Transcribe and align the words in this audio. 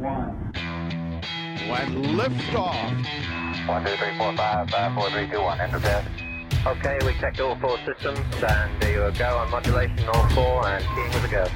one. 0.00 0.52
When 1.68 2.02
liftoff. 2.16 3.68
One, 3.68 3.84
two, 3.84 3.96
three, 3.96 4.16
four, 4.18 4.36
five, 4.36 4.70
five, 4.70 4.94
four, 4.94 5.10
three, 5.10 5.28
two, 5.28 5.40
one. 5.40 5.60
Enter 5.60 5.78
bed. 5.78 6.06
Okay, 6.66 6.98
we 7.06 7.12
checked 7.20 7.40
all 7.40 7.56
four 7.58 7.78
systems, 7.86 8.18
and 8.42 8.82
there 8.82 9.10
you 9.10 9.18
go 9.18 9.38
on 9.38 9.50
modulation, 9.50 10.08
all 10.08 10.28
four, 10.30 10.66
and 10.66 10.84
keying 10.94 11.10
with 11.12 11.24
a 11.24 11.28
go. 11.28 11.46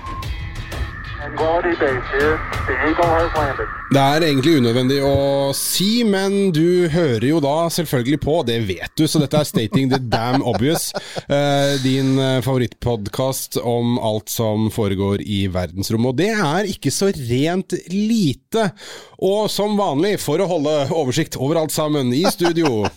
Det 3.94 4.00
er 4.02 4.24
egentlig 4.26 4.56
unødvendig 4.58 4.96
å 5.06 5.52
si, 5.54 6.02
men 6.08 6.50
du 6.54 6.88
hører 6.90 7.26
jo 7.28 7.38
da 7.44 7.52
selvfølgelig 7.72 8.18
på, 8.24 8.34
det 8.48 8.56
vet 8.66 8.90
du, 8.98 9.04
så 9.06 9.20
dette 9.22 9.38
er 9.38 9.46
Stating 9.46 9.90
the 9.92 10.00
Damn 10.00 10.42
Obvious. 10.42 10.88
eh, 11.28 11.76
din 11.84 12.16
eh, 12.18 12.40
favorittpodkast 12.44 13.60
om 13.62 13.98
alt 14.02 14.32
som 14.32 14.66
foregår 14.74 15.22
i 15.22 15.44
verdensrommet. 15.54 16.10
Og 16.10 16.18
det 16.18 16.30
er 16.34 16.70
ikke 16.72 16.90
så 16.94 17.12
rent 17.14 17.76
lite. 17.92 18.66
Og 19.24 19.46
som 19.52 19.76
vanlig, 19.78 20.16
for 20.20 20.42
å 20.42 20.48
holde 20.50 20.74
oversikt 20.92 21.38
over 21.38 21.60
alt 21.62 21.72
sammen, 21.74 22.10
i 22.16 22.24
studio 22.32 22.88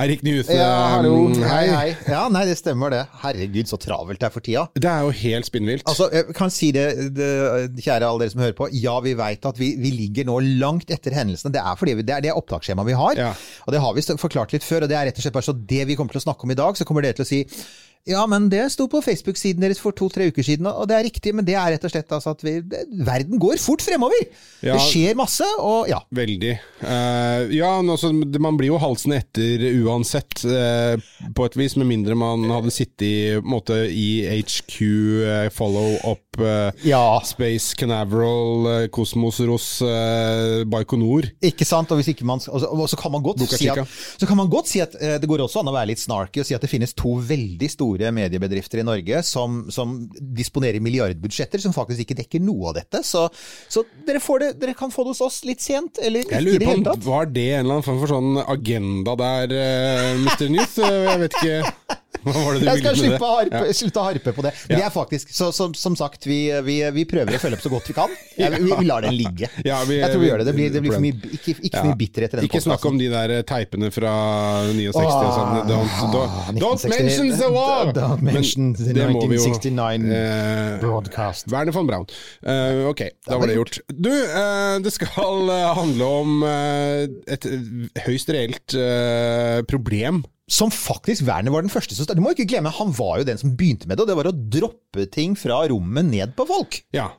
Eirik 0.00 0.24
Newth, 0.26 0.50
Ja, 0.52 0.96
hallo. 0.96 1.28
eh, 1.30 1.46
Hei, 1.46 1.62
hei. 1.70 1.88
Ja, 2.10 2.24
nei, 2.32 2.42
det 2.50 2.58
stemmer 2.58 2.90
det. 2.92 3.04
Herregud, 3.22 3.70
så 3.70 3.78
travelt 3.80 4.18
det 4.20 4.26
er 4.30 4.34
for 4.34 4.44
tida. 4.44 4.66
Det 4.74 4.90
er 4.90 5.06
jo 5.06 5.14
helt 5.22 5.46
spinnvilt. 5.48 5.86
Altså, 5.88 6.10
jeg 6.14 6.34
kan 6.36 6.50
si 6.54 6.72
det, 6.74 6.88
det 7.14 7.19
kjære 7.20 8.06
alle 8.06 8.24
dere 8.24 8.32
som 8.32 8.42
hører 8.44 8.56
på. 8.58 8.70
Ja, 8.76 8.96
vi 9.04 9.14
veit 9.18 9.46
at 9.48 9.60
vi, 9.60 9.72
vi 9.80 9.92
ligger 9.94 10.28
nå 10.28 10.38
langt 10.62 10.90
etter 10.92 11.14
hendelsene. 11.16 11.52
Det 11.54 11.62
er 11.62 11.78
fordi 11.80 11.96
vi, 11.98 12.06
det 12.06 12.16
er 12.16 12.26
det 12.26 12.34
opptaksskjemaet 12.36 12.90
vi 12.90 12.98
har. 12.98 13.20
Ja. 13.20 13.30
Og 13.66 13.74
det 13.74 13.82
har 13.84 13.96
vi 13.96 14.06
forklart 14.20 14.56
litt 14.56 14.66
før. 14.66 14.86
Og 14.86 14.92
det 14.92 14.98
er 14.98 15.08
rett 15.10 15.20
og 15.20 15.26
slett 15.26 15.36
bare 15.36 15.48
så 15.50 15.56
det 15.56 15.86
vi 15.90 15.98
kommer 15.98 16.16
til 16.16 16.22
å 16.22 16.26
snakke 16.28 16.46
om 16.46 16.54
i 16.54 16.58
dag, 16.58 16.78
så 16.78 16.88
kommer 16.88 17.06
dere 17.06 17.18
til 17.20 17.26
å 17.26 17.30
si 17.30 17.44
ja, 18.08 18.22
men 18.30 18.48
det 18.52 18.62
sto 18.72 18.86
på 18.90 19.02
Facebook-siden 19.04 19.60
deres 19.64 19.80
for 19.82 19.92
to-tre 19.96 20.30
uker 20.30 20.46
siden, 20.46 20.68
og 20.70 20.88
det 20.88 20.96
er 20.96 21.04
riktig, 21.04 21.34
men 21.36 21.46
det 21.46 21.56
er 21.58 21.74
rett 21.74 21.84
og 21.84 21.92
slett 21.92 22.14
altså 22.16 22.32
at 22.32 22.44
vi, 22.46 22.54
verden 23.04 23.40
går 23.42 23.60
fort 23.60 23.84
fremover! 23.84 24.24
Ja. 24.64 24.76
Det 24.76 24.86
skjer 24.88 25.18
masse, 25.18 25.46
og 25.60 25.88
ja. 25.90 26.00
Veldig. 26.16 26.54
Uh, 26.82 27.50
ja, 27.52 27.74
men 27.80 27.92
altså, 27.94 28.12
man 28.12 28.56
blir 28.60 28.72
jo 28.72 28.80
halsen 28.80 29.14
etter 29.16 29.66
uansett, 29.84 30.44
uh, 30.48 30.96
på 31.36 31.48
et 31.48 31.58
vis, 31.60 31.76
med 31.80 31.90
mindre 31.90 32.16
man 32.18 32.48
hadde 32.52 32.72
sittet 32.74 33.06
i, 33.06 33.14
måte, 33.44 33.82
i 33.92 34.08
HQ, 34.40 34.76
uh, 34.80 35.46
follow 35.54 35.96
up, 36.04 36.40
eh, 36.40 36.88
Ja. 36.88 37.20
Space 37.24 37.76
Canaveral, 37.76 38.66
eh, 38.82 38.88
Kosmos-Ros, 38.88 39.82
eh, 39.82 40.64
Baikonur. 40.64 41.28
Ikke 41.44 41.66
sant? 41.68 41.90
Og, 41.90 42.00
hvis 42.00 42.12
ikke 42.14 42.24
man, 42.28 42.40
og, 42.48 42.60
så, 42.60 42.66
og 42.70 42.88
så 42.88 42.96
kan 43.00 43.12
man 43.12 43.24
godt 43.24 43.44
si 43.48 43.68
at, 43.68 43.84
så 44.16 44.28
kan 44.28 44.38
man 44.38 44.50
godt 44.52 44.70
si 44.70 44.80
at 44.80 44.94
eh, 45.00 45.18
det 45.20 45.28
går 45.28 45.44
også 45.44 45.60
an 45.62 45.70
å 45.72 45.74
være 45.76 45.92
litt 45.92 46.02
snarky 46.02 46.42
og 46.42 46.48
si 46.48 46.56
at 46.56 46.64
det 46.64 46.70
finnes 46.70 46.94
to 46.96 47.16
veldig 47.28 47.70
store 47.72 47.89
mediebedrifter 47.98 48.80
i 48.82 48.86
Norge 48.86 49.22
som, 49.26 49.70
som 49.72 49.96
disponerer 50.20 50.80
milliardbudsjetter 50.80 51.62
som 51.62 51.74
faktisk 51.76 52.04
ikke 52.04 52.18
dekker 52.22 52.44
noe 52.44 52.70
av 52.70 52.78
dette. 52.80 53.02
Så, 53.06 53.26
så 53.68 53.84
dere, 54.06 54.20
får 54.22 54.44
det, 54.44 54.50
dere 54.62 54.74
kan 54.78 54.92
få 54.94 55.04
det 55.04 55.14
hos 55.14 55.24
oss 55.26 55.40
litt 55.48 55.60
sent, 55.64 55.98
eller 56.02 56.24
ikke 56.24 56.40
i 56.40 56.58
det 56.58 56.66
på 56.66 56.70
hele 56.74 56.86
tatt. 56.86 57.04
var 57.04 57.26
det 57.30 57.46
en 57.54 57.64
eller 57.64 57.78
annen 57.78 57.86
form 57.86 58.00
for 58.04 58.14
sånn 58.14 58.40
agenda 58.44 59.16
der, 59.20 59.56
uh, 59.56 60.20
Mr. 60.20 60.46
Eh, 60.50 61.10
Jeg 61.10 61.18
vet 61.24 61.38
ikke. 61.40 61.98
Jeg 62.70 62.82
skal 62.82 62.98
slippe 62.98 63.24
å 63.24 63.32
harpe, 63.38 63.62
slutte 63.76 64.00
å 64.02 64.06
harpe 64.10 64.34
på 64.36 64.44
det. 64.46 64.52
Men 64.68 64.80
det 64.80 64.86
er 64.86 64.92
faktisk, 64.94 65.32
så, 65.34 65.50
som, 65.56 65.74
som 65.78 65.96
sagt, 65.98 66.26
vi, 66.28 66.42
vi, 66.66 66.80
vi 66.94 67.04
prøver 67.08 67.36
å 67.36 67.40
følge 67.42 67.58
opp 67.58 67.64
så 67.64 67.72
godt 67.72 67.90
vi 67.90 67.96
kan. 67.96 68.12
Jeg, 68.40 68.60
vi, 68.60 68.72
vi 68.72 68.88
lar 68.88 69.06
den 69.06 69.16
ligge. 69.16 69.50
Ja, 69.70 69.80
vi- 69.86 70.00
jeg 70.00 70.10
tror 70.12 70.22
vi 70.22 70.28
gjør 70.30 70.40
det. 70.42 70.46
Det 70.50 70.54
blir, 70.56 70.70
det 70.72 70.80
blir 70.84 70.94
for 70.96 71.04
mye, 71.04 71.32
ikke, 71.36 71.54
ikke 71.60 71.80
Ja. 71.80 71.84
mye 71.86 71.98
bitterhet 72.00 72.34
i 72.34 72.38
den 72.40 72.48
Ikke 72.48 72.62
snakk 72.64 72.84
om 72.88 72.98
de 73.00 73.08
der 73.12 73.34
eh, 73.38 73.42
teipene 73.46 73.90
fra 73.94 74.12
69 74.70 74.88
og 74.90 75.34
sånn. 75.36 75.52
Don't, 75.70 75.98
don't, 76.14 76.60
don't 76.60 76.86
mention 76.90 77.30
the 77.36 77.50
war! 77.52 77.92
Don't 77.96 78.24
mention 78.24 78.72
the 78.78 78.94
det 78.96 79.06
må 79.12 79.24
vi 79.30 79.38
jo, 79.38 79.44
1969 79.50 80.10
eh, 80.16 80.78
broadcast. 80.82 81.50
Werner 81.52 81.76
von 81.76 81.88
Braun. 81.88 82.06
Uh, 82.44 82.88
ok, 82.90 83.04
da 83.28 83.38
var 83.40 83.50
det 83.50 83.56
gjort. 83.58 83.80
Du, 83.92 84.10
uh, 84.10 84.76
det 84.82 84.92
skal 84.94 85.12
handle 85.76 86.10
om 86.20 86.42
uh, 86.44 87.04
et 87.30 87.46
høyst 88.06 88.32
reelt 88.34 88.76
problem. 89.70 90.22
Som 90.50 90.72
faktisk 90.74 91.22
Werner 91.28 91.54
var 91.54 91.62
den 91.62 91.70
første 91.72 91.94
som. 91.94 92.08
Du 92.10 92.22
må 92.24 92.34
ikke 92.34 92.48
glemme, 92.50 92.72
han 92.74 92.90
var 92.96 93.20
jo 93.22 93.28
den 93.28 93.38
som 93.40 93.54
begynte 93.56 93.86
med 93.86 93.96
det, 94.00 94.04
og 94.04 94.10
det 94.10 94.18
var 94.18 94.30
å 94.32 94.36
droppe 94.58 95.06
ting 95.14 95.38
fra 95.38 95.62
rommet 95.70 96.10
ned 96.10 96.34
på 96.38 96.48
folk. 96.48 96.82
Ja. 96.96 97.12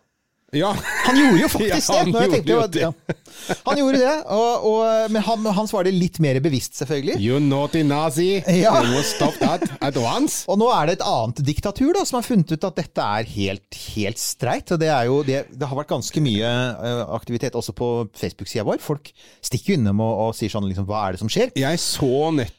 Ja. 0.51 0.73
Han 1.05 1.15
gjorde 1.15 1.39
jo 1.39 1.47
faktisk 1.53 1.93
Ja, 1.95 2.01
det! 2.03 2.41
gjorde 2.43 2.65
at- 2.65 2.75
ja. 2.75 2.89
Han 3.69 3.79
gjorde 3.79 4.01
det, 4.01 4.15
og, 4.35 4.65
og, 4.67 4.81
men 5.15 5.23
han, 5.23 5.45
hans 5.55 5.71
var 5.71 5.87
det 5.87 5.93
litt 5.95 6.19
mer 6.23 6.41
bevisst, 6.43 6.75
selvfølgelig. 6.81 7.15
You 7.23 7.39
naughty 7.39 7.85
nazi! 7.87 8.41
Ja. 8.43 8.73
You 8.83 8.91
will 8.97 9.05
stop 9.07 9.37
that 9.39 9.63
at 9.79 9.95
once! 9.95 10.43
Og 10.51 10.59
nå 10.59 10.67
er 10.75 10.91
det 10.91 10.97
et 10.99 11.05
annet 11.07 11.39
diktatur 11.47 11.93
da, 11.95 12.03
som 12.07 12.19
har 12.19 12.27
funnet 12.27 12.51
ut 12.51 12.67
at 12.67 12.81
dette 12.83 13.07
er 13.15 13.31
helt, 13.31 13.79
helt 13.95 14.19
streit. 14.19 14.75
Og 14.75 14.83
det, 14.83 14.91
er 14.91 15.07
jo, 15.07 15.21
det, 15.23 15.45
det 15.55 15.71
har 15.71 15.79
vært 15.79 15.93
ganske 15.95 16.23
mye 16.27 16.51
eh, 16.51 17.03
aktivitet 17.15 17.55
også 17.55 17.71
på 17.77 17.91
Facebook-sida 18.19 18.67
vår. 18.67 18.83
Folk 18.83 19.13
stikker 19.39 19.77
jo 19.77 19.79
innom 19.79 20.03
og, 20.03 20.25
og 20.27 20.35
sier 20.35 20.51
sånn 20.51 20.67
liksom, 20.67 20.89
hva 20.91 21.05
er 21.07 21.15
det 21.15 21.23
som 21.23 21.31
skjer? 21.31 21.55
Jeg 21.63 21.79
så 21.79 22.11
nettopp 22.35 22.57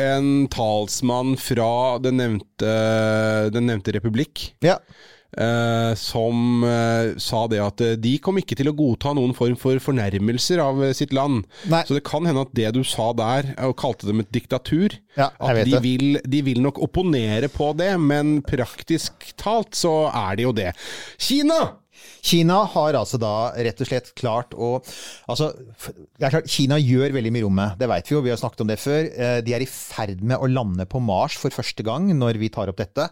en 0.00 0.28
talsmann 0.52 1.36
fra 1.40 1.98
den 2.02 2.20
nevnte, 2.20 2.76
den 3.52 3.68
nevnte 3.68 3.94
republikk. 3.96 4.52
Ja. 4.64 4.78
Uh, 5.32 5.94
som 5.96 6.60
uh, 6.60 7.16
sa 7.16 7.46
det 7.48 7.56
at 7.64 7.80
uh, 7.80 7.94
de 7.96 8.10
kom 8.20 8.36
ikke 8.36 8.52
til 8.58 8.68
å 8.68 8.74
godta 8.76 9.14
noen 9.16 9.32
form 9.32 9.54
for 9.56 9.80
fornærmelser 9.80 10.60
av 10.60 10.82
sitt 10.92 11.14
land. 11.16 11.46
Nei. 11.72 11.80
Så 11.88 11.96
det 11.96 12.02
kan 12.04 12.28
hende 12.28 12.44
at 12.44 12.52
det 12.52 12.68
du 12.76 12.82
sa 12.84 13.08
der, 13.16 13.54
og 13.64 13.78
kalte 13.80 14.10
dem 14.10 14.20
et 14.20 14.28
diktatur 14.28 14.92
Ja, 15.16 15.30
At 15.40 15.62
de 15.64 15.80
vil, 15.80 16.20
de 16.20 16.42
vil 16.44 16.60
nok 16.60 16.82
opponere 16.84 17.48
på 17.48 17.70
det, 17.80 17.94
men 17.96 18.42
praktisk 18.44 19.32
talt 19.40 19.72
så 19.78 20.10
er 20.10 20.36
det 20.36 20.50
jo 20.50 20.52
det. 20.56 20.74
Kina! 21.16 21.62
Kina 22.22 22.62
har 22.74 22.98
altså 22.98 23.18
da 23.20 23.32
rett 23.56 23.80
og 23.82 23.88
slett 23.88 24.12
klart 24.18 24.54
å 24.54 24.74
Altså, 25.30 25.50
det 26.18 26.26
er 26.26 26.34
klart, 26.36 26.50
Kina 26.50 26.78
gjør 26.80 27.14
veldig 27.16 27.32
mye 27.34 27.42
i 27.42 27.46
rommet, 27.46 27.78
det 27.80 27.88
vet 27.90 28.10
vi 28.10 28.16
jo, 28.16 28.22
vi 28.24 28.32
har 28.34 28.40
snakket 28.40 28.64
om 28.64 28.70
det 28.72 28.80
før. 28.82 29.08
Eh, 29.10 29.38
De 29.46 29.54
er 29.56 29.64
i 29.64 29.70
ferd 29.70 30.22
med 30.22 30.38
å 30.42 30.50
lande 30.50 30.86
på 30.86 31.00
Mars 31.02 31.38
for 31.40 31.54
første 31.54 31.84
gang 31.86 32.10
når 32.18 32.40
vi 32.42 32.52
tar 32.52 32.70
opp 32.72 32.80
dette. 32.82 33.08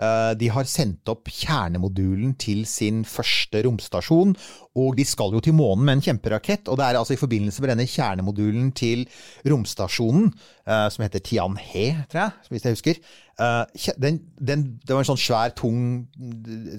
Eh, 0.00 0.32
De 0.40 0.48
har 0.48 0.64
sendt 0.68 1.08
opp 1.12 1.28
kjernemodulen 1.28 2.32
til 2.40 2.64
sin 2.68 3.02
første 3.04 3.60
romstasjon, 3.66 4.34
og 4.80 4.96
de 4.96 5.04
skal 5.04 5.34
jo 5.34 5.42
til 5.44 5.56
månen 5.56 5.84
med 5.84 5.98
en 5.98 6.04
kjemperakett. 6.08 6.70
Og 6.70 6.78
det 6.80 6.86
er 6.86 6.98
altså 7.00 7.16
i 7.16 7.20
forbindelse 7.20 7.60
med 7.60 7.74
denne 7.74 7.88
kjernemodulen 7.90 8.70
til 8.72 9.04
romstasjonen, 9.44 10.30
eh, 10.66 10.86
som 10.94 11.04
heter 11.04 11.24
Tianhe, 11.26 12.06
tror 12.08 12.22
jeg, 12.22 12.32
hvis 12.48 12.64
jeg 12.64 12.78
husker. 12.78 13.02
Eh, 13.40 13.92
Den, 14.00 14.20
den, 14.40 14.64
det 14.80 14.94
var 14.94 15.04
en 15.04 15.10
sånn 15.12 15.20
svær, 15.20 15.52
tung, 15.56 16.08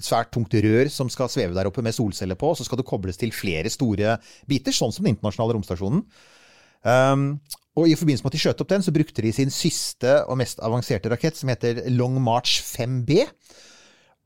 svært 0.02 0.32
tungt 0.34 0.54
rør 0.54 0.90
som 0.90 1.10
skal 1.12 1.30
sveve 1.30 1.54
der 1.54 1.70
oppe 1.70 1.82
med 1.82 1.94
solceller 1.94 2.38
på, 2.38 2.50
og 2.50 2.58
så 2.58 2.66
skal 2.66 2.80
det 2.80 2.88
kobles 2.88 3.20
til 3.20 3.34
flere 3.34 3.70
store 3.70 4.18
biter, 4.48 4.74
sånn 4.74 4.92
som 4.94 5.04
den 5.04 5.14
internasjonale 5.14 5.58
romstasjonen. 5.58 6.06
Um, 6.82 7.38
og 7.72 7.88
I 7.88 7.96
forbindelse 7.96 8.24
med 8.24 8.32
at 8.32 8.36
de 8.36 8.42
skjøt 8.42 8.62
opp 8.64 8.72
den, 8.72 8.82
så 8.84 8.92
brukte 8.92 9.24
de 9.24 9.32
sin 9.32 9.52
siste 9.52 10.18
og 10.28 10.36
mest 10.40 10.60
avanserte 10.60 11.08
rakett, 11.12 11.38
som 11.38 11.48
heter 11.48 11.86
Long 11.94 12.18
March 12.20 12.60
5B. 12.66 13.22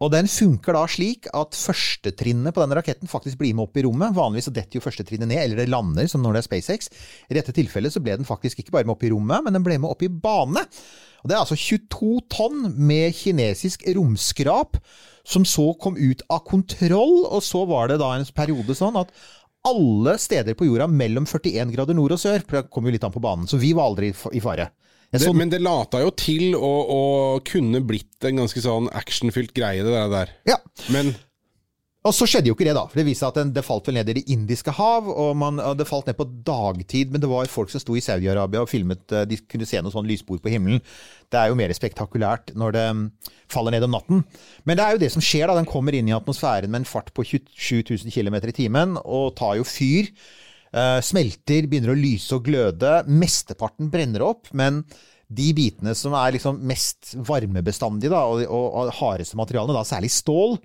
Og 0.02 0.10
den 0.12 0.26
funker 0.28 0.76
da 0.76 0.82
slik 0.90 1.28
at 1.32 1.56
førstetrinnet 1.56 2.52
på 2.52 2.60
denne 2.60 2.76
raketten 2.76 3.08
faktisk 3.08 3.38
blir 3.40 3.54
med 3.56 3.64
opp 3.64 3.78
i 3.80 3.84
rommet. 3.86 4.12
Vanligvis 4.16 4.50
så 4.50 4.52
detter 4.58 4.76
jo 4.76 4.84
førstetrinnet 4.84 5.30
ned, 5.30 5.40
eller 5.40 5.62
det 5.62 5.70
lander, 5.72 6.10
som 6.10 6.20
når 6.24 6.36
det 6.36 6.42
er 6.42 6.48
SpaceX. 6.50 6.90
I 7.30 7.38
dette 7.38 7.54
tilfellet 7.56 7.94
så 7.94 8.02
ble 8.04 8.18
den 8.18 8.28
faktisk 8.28 8.60
ikke 8.60 8.74
bare 8.74 8.88
med 8.88 8.96
opp 8.98 9.06
i 9.06 9.12
rommet, 9.14 9.46
men 9.46 9.56
den 9.56 9.64
ble 9.64 9.78
med 9.80 9.94
opp 9.94 10.04
i 10.04 10.10
bane. 10.12 10.66
Og 11.22 11.30
Det 11.30 11.36
er 11.36 11.40
altså 11.40 11.56
22 11.56 12.10
tonn 12.30 12.66
med 12.76 13.14
kinesisk 13.16 13.86
romskrap 13.96 14.76
som 15.26 15.46
så 15.48 15.72
kom 15.80 15.96
ut 15.96 16.22
av 16.30 16.44
kontroll, 16.46 17.24
og 17.24 17.40
så 17.42 17.64
var 17.66 17.88
det 17.90 17.98
da 18.02 18.12
en 18.14 18.28
periode 18.36 18.76
sånn 18.78 19.00
at 19.00 19.10
alle 19.66 20.16
steder 20.22 20.56
på 20.58 20.68
jorda 20.68 20.88
mellom 20.90 21.26
41 21.28 21.72
grader 21.74 21.96
nord 21.98 22.16
og 22.16 22.22
sør, 22.22 22.42
for 22.42 22.60
det 22.60 22.70
kom 22.72 22.86
jo 22.86 22.94
litt 22.94 23.06
an 23.06 23.14
på 23.14 23.22
banen, 23.22 23.48
så 23.50 23.60
vi 23.60 23.72
var 23.76 23.90
aldri 23.90 24.12
i 24.14 24.42
fare. 24.42 24.70
Det, 25.10 25.30
men 25.38 25.50
det 25.52 25.60
lata 25.62 26.00
jo 26.02 26.10
til 26.18 26.56
å, 26.58 26.72
å 26.90 27.02
kunne 27.46 27.78
blitt 27.86 28.26
en 28.26 28.42
ganske 28.42 28.60
sånn 28.62 28.88
actionfylt 28.90 29.54
greie, 29.56 29.84
det 29.86 30.02
der. 30.12 30.32
ja, 30.48 30.58
Men 30.92 31.14
Og 32.06 32.14
så 32.14 32.26
skjedde 32.28 32.50
jo 32.50 32.54
ikke 32.54 32.66
det, 32.68 32.76
da. 32.76 32.84
For 32.86 33.00
det 33.00 33.04
viste 33.08 33.24
seg 33.24 33.32
at 33.32 33.38
den, 33.40 33.52
det 33.56 33.64
falt 33.66 33.88
vel 33.88 33.96
ned 33.98 34.10
i 34.12 34.16
Det 34.20 34.24
indiske 34.30 34.74
hav, 34.76 35.08
og 35.10 35.32
man, 35.38 35.58
det 35.78 35.88
falt 35.88 36.06
ned 36.06 36.18
på 36.18 36.28
dagtid. 36.46 37.10
Men 37.10 37.22
det 37.22 37.30
var 37.30 37.50
folk 37.50 37.72
som 37.72 37.82
sto 37.82 37.96
i 37.98 38.04
Saudi-Arabia 38.04 38.62
og 38.62 38.70
filmet 38.70 39.10
eh, 39.10 39.26
De 39.26 39.40
kunne 39.42 39.66
se 39.68 39.80
noen 39.82 39.94
sånn 39.94 40.06
lysbord 40.06 40.42
på 40.44 40.52
himmelen. 40.52 40.82
Det 41.32 41.40
er 41.40 41.50
jo 41.50 41.58
mer 41.58 41.74
spektakulært 41.74 42.54
når 42.54 42.76
det 42.76 42.86
mm, 42.94 43.02
faller 43.52 43.74
ned 43.74 43.88
om 43.88 43.96
natten. 43.96 44.22
Men 44.68 44.78
det 44.78 44.86
er 44.86 44.94
jo 44.94 45.02
det 45.02 45.12
som 45.16 45.24
skjer, 45.24 45.48
da. 45.50 45.58
Den 45.58 45.68
kommer 45.70 45.96
inn 45.98 46.10
i 46.10 46.14
atmosfæren 46.14 46.70
med 46.70 46.84
en 46.84 46.88
fart 46.88 47.10
på 47.16 47.26
27 47.26 47.82
000 48.06 48.14
km 48.14 48.38
i 48.38 48.56
timen 48.62 48.94
og 49.02 49.34
tar 49.40 49.58
jo 49.58 49.66
fyr. 49.66 50.12
Eh, 50.76 51.00
smelter, 51.02 51.66
begynner 51.66 51.94
å 51.94 51.98
lyse 51.98 52.38
og 52.38 52.46
gløde. 52.46 53.00
Mesteparten 53.10 53.90
brenner 53.90 54.26
opp, 54.26 54.52
men 54.54 54.84
de 55.26 55.50
bitene 55.56 55.90
som 55.98 56.14
er 56.14 56.36
liksom 56.36 56.60
mest 56.70 57.16
varmebestandige 57.26 58.12
da, 58.12 58.22
og, 58.30 58.44
og, 58.46 58.66
og 58.78 58.98
hardeste 59.00 59.38
materialene, 59.38 59.74
da 59.74 59.82
særlig 59.86 60.12
stål, 60.14 60.60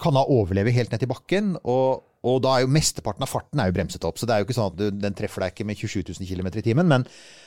kan 0.00 0.16
da 0.16 0.22
overleve 0.28 0.72
helt 0.74 0.92
ned 0.92 1.02
til 1.02 1.10
bakken. 1.10 1.52
Og, 1.68 2.02
og 2.26 2.40
da 2.44 2.54
er 2.56 2.64
jo 2.64 2.72
mesteparten 2.72 3.24
av 3.24 3.30
farten 3.30 3.62
er 3.62 3.70
jo 3.70 3.76
bremset 3.78 4.04
opp, 4.08 4.20
så 4.20 4.28
det 4.28 4.34
er 4.34 4.42
jo 4.42 4.48
ikke 4.48 4.56
sånn 4.58 4.72
at 4.72 4.78
du, 4.78 4.86
den 5.02 5.16
treffer 5.16 5.44
deg 5.44 5.54
ikke 5.54 5.68
med 5.68 5.80
27 5.80 6.02
000 6.20 6.30
km 6.30 6.50
i 6.52 6.64
timen. 6.66 6.90
Men 6.90 7.06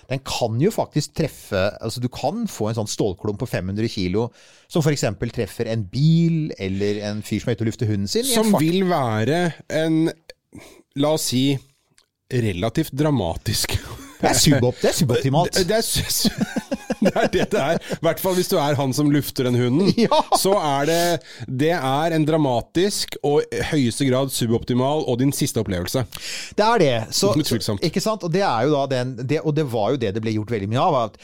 den 0.09 0.23
kan 0.27 0.59
jo 0.61 0.73
faktisk 0.73 1.15
treffe 1.17 1.65
altså 1.79 2.03
Du 2.03 2.09
kan 2.13 2.45
få 2.51 2.69
en 2.69 2.79
sånn 2.81 2.91
stålklump 2.91 3.41
på 3.43 3.49
500 3.49 3.89
kg 3.93 4.27
som 4.71 4.83
f.eks. 4.83 5.05
treffer 5.33 5.71
en 5.71 5.85
bil 5.89 6.53
eller 6.61 7.03
en 7.09 7.25
fyr 7.25 7.43
som 7.43 7.51
er 7.51 7.57
ute 7.57 7.67
og 7.67 7.73
lufter 7.73 7.91
hunden 7.91 8.11
sin. 8.11 8.27
som 8.27 8.55
vil 8.59 8.83
være 8.89 9.43
en 9.73 10.07
la 11.01 11.15
oss 11.17 11.31
si, 11.31 11.45
relativt 12.33 12.93
dramatisk. 12.97 13.77
Det 14.23 14.31
er, 14.31 14.39
subopt, 14.39 14.81
det 14.81 14.89
er 14.89 14.97
suboptimalt. 14.97 15.57
Det, 15.57 15.67
det, 15.71 15.77
er, 15.77 15.83
det 17.03 17.13
er 17.13 17.29
det 17.33 17.47
det 17.51 17.61
er. 17.61 17.79
I 17.97 17.99
hvert 18.07 18.23
fall 18.23 18.37
hvis 18.39 18.51
du 18.51 18.57
er 18.61 18.79
han 18.79 18.95
som 18.95 19.11
lufter 19.13 19.49
den 19.49 19.59
hunden. 19.59 19.93
Ja. 20.03 20.19
Så 20.39 20.51
er 20.57 20.89
det 20.89 20.99
Det 21.47 21.71
er 21.75 22.15
en 22.15 22.25
dramatisk 22.27 23.15
og 23.23 23.45
i 23.45 23.61
høyeste 23.71 24.07
grad 24.09 24.33
suboptimal 24.33 25.05
og 25.07 25.19
din 25.21 25.31
siste 25.35 25.61
opplevelse. 25.61 26.05
Det 26.57 26.65
er 26.65 26.83
det. 26.83 26.93
Så, 27.15 27.31
så, 27.43 27.77
ikke 27.81 28.03
sant? 28.03 28.23
Og 28.23 28.33
det 28.33 28.43
er 28.43 28.67
jo 28.67 28.75
da 28.75 28.85
den, 28.97 29.15
det, 29.21 29.43
og 29.43 29.55
det 29.55 29.67
var 29.71 29.93
jo 29.93 30.01
det 30.01 30.15
det 30.15 30.23
ble 30.23 30.35
gjort 30.35 30.55
veldig 30.55 30.71
mye 30.73 30.85
av. 30.89 31.01
at 31.07 31.19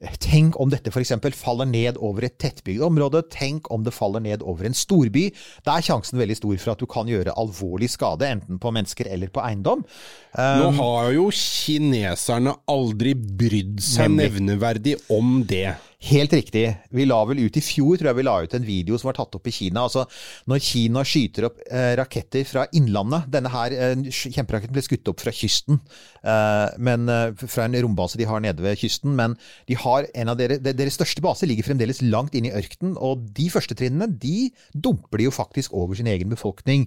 Tenk 0.00 0.56
om 0.56 0.70
dette 0.72 0.88
f.eks. 0.88 1.12
faller 1.36 1.68
ned 1.68 1.98
over 2.00 2.24
et 2.24 2.38
tettbygd 2.40 2.80
område. 2.86 3.20
Tenk 3.28 3.68
om 3.72 3.82
det 3.84 3.92
faller 3.92 4.22
ned 4.24 4.40
over 4.40 4.64
en 4.64 4.76
storby. 4.76 5.26
Da 5.66 5.76
er 5.76 5.84
sjansen 5.84 6.16
veldig 6.20 6.38
stor 6.38 6.54
for 6.62 6.72
at 6.72 6.80
du 6.80 6.88
kan 6.88 7.10
gjøre 7.10 7.34
alvorlig 7.36 7.90
skade, 7.92 8.24
enten 8.24 8.60
på 8.62 8.72
mennesker 8.72 9.10
eller 9.12 9.28
på 9.28 9.44
eiendom. 9.44 9.84
Nå 10.30 10.68
Um, 10.70 10.76
har 10.78 11.08
jo 11.16 11.24
kineserne 11.34 12.52
aldri 12.70 13.16
brydd 13.18 13.80
seg 13.82 14.12
nevneverdig 14.14 14.92
om 15.10 15.40
det. 15.48 15.72
Helt 16.06 16.32
riktig. 16.32 16.62
Vi 16.96 17.04
la 17.04 17.18
vel 17.28 17.42
ut 17.42 17.56
i 17.58 17.60
fjor, 17.60 17.98
tror 17.98 18.08
jeg 18.08 18.16
vi 18.20 18.24
la 18.24 18.36
ut 18.46 18.54
en 18.56 18.64
video 18.64 18.96
som 18.96 19.10
var 19.10 19.18
tatt 19.18 19.34
opp 19.36 19.50
i 19.50 19.52
Kina. 19.52 19.82
Altså, 19.84 20.06
når 20.48 20.62
Kina 20.64 21.02
skyter 21.04 21.48
opp 21.50 21.58
eh, 21.66 21.90
raketter 21.98 22.46
fra 22.48 22.64
innlandet 22.78 23.26
Denne 23.34 23.50
her 23.52 23.74
eh, 23.74 24.06
kjemperaketten 24.08 24.72
ble 24.78 24.86
skutt 24.86 25.10
opp 25.12 25.20
fra 25.20 25.34
kysten, 25.34 25.82
eh, 26.22 26.78
men, 26.80 27.04
eh, 27.12 27.34
fra 27.42 27.66
en 27.66 27.76
rombase 27.84 28.16
de 28.16 28.30
har 28.30 28.40
nede 28.40 28.64
ved 28.64 28.80
kysten. 28.80 29.12
Men 29.18 29.34
de 29.68 29.76
har 29.82 30.06
en 30.14 30.32
av 30.32 30.38
dere, 30.40 30.56
de- 30.62 30.72
deres 30.78 30.96
største 30.96 31.20
base 31.26 31.44
ligger 31.50 31.68
fremdeles 31.68 32.00
langt 32.06 32.38
inne 32.38 32.48
i 32.54 32.56
ørkenen, 32.62 32.94
og 32.96 33.26
de 33.36 33.50
første 33.52 33.76
trinnene 33.76 34.08
de 34.22 34.52
dumper 34.72 35.18
de 35.20 35.28
jo 35.28 35.34
faktisk 35.36 35.74
over 35.76 35.98
sin 35.98 36.08
egen 36.08 36.30
befolkning. 36.32 36.86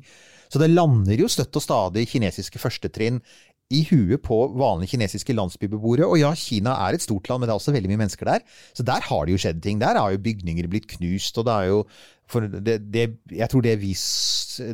Så 0.53 0.61
det 0.61 0.69
lander 0.69 1.17
jo 1.17 1.31
støtt 1.31 1.57
og 1.57 1.65
stadig 1.65 2.05
kinesiske 2.11 2.61
førstetrinn 2.61 3.19
i 3.73 3.81
huet 3.89 4.21
på 4.21 4.37
vanlige 4.59 4.93
kinesiske 4.93 5.33
landsbybeboere. 5.33 6.05
Og 6.05 6.19
ja, 6.21 6.29
Kina 6.37 6.75
er 6.85 6.97
et 6.97 7.05
stort 7.05 7.29
land, 7.29 7.41
men 7.41 7.49
det 7.49 7.55
er 7.55 7.61
også 7.61 7.73
veldig 7.73 7.89
mye 7.89 8.01
mennesker 8.03 8.29
der. 8.29 8.43
Så 8.77 8.85
der 8.85 9.01
har 9.07 9.25
det 9.25 9.33
jo 9.33 9.41
skjedd 9.41 9.63
ting. 9.65 9.79
Der 9.81 9.97
har 9.97 10.13
jo 10.13 10.21
bygninger 10.21 10.69
blitt 10.69 10.89
knust, 10.91 11.39
og 11.41 11.47
det 11.47 11.55
er 11.55 11.71
jo 11.71 11.79
det, 12.65 12.75
det, 12.93 13.05
Jeg 13.33 13.49
tror 13.49 13.65
det 13.65 13.79
vis, 13.81 14.03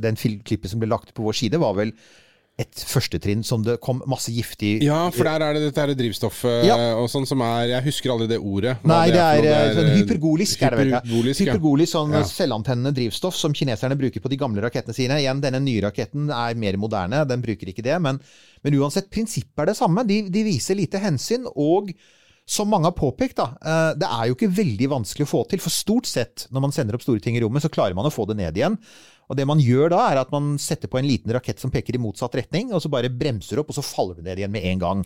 den 0.04 0.20
klippet 0.20 0.72
som 0.72 0.82
ble 0.82 0.92
lagt 0.92 1.14
på 1.16 1.24
vår 1.26 1.38
side, 1.40 1.62
var 1.62 1.78
vel 1.80 1.94
et 2.60 2.82
førstetrinn 2.90 3.40
som 3.48 3.62
det 3.64 3.78
kom 3.80 4.02
masse 4.10 4.34
giftig 4.36 4.82
Ja, 4.84 5.06
for 5.16 5.24
der 5.30 5.46
er 5.46 5.54
det 5.56 5.62
dette 5.70 5.80
her 5.86 5.94
drivstoffet 5.96 6.66
Ja. 6.68 6.76
og 7.00 7.08
sånn 7.12 7.26
som 7.30 7.40
er 7.46 7.70
Jeg 7.72 7.86
husker 7.86 8.12
aldri 8.12 8.28
det 8.34 8.40
ordet. 8.42 8.76
Nei, 8.84 9.06
det 9.14 9.22
er, 9.24 9.42
noe. 9.46 9.54
eh, 9.54 9.74
sånn 9.78 9.92
hypergolisk. 9.96 10.62
er 10.68 10.76
det 10.76 10.80
vel, 10.82 10.90
ja. 10.92 11.00
Hypergolisk, 11.06 11.40
ja. 11.46 11.54
Hypergolisk, 11.54 11.92
sånn 11.96 12.12
Ja. 12.18 12.24
selvantennende 12.28 12.92
drivstoff 12.94 13.36
som 13.40 13.54
kineserne 13.54 13.96
bruker 13.98 14.20
på 14.20 14.30
de 14.30 14.38
gamle 14.38 14.62
rakettene 14.62 14.94
sine. 14.94 15.18
Igjen, 15.24 15.40
denne 15.42 15.62
nye 15.64 15.82
raketten 15.88 16.30
er 16.30 16.54
mer 16.56 16.74
moderne, 16.78 17.26
den 17.28 17.42
bruker 17.42 17.68
ikke 17.72 17.84
det. 17.84 17.96
Men, 18.02 18.20
men 18.64 18.74
uansett, 18.74 19.10
prinsippet 19.10 19.60
er 19.64 19.66
det 19.72 19.78
samme. 19.78 20.06
De, 20.06 20.22
de 20.30 20.44
viser 20.44 20.76
lite 20.76 21.00
hensyn. 21.00 21.46
og 21.56 21.94
som 22.50 22.66
mange 22.68 22.86
har 22.90 22.96
påpekt, 22.98 23.36
da, 23.38 23.52
eh, 23.62 23.94
det 23.94 24.08
er 24.10 24.28
jo 24.28 24.34
ikke 24.34 24.50
veldig 24.58 24.88
vanskelig 24.90 25.28
å 25.28 25.30
få 25.30 25.48
til. 25.48 25.60
For 25.62 25.70
stort 25.70 26.08
sett, 26.10 26.48
når 26.52 26.62
man 26.64 26.72
sender 26.74 26.96
opp 26.98 27.04
store 27.06 27.22
ting 27.22 27.36
i 27.38 27.42
rommet, 27.44 27.62
så 27.62 27.70
klarer 27.70 27.94
man 27.94 28.06
å 28.10 28.12
få 28.12 28.26
det 28.28 28.38
ned 28.38 28.58
igjen. 28.58 28.78
Og 29.30 29.38
det 29.38 29.46
man 29.46 29.62
gjør 29.62 29.92
da, 29.94 30.06
er 30.10 30.24
at 30.24 30.32
man 30.34 30.56
setter 30.62 30.90
på 30.90 31.00
en 31.00 31.08
liten 31.08 31.34
rakett 31.36 31.62
som 31.62 31.72
peker 31.74 31.96
i 31.96 32.02
motsatt 32.02 32.36
retning, 32.40 32.74
og 32.74 32.82
så 32.82 32.90
bare 32.92 33.12
bremser 33.14 33.62
opp, 33.62 33.70
og 33.70 33.78
så 33.78 33.86
faller 33.86 34.18
det 34.18 34.26
ned 34.26 34.42
igjen 34.42 34.56
med 34.56 34.66
en 34.72 34.82
gang. 34.82 35.06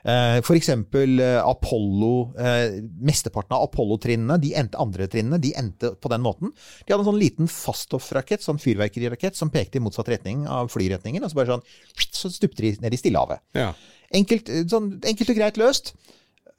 Eh, 0.00 0.38
For 0.46 0.56
eksempel 0.56 1.20
eh, 1.20 1.38
Apollo, 1.44 2.32
eh, 2.40 2.80
mesteparten 3.04 3.54
av 3.56 3.68
Apollo-trinnene, 3.68 4.38
de 4.42 4.54
endte, 4.58 4.80
andre 4.80 5.06
trinnene, 5.12 5.40
de 5.42 5.52
endte 5.60 5.92
på 6.00 6.12
den 6.12 6.24
måten. 6.24 6.54
De 6.82 6.94
hadde 6.94 7.04
en 7.04 7.10
sånn 7.12 7.20
liten 7.20 7.50
faststoffrakett, 7.52 8.44
sånn 8.44 8.60
fyrverkerirakett, 8.62 9.38
som 9.38 9.52
pekte 9.52 9.78
i 9.78 9.84
motsatt 9.84 10.10
retning 10.10 10.46
av 10.50 10.72
flyretningen, 10.72 11.24
og 11.24 11.32
så 11.32 11.40
bare 11.40 11.54
sånn, 11.58 11.66
så 12.10 12.32
stupte 12.32 12.64
de 12.64 12.74
ned 12.82 12.96
i 12.96 13.00
Stillehavet. 13.00 13.44
Ja. 13.58 13.74
Enkelt, 14.16 14.50
sånn, 14.72 14.96
enkelt 15.06 15.30
og 15.30 15.38
greit 15.38 15.60
løst. 15.60 15.94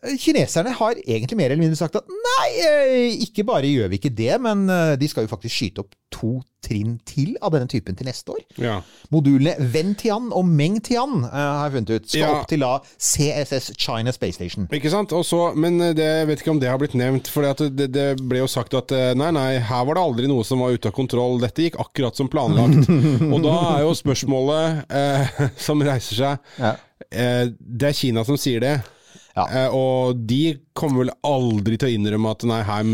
Eh, 0.03 0.15
Kineserne 0.17 0.71
har 0.73 0.95
egentlig 1.05 1.37
mer 1.37 1.51
eller 1.51 1.61
mindre 1.61 1.77
sagt 1.77 1.95
at 1.99 2.07
nei, 2.09 2.47
eh, 2.65 3.17
ikke 3.27 3.43
bare 3.45 3.69
gjør 3.69 3.89
vi 3.91 3.99
ikke 4.01 4.15
det, 4.17 4.33
men 4.41 4.63
eh, 4.69 4.95
de 4.97 5.07
skal 5.11 5.27
jo 5.27 5.31
faktisk 5.35 5.53
skyte 5.59 5.83
opp 5.83 5.91
to 6.11 6.39
trinn 6.65 6.95
til 7.07 7.35
av 7.41 7.53
denne 7.53 7.69
typen 7.71 7.95
til 7.97 8.05
neste 8.09 8.33
år. 8.33 8.41
ja. 8.61 8.79
Modulene 9.13 9.53
Ventian 9.73 10.29
og 10.35 10.45
Mengtian 10.45 11.23
har 11.29 11.69
jeg 11.69 11.73
funnet 11.75 11.93
ut 11.95 12.09
skal 12.09 12.19
Ja. 12.21 12.31
opp 12.39 12.47
til 12.51 12.59
da 12.65 12.71
CSS 12.99 13.71
China 13.77 14.11
Space 14.15 14.35
Station. 14.39 14.67
Ikke 14.71 14.89
sant? 14.91 15.11
Og 15.13 15.23
så- 15.25 15.55
men 15.55 15.77
det, 15.79 15.97
jeg 15.97 16.27
vet 16.27 16.39
ikke 16.41 16.51
om 16.51 16.59
det 16.59 16.69
har 16.69 16.77
blitt 16.79 16.93
nevnt. 16.95 17.27
For 17.27 17.41
det, 17.53 17.91
det 17.91 18.17
ble 18.27 18.39
jo 18.39 18.47
sagt 18.47 18.73
at 18.73 18.89
nei, 19.15 19.31
nei, 19.31 19.59
her 19.59 19.85
var 19.85 19.95
det 19.95 20.03
aldri 20.03 20.27
noe 20.27 20.43
som 20.43 20.59
var 20.59 20.71
ute 20.71 20.87
av 20.87 20.93
kontroll. 20.93 21.39
Dette 21.39 21.61
gikk 21.69 21.77
akkurat 21.79 22.15
som 22.15 22.27
planlagt. 22.27 22.87
Og 23.33 23.41
da 23.43 23.77
er 23.77 23.83
jo 23.85 23.93
spørsmålet 23.95 24.85
eh, 24.91 25.47
som 25.57 25.79
reiser 25.81 26.15
seg 26.15 26.39
Ja. 26.59 26.75
eh, 27.11 27.45
Det 27.59 27.89
er 27.89 27.93
Kina 27.93 28.23
som 28.25 28.37
sier 28.37 28.59
det. 28.59 28.81
Ja. 29.35 29.45
Eh, 29.47 29.75
og 29.75 30.21
de 30.27 30.41
kommer 30.77 31.05
vel 31.05 31.13
aldri 31.27 31.77
til 31.79 31.89
å 31.89 31.95
innrømme 31.95 32.33
at 32.35 32.45
nei, 32.49 32.59
her 32.67 32.85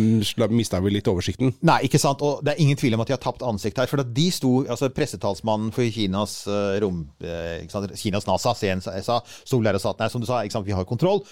mista 0.54 0.81
vi 0.84 0.94
litt 0.94 1.10
oversikten. 1.10 1.54
Nei, 1.66 1.80
ikke 1.88 2.01
sant. 2.01 2.24
Og 2.25 2.44
det 2.45 2.54
er 2.54 2.63
ingen 2.63 2.80
tvil 2.80 2.98
om 2.98 3.04
at 3.04 3.12
de 3.12 3.18
har 3.18 3.24
tapt 3.24 3.45
ansikt 3.45 3.81
her. 3.81 3.89
For 3.89 4.04
at 4.04 4.13
de 4.16 4.30
sto, 4.34 4.54
altså 4.66 4.92
pressetalsmannen 4.94 5.74
for 5.75 5.89
Kinas 5.94 6.39
eh, 6.50 6.80
rom, 6.84 7.06
eh, 7.25 7.68
sant, 7.72 7.94
Kinas 7.98 8.30
NASA, 8.30 8.56
CNSA, 8.57 9.22
sto 9.44 9.62
der 9.66 9.80
og 9.80 9.84
sa 9.84 9.94
at 9.95 10.04
nei, 10.04 10.12
som 10.13 10.24
du 10.24 10.30
sa, 10.30 10.44
sant, 10.54 10.68
vi 10.68 10.75
har 10.78 10.88
kontroll. 10.89 11.24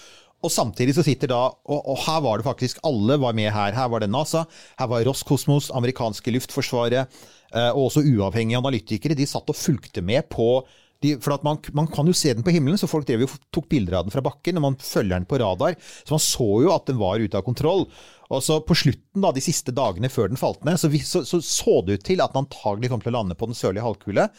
Og 0.45 0.51
samtidig 0.51 0.93
så 0.97 1.05
sitter 1.05 1.31
da, 1.31 1.41
og, 1.49 1.79
og 1.89 1.99
her 2.05 2.21
var 2.21 2.39
det 2.39 2.45
faktisk, 2.45 2.81
alle 2.85 3.17
var 3.21 3.35
med 3.37 3.49
her. 3.53 3.73
Her 3.73 3.89
var 3.89 4.03
det 4.03 4.11
NASA, 4.13 4.43
her 4.79 4.89
var 4.91 5.05
Roskosmos, 5.07 5.71
amerikanske 5.73 6.33
luftforsvaret, 6.35 7.21
eh, 7.53 7.71
og 7.71 7.87
også 7.87 8.03
uavhengige 8.05 8.59
analytikere. 8.61 9.17
De 9.17 9.27
satt 9.29 9.49
og 9.49 9.57
fulgte 9.57 10.03
med 10.05 10.27
på 10.33 10.59
de, 11.05 11.13
for 11.21 11.37
man, 11.45 11.61
man 11.77 11.87
kan 11.93 12.09
jo 12.09 12.15
se 12.17 12.33
den 12.33 12.43
på 12.45 12.53
himmelen, 12.55 12.79
så 12.81 12.89
folk 12.89 13.07
drev 13.07 13.23
jo, 13.23 13.29
tok 13.53 13.69
bilder 13.71 13.99
av 13.99 14.07
den 14.07 14.13
fra 14.13 14.23
bakken, 14.25 14.59
og 14.59 14.65
man 14.65 14.77
følger 14.81 15.15
den 15.15 15.29
på 15.29 15.39
radar. 15.41 15.77
Så 16.01 16.17
man 16.17 16.25
så 16.25 16.49
jo 16.65 16.73
at 16.73 16.89
den 16.89 16.99
var 16.99 17.21
ute 17.21 17.39
av 17.39 17.45
kontroll. 17.45 17.85
Og 18.33 18.43
så 18.43 18.59
på 18.65 18.77
slutten, 18.77 19.21
da, 19.21 19.31
de 19.35 19.43
siste 19.43 19.73
dagene 19.75 20.09
før 20.11 20.31
den 20.31 20.41
falt 20.41 20.65
ned, 20.67 20.79
så, 20.81 20.89
vi, 20.91 21.01
så, 21.05 21.23
så, 21.27 21.41
så 21.45 21.79
det 21.85 21.99
ut 21.99 22.05
til 22.07 22.23
at 22.23 22.33
den 22.33 22.43
antagelig 22.43 22.91
kom 22.91 23.03
til 23.03 23.13
å 23.13 23.19
lande 23.19 23.37
på 23.37 23.49
den 23.49 23.57
sørlige 23.57 23.85
halvkule. 23.85 24.29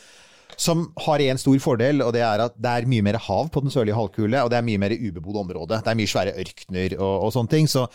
Som 0.60 0.86
har 1.04 1.22
en 1.22 1.40
stor 1.42 1.58
fordel, 1.60 2.00
og 2.04 2.12
det 2.14 2.22
er 2.24 2.44
at 2.44 2.54
det 2.62 2.72
er 2.72 2.86
mye 2.90 3.04
mer 3.04 3.18
hav 3.20 3.50
på 3.52 3.62
den 3.64 3.72
sørlige 3.74 3.98
halvkule, 3.98 4.44
og 4.44 4.52
det 4.52 4.60
er 4.60 4.66
mye 4.66 4.80
mer 4.82 4.94
ubebodd 4.94 5.42
område. 5.42 5.82
Det 5.82 5.92
er 5.92 5.98
mye 5.98 6.10
svære 6.10 6.36
ørkner 6.42 6.96
og, 7.00 7.26
og 7.26 7.34
sånne 7.34 7.52
ting. 7.52 7.68
Så, 7.70 7.86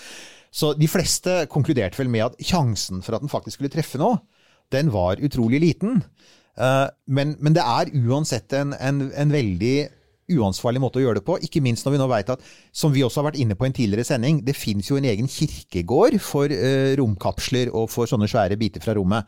så 0.51 0.73
de 0.77 0.89
fleste 0.91 1.45
konkluderte 1.51 1.99
vel 1.99 2.11
med 2.11 2.27
at 2.27 2.43
sjansen 2.43 3.03
for 3.05 3.15
at 3.17 3.23
den 3.23 3.31
faktisk 3.31 3.59
skulle 3.59 3.71
treffe 3.73 3.99
noe, 4.01 4.19
den 4.71 4.91
var 4.93 5.19
utrolig 5.23 5.59
liten. 5.63 6.03
Eh, 6.57 6.87
men, 7.07 7.35
men 7.39 7.53
det 7.55 7.63
er 7.63 7.91
uansett 8.07 8.53
en, 8.57 8.73
en, 8.79 9.01
en 9.11 9.31
veldig 9.33 9.75
uansvarlig 10.31 10.79
måte 10.79 10.99
å 10.99 11.03
gjøre 11.03 11.19
det 11.19 11.25
på. 11.27 11.35
Ikke 11.43 11.59
minst 11.63 11.83
når 11.85 11.95
vi 11.97 11.99
nå 11.99 12.07
vet 12.11 12.29
at, 12.31 12.43
som 12.71 12.93
vi 12.95 13.01
også 13.03 13.19
har 13.21 13.31
vært 13.31 13.41
inne 13.43 13.57
på 13.59 13.65
i 13.67 13.71
en 13.71 13.75
tidligere 13.75 14.07
sending, 14.07 14.39
det 14.47 14.55
fins 14.55 14.87
jo 14.91 14.95
en 14.99 15.07
egen 15.11 15.27
kirkegård 15.31 16.15
for 16.23 16.51
eh, 16.55 16.93
romkapsler 16.99 17.71
og 17.75 17.89
for 17.91 18.07
sånne 18.07 18.29
svære 18.31 18.55
biter 18.61 18.83
fra 18.83 18.95
rommet. 18.95 19.27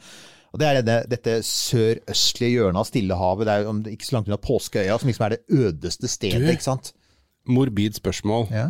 Og 0.54 0.62
Det 0.62 0.68
er 0.70 0.78
dette, 0.86 0.96
dette 1.10 1.34
sørøstlige 1.50 2.60
hjørnet 2.60 2.80
av 2.84 2.86
Stillehavet. 2.88 3.48
Det 3.50 3.54
er 3.56 3.64
jo 3.66 3.74
ikke 3.96 4.06
så 4.08 4.16
langt 4.20 4.28
unna 4.30 4.38
Påskeøya, 4.38 4.98
som 5.02 5.10
liksom 5.10 5.26
er 5.28 5.34
det 5.36 5.42
ødeste 5.64 6.08
stedet. 6.12 6.44
Du- 6.46 6.52
ikke 6.54 6.68
sant? 6.70 6.92
Morbid 7.50 7.98
spørsmål. 7.98 8.46
Ja. 8.54 8.68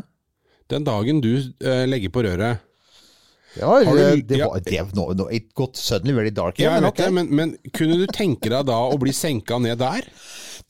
Den 0.71 0.85
dagen 0.87 1.19
du 1.21 1.33
eh, 1.37 1.83
legger 1.85 2.09
på 2.15 2.23
røret 2.25 2.63
Det 3.55 3.63
Har 3.63 3.83
du- 3.85 4.21
det 4.21 4.37
ja. 4.39 4.47
var, 4.49 4.59
det 4.65 4.79
var 4.81 4.95
no, 4.97 5.13
no, 5.13 5.29
It 5.29 5.53
got 5.53 5.77
suddenly 5.77 6.13
very 6.15 6.31
dark. 6.31 6.57
Ja, 6.59 6.71
men 6.79 6.85
okay. 6.89 7.05
det, 7.05 7.13
men, 7.13 7.27
men 7.29 7.57
kunne 7.73 7.97
du 8.01 8.07
tenke 8.07 8.49
deg 8.49 8.65
da 8.65 8.79
å 8.89 8.97
bli 8.99 9.13
senka 9.13 9.59
ned 9.61 9.77
der? 9.77 10.07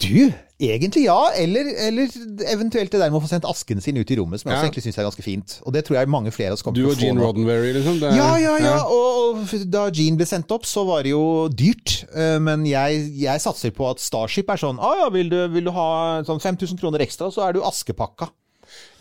Du, 0.02 0.34
egentlig 0.60 1.04
ja. 1.06 1.30
Eller, 1.38 1.68
eller 1.88 2.10
eventuelt 2.50 2.92
det 2.92 3.00
der 3.00 3.12
med 3.14 3.20
å 3.20 3.24
få 3.24 3.30
sendt 3.30 3.46
asken 3.48 3.80
sin 3.84 3.96
ut 4.02 4.10
i 4.12 4.18
rommet, 4.20 4.42
som 4.42 4.50
jeg 4.52 4.58
Ja. 4.58 4.64
egentlig 4.66 4.84
syns 4.84 4.98
er 5.00 5.06
ganske 5.08 5.24
fint. 5.24 5.56
Og 5.64 5.72
det 5.76 5.86
tror 5.86 6.00
jeg 6.02 6.10
mange 6.12 6.32
flere 6.34 6.50
av 6.52 6.58
oss 6.58 6.64
kommer 6.66 6.76
til 6.82 6.88
å 6.90 6.92
få. 6.92 7.00
Du 7.00 7.06
og 7.06 7.08
Gene. 7.08 7.24
Roddenberry, 7.24 7.72
liksom? 7.78 8.00
Det, 8.02 8.12
Ja, 8.18 8.36
ja, 8.42 8.58
ja. 8.60 8.78
Og 8.84 9.12
og 9.24 9.50
da 9.72 9.86
Gene 9.90 10.18
ble 10.20 10.26
sendt 10.28 10.52
opp, 10.52 10.66
så 10.68 10.84
var 10.86 11.04
det 11.04 11.14
jo 11.14 11.48
dyrt. 11.50 12.04
Eh, 12.14 12.38
Men 12.44 12.66
jeg, 12.68 13.06
jeg 13.22 13.40
satser 13.42 13.72
på 13.72 13.88
at 13.90 14.00
Starship 14.04 14.50
er 14.50 14.60
sånn 14.60 14.78
ah, 14.82 14.96
ja, 15.06 15.10
vil, 15.10 15.30
du, 15.32 15.48
vil 15.54 15.64
du 15.64 15.72
ha 15.72 16.22
sånn 16.28 16.42
5000 16.44 16.78
kroner 16.82 17.00
ekstra, 17.06 17.32
så 17.32 17.48
er 17.48 17.54
du 17.54 17.62
askepakka. 17.64 18.28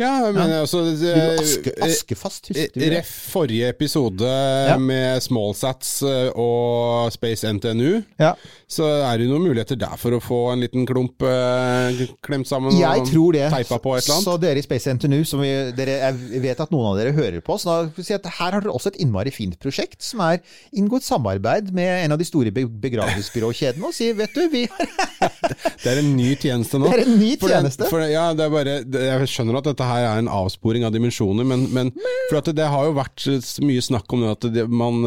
Ja, 0.01 0.33
men 0.33 0.51
altså 0.53 0.81
Vil 0.83 1.39
aske, 1.41 1.73
askefast, 1.85 2.49
du? 2.49 2.81
Ref 2.81 3.07
forrige 3.33 3.69
episode 3.69 4.25
Ja. 4.69 4.77
med 4.79 5.21
Smallsats 5.21 6.03
eh, 6.03 6.31
og 6.35 7.13
Space 7.13 7.53
NTNU, 7.53 8.03
Ja. 8.21 8.33
Så 8.73 8.87
er 9.05 9.21
det 9.21 9.29
noen 9.31 9.45
muligheter 9.45 9.77
der 9.81 9.99
for 10.01 10.17
å 10.17 10.21
få 10.23 10.39
en 10.55 10.63
liten 10.65 10.87
klump 10.89 11.23
eh, 11.29 12.03
klemt 12.25 12.49
sammen 12.49 12.75
Jeg 12.79 13.05
og 13.05 13.35
teipa 13.37 13.79
på 13.83 13.95
et 13.97 14.07
eller 14.07 14.17
annet. 14.17 14.27
Så 14.29 14.37
dere 14.41 14.63
i 14.63 14.65
Space 14.65 14.95
NTNU, 14.97 15.21
som 15.29 15.43
vi, 15.45 15.51
dere, 15.77 15.99
jeg 16.07 16.43
vet 16.45 16.63
at 16.65 16.73
noen 16.75 16.91
av 16.93 16.99
dere 17.01 17.13
hører 17.17 17.45
på, 17.45 17.59
så 17.61 17.83
da 17.83 18.05
si 18.05 18.17
at 18.17 18.27
her 18.39 18.57
har 18.57 18.65
dere 18.65 18.73
også 18.75 18.93
et 18.95 19.01
innmari 19.05 19.33
fint 19.35 19.59
prosjekt, 19.63 20.01
som 20.05 20.23
er 20.25 20.41
inngått 20.73 21.05
samarbeid 21.07 21.73
med 21.77 22.07
en 22.07 22.17
av 22.17 22.21
de 22.23 22.27
store 22.29 22.53
be- 22.55 22.67
begravelsesbyråkjedene, 22.87 23.85
og 23.91 23.97
sier 23.97 24.17
vet 24.19 24.35
du, 24.37 24.47
vi 24.53 24.65
har 24.71 24.91
Det 25.83 25.91
er 25.91 25.99
en 26.01 26.13
ny 26.17 26.33
tjeneste 26.39 26.79
nå. 26.79 26.89
Det 26.89 27.01
er 27.01 27.05
en 27.05 27.17
ny 27.19 27.31
For 27.41 27.51
tjeneste. 27.53 27.89
For, 27.91 28.05
ja, 28.07 28.29
det 28.39 28.47
er 28.47 28.53
bare, 28.55 28.77
jeg 28.87 29.31
skjønner 29.33 29.59
at 29.61 29.69
dette 29.69 29.87
her 29.87 30.07
er 30.07 30.23
en 30.23 30.31
avsporing 30.31 30.87
av 30.87 30.95
dimensjoner, 30.95 31.47
men, 31.47 31.67
men 31.75 31.91
for 32.31 32.39
at 32.41 32.49
det, 32.51 32.57
det 32.61 32.69
har 32.73 32.89
jo 32.89 32.97
vært 32.97 33.27
mye 33.67 33.83
snakk 33.85 34.15
om 34.15 34.23
det 34.25 34.33
at 34.37 34.49
det, 34.55 34.67
man, 34.71 35.03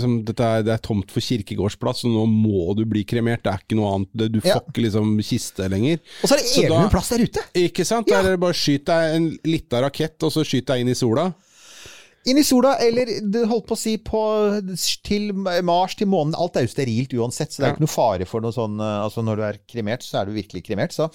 som, 0.00 0.18
dette 0.26 0.48
er, 0.58 0.64
det 0.66 0.74
er 0.76 0.82
tomt 0.84 1.12
for 1.14 1.24
kirkegårdsplass, 1.24 2.04
og 2.08 2.14
nå 2.16 2.24
må 2.30 2.72
du 2.78 2.84
bli 2.88 3.03
kremert. 3.08 3.42
Det 3.44 3.52
er 3.52 3.62
ikke 3.64 3.78
noe 3.78 3.94
annet. 3.94 4.26
Du 4.34 4.40
Ja. 4.42 4.58
får 4.58 4.68
ikke 4.72 4.84
liksom 4.88 5.14
kiste 5.22 5.68
lenger. 5.70 5.98
Og 6.22 6.28
så 6.28 6.34
er 6.34 6.44
det 6.44 6.52
evig 6.64 6.90
plass 6.90 7.08
der 7.14 7.24
ute. 7.28 7.46
Ikke 7.54 7.84
sant? 7.88 8.08
Der 8.08 8.20
er 8.24 8.30
det 8.36 8.40
bare 8.40 8.54
skyt 8.56 8.84
deg 8.90 9.16
en 9.16 9.30
lita 9.44 9.80
rakett, 9.84 10.16
og 10.22 10.32
så 10.32 10.44
skyt 10.46 10.66
deg 10.72 10.80
inn 10.84 10.88
i 10.92 10.94
sola. 10.98 11.32
Inn 12.26 12.38
i 12.40 12.42
sola, 12.42 12.78
eller 12.80 13.04
det 13.20 13.42
holdt 13.50 13.66
på 13.68 13.76
å 13.76 13.78
si 13.78 13.98
på, 14.00 14.20
til 15.04 15.26
Mars, 15.36 15.92
til 15.94 16.08
månen. 16.08 16.32
Alt 16.40 16.56
er 16.56 16.64
jo 16.64 16.70
sterilt 16.72 17.12
uansett, 17.20 17.52
så 17.52 17.60
det 17.60 17.66
er 17.68 17.74
ikke 17.74 17.84
noe 17.84 17.92
fare 17.92 18.24
for 18.24 18.40
noe 18.40 18.54
sånn 18.56 18.78
eh, 18.80 19.02
Altså 19.04 19.20
når 19.26 19.36
du 19.36 19.42
er 19.44 19.58
kremert, 19.68 20.06
så 20.06 20.22
er 20.22 20.30
du 20.30 20.32
virkelig 20.32 20.62
kremert. 20.64 20.94
Så, 20.96 21.10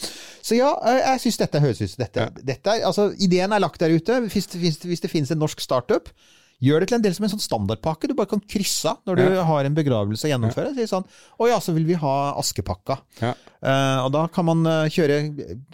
så 0.46 0.54
ja, 0.60 0.70
eh, 0.86 1.00
jeg 1.16 1.24
syns 1.26 1.40
dette 1.42 1.62
høres 1.64 1.82
ut 1.82 1.90
som 1.96 2.04
dette, 2.04 2.28
dette 2.46 2.76
er, 2.76 2.86
Altså, 2.86 3.08
ideen 3.18 3.52
er 3.58 3.64
lagt 3.66 3.82
der 3.82 3.90
ute. 3.90 4.20
Hvis, 4.30 4.52
hvis, 4.54 4.78
hvis 4.86 5.02
det 5.02 5.10
finnes 5.10 5.32
en 5.34 5.42
norsk 5.42 5.60
startup, 5.66 6.12
gjør 6.64 6.84
det 6.84 6.90
til 6.92 6.98
en 7.00 7.04
del 7.06 7.16
som 7.16 7.26
en 7.28 7.34
sånn 7.34 7.44
standardpakke. 7.44 8.10
Du 8.10 8.16
bare 8.18 8.32
kan 8.34 8.42
krysse 8.44 8.92
av 8.92 9.00
når 9.08 9.16
du 9.16 9.24
Ja. 9.30 9.44
har 9.48 9.66
en 9.66 9.76
begravelse 9.76 10.28
å 10.28 10.32
gjennomføre. 10.34 10.76
Si 10.76 10.88
sånn 10.88 11.06
Å 11.40 11.48
ja, 11.48 11.60
så 11.60 11.74
vil 11.74 11.86
vi 11.86 11.94
ha 11.94 12.34
askepakka. 12.40 13.00
Ja. 13.22 13.34
Uh, 13.60 14.06
og 14.06 14.14
da 14.16 14.22
kan 14.32 14.46
man 14.48 14.64
eh, 14.64 14.86
kjøre 14.88 15.16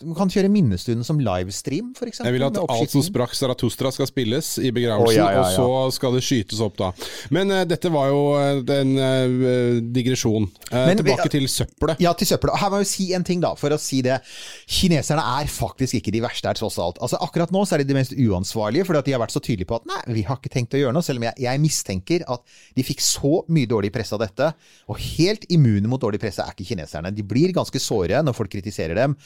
Man 0.01 0.15
kan 0.17 0.29
kjøre 0.33 0.49
minnestunden 0.49 1.05
som 1.05 1.19
livestream, 1.21 1.91
f.eks. 1.93 2.23
Jeg 2.25 2.33
vil 2.33 2.41
at 2.47 2.57
alt 2.57 2.89
som 2.89 3.03
sprakk 3.05 3.35
Zarathustra 3.37 3.91
skal 3.93 4.09
spilles 4.09 4.55
i 4.57 4.71
begravelsen, 4.73 5.05
oh, 5.05 5.13
ja, 5.13 5.27
ja, 5.37 5.43
og 5.43 5.91
så 5.93 5.97
skal 5.99 6.17
det 6.17 6.23
skytes 6.25 6.63
opp 6.65 6.79
da. 6.79 6.89
Men 7.29 7.53
uh, 7.53 7.61
dette 7.69 7.91
var 7.93 8.09
jo 8.09 8.23
en 8.41 8.95
uh, 8.97 9.77
digresjon. 9.93 10.49
Men 10.73 10.97
tilbake 10.97 11.29
til 11.29 11.45
søppelet. 11.51 12.01
Ja, 12.01 12.15
til 12.17 12.29
søppel. 12.31 12.55
Og 12.55 12.57
Her 12.61 12.73
må 12.73 12.81
jeg 12.81 12.87
jo 12.87 12.91
si 12.95 13.07
en 13.13 13.27
ting, 13.27 13.43
da, 13.43 13.53
for 13.59 13.73
å 13.75 13.77
si 13.81 14.01
det. 14.05 14.17
Kineserne 14.65 15.21
er 15.41 15.51
faktisk 15.51 15.99
ikke 15.99 16.15
de 16.15 16.23
verste 16.25 16.49
her, 16.49 16.57
tross 16.57 16.79
alt. 16.81 16.97
Altså 17.05 17.21
Akkurat 17.21 17.53
nå 17.53 17.63
så 17.69 17.77
er 17.77 17.83
de 17.83 17.91
de 17.93 17.99
mest 17.99 18.17
uansvarlige, 18.17 18.89
fordi 18.89 19.03
at 19.03 19.11
de 19.11 19.15
har 19.17 19.21
vært 19.21 19.35
så 19.37 19.43
tydelige 19.45 19.69
på 19.69 19.77
at 19.77 19.85
nei, 19.93 20.01
vi 20.17 20.25
har 20.25 20.41
ikke 20.41 20.53
tenkt 20.57 20.74
å 20.77 20.81
gjøre 20.83 20.95
noe. 20.97 21.05
Selv 21.05 21.21
om 21.21 21.27
jeg, 21.27 21.39
jeg 21.45 21.63
mistenker 21.63 22.25
at 22.35 22.55
de 22.77 22.85
fikk 22.85 23.03
så 23.03 23.39
mye 23.51 23.69
dårlig 23.69 23.91
presse 23.95 24.15
av 24.15 24.23
dette. 24.23 24.51
Og 24.91 25.01
helt 25.17 25.47
immune 25.53 25.89
mot 25.91 26.01
dårlig 26.01 26.21
presse 26.23 26.43
er 26.43 26.55
ikke 26.55 26.69
kineserne. 26.71 27.13
De 27.15 27.25
blir 27.25 27.55
ganske 27.55 27.81
såre 27.81 28.21
når 28.25 28.37
folk 28.37 28.53
kritiserer 28.55 28.97
dem. 28.99 29.17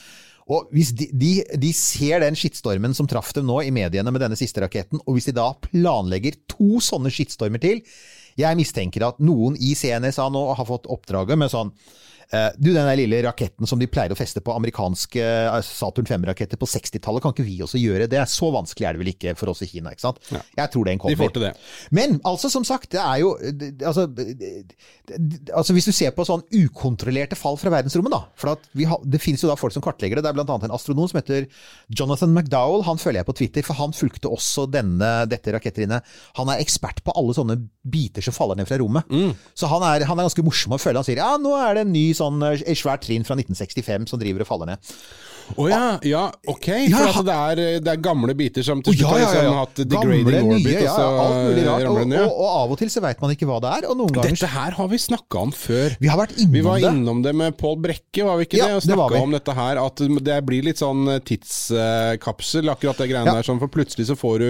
Og 0.49 0.69
hvis 0.73 0.91
de, 0.97 1.05
de, 1.13 1.33
de 1.61 1.69
ser 1.77 2.23
den 2.23 2.37
skittstormen 2.37 2.95
som 2.97 3.07
traff 3.09 3.29
dem 3.37 3.45
nå 3.49 3.59
i 3.67 3.73
mediene 3.73 4.09
med 4.09 4.23
denne 4.23 4.37
siste 4.39 4.63
raketten, 4.63 5.01
og 5.05 5.17
hvis 5.17 5.29
de 5.29 5.35
da 5.37 5.51
planlegger 5.61 6.39
to 6.49 6.81
sånne 6.81 7.11
skittstormer 7.13 7.61
til 7.61 7.83
Jeg 8.39 8.57
mistenker 8.57 9.05
at 9.05 9.19
noen 9.21 9.57
i 9.61 9.75
CNSA 9.77 10.29
nå 10.33 10.41
har 10.57 10.65
fått 10.65 10.89
oppdraget 10.89 11.37
med 11.37 11.53
sånn 11.53 11.73
du, 12.59 12.69
den 12.69 12.85
der 12.85 12.97
lille 12.99 13.21
raketten 13.25 13.65
som 13.69 13.79
de 13.81 13.87
pleier 13.89 14.13
å 14.13 14.17
feste 14.17 14.41
på 14.45 14.53
amerikanske 14.53 15.23
eh, 15.23 15.55
Saturn 15.65 16.05
5-raketter 16.05 16.59
på 16.61 16.67
60-tallet, 16.69 17.23
kan 17.23 17.33
ikke 17.33 17.45
vi 17.47 17.55
også 17.65 17.81
gjøre 17.81 18.05
det? 18.11 18.21
Så 18.29 18.51
vanskelig 18.53 18.85
er 18.85 18.93
det 18.97 19.01
vel 19.01 19.11
ikke 19.15 19.33
for 19.39 19.49
oss 19.53 19.63
i 19.65 19.69
Kina, 19.71 19.93
ikke 19.95 20.05
sant? 20.05 20.19
Jeg 20.29 20.69
tror 20.73 20.85
den 20.85 20.99
De 20.99 21.01
kommer. 21.01 21.17
får 21.23 21.33
til 21.37 21.45
det. 21.47 21.53
Men 21.95 22.19
altså, 22.29 22.51
som 22.53 22.67
sagt, 22.67 22.91
det 22.93 23.01
er 23.01 23.23
jo 23.23 23.31
altså, 23.33 24.05
altså 25.55 25.73
Hvis 25.73 25.89
du 25.89 25.93
ser 25.95 26.13
på 26.13 26.25
sånn 26.27 26.43
ukontrollerte 26.53 27.37
fall 27.39 27.57
fra 27.59 27.71
verdensrommet, 27.73 28.13
da 28.13 28.21
For 28.39 28.53
at 28.53 28.69
vi 28.77 28.85
har, 28.89 29.01
Det 29.03 29.21
finnes 29.21 29.41
jo 29.43 29.49
da 29.49 29.57
folk 29.59 29.73
som 29.75 29.83
kartlegger 29.85 30.19
det. 30.19 30.25
Det 30.27 30.31
er 30.31 30.37
blant 30.37 30.53
annet 30.53 30.69
en 30.69 30.75
astronom 30.77 31.09
som 31.09 31.19
heter 31.21 31.47
Jonathan 31.89 32.33
McDowell. 32.33 32.85
Han 32.87 33.01
følger 33.01 33.23
jeg 33.23 33.29
på 33.29 33.37
Twitter, 33.41 33.65
for 33.65 33.79
han 33.79 33.95
fulgte 33.95 34.29
også 34.31 34.67
denne, 34.71 35.11
dette 35.31 35.53
rakettrinnet. 35.55 36.05
Han 36.39 36.53
er 36.53 36.61
ekspert 36.61 37.01
på 37.05 37.15
alle 37.17 37.35
sånne 37.37 37.57
biter 37.89 38.21
som 38.25 38.35
faller 38.35 38.59
ned 38.59 38.69
fra 38.69 38.77
rommet. 38.81 39.09
Mm. 39.09 39.33
Så 39.57 39.69
han 39.71 39.85
er, 39.87 40.05
han 40.05 40.19
er 40.19 40.29
ganske 40.29 40.45
morsom 40.45 40.75
å 40.77 40.81
følge. 40.81 41.01
Han 41.01 41.07
sier 41.07 41.21
ja, 41.23 41.31
nå 41.41 41.55
er 41.57 41.79
det 41.79 41.87
en 41.87 41.93
ny 41.95 42.07
sånn 42.19 42.43
eh, 42.45 42.61
svært 42.77 43.07
trinn 43.07 43.25
fra 43.27 43.37
1965 43.39 44.11
som 44.11 44.21
driver 44.21 44.45
og 44.45 44.51
faller 44.51 44.73
ned. 44.73 44.93
Å 45.57 45.65
ja, 45.69 45.83
ja, 46.05 46.23
ok. 46.51 46.67
Ja, 46.89 46.99
For 47.09 47.19
at 47.21 47.25
det 47.29 47.35
er, 47.35 47.61
eh, 47.63 47.79
det 47.83 47.93
er 47.95 48.01
gamle 48.03 48.35
biter 48.37 48.65
som 48.65 48.81
til 48.85 48.93
ja, 48.99 49.07
ja, 49.07 49.09
har 49.09 49.19
liksom 49.23 49.57
hatt 49.59 49.81
degrading 49.81 50.25
Gamle, 50.27 50.41
orbit, 50.45 50.67
nye, 50.69 50.83
og 50.83 50.93
så 50.93 51.07
alt 51.23 51.39
mulig 51.47 51.63
rart. 51.65 51.83
ramler 51.85 51.99
den 51.99 52.03
Og, 52.03 52.11
ned. 52.13 52.23
og, 52.25 52.39
og 52.39 52.49
av 52.59 52.73
og 52.75 52.79
til 52.83 52.91
så 52.93 53.03
veit 53.05 53.23
man 53.23 53.33
ikke 53.35 53.49
hva 53.49 53.59
det 53.65 53.71
er, 53.79 53.87
og 53.89 53.97
noen 53.99 54.13
ganger 54.19 54.35
Dette 54.35 54.51
her 54.53 54.77
har 54.79 54.91
vi 54.93 54.99
snakka 55.05 55.41
om 55.47 55.53
før. 55.55 55.95
Vi 55.99 56.11
har 56.11 56.19
vært 56.21 56.35
innom 56.37 56.51
det. 56.53 56.59
Vi 56.59 56.65
var 56.69 56.85
innom 56.91 57.23
det 57.25 57.33
med 57.41 57.57
Pål 57.59 57.77
Brekke, 57.87 58.25
var 58.27 58.37
vi 58.41 58.47
ikke 58.49 58.61
det? 58.61 58.71
Og 58.77 58.85
snakka 58.85 59.23
om 59.23 59.35
dette 59.37 59.55
her, 59.59 59.81
at 59.85 60.03
det 60.29 60.39
blir 60.49 60.67
litt 60.69 60.81
sånn 60.83 61.07
tidskapsel, 61.27 62.69
akkurat 62.71 63.01
det 63.01 63.09
greiene 63.11 63.35
der. 63.39 63.45
Sånn, 63.47 63.59
for 63.61 63.71
plutselig 63.71 64.07
så 64.09 64.17
får 64.19 64.39
du 64.43 64.49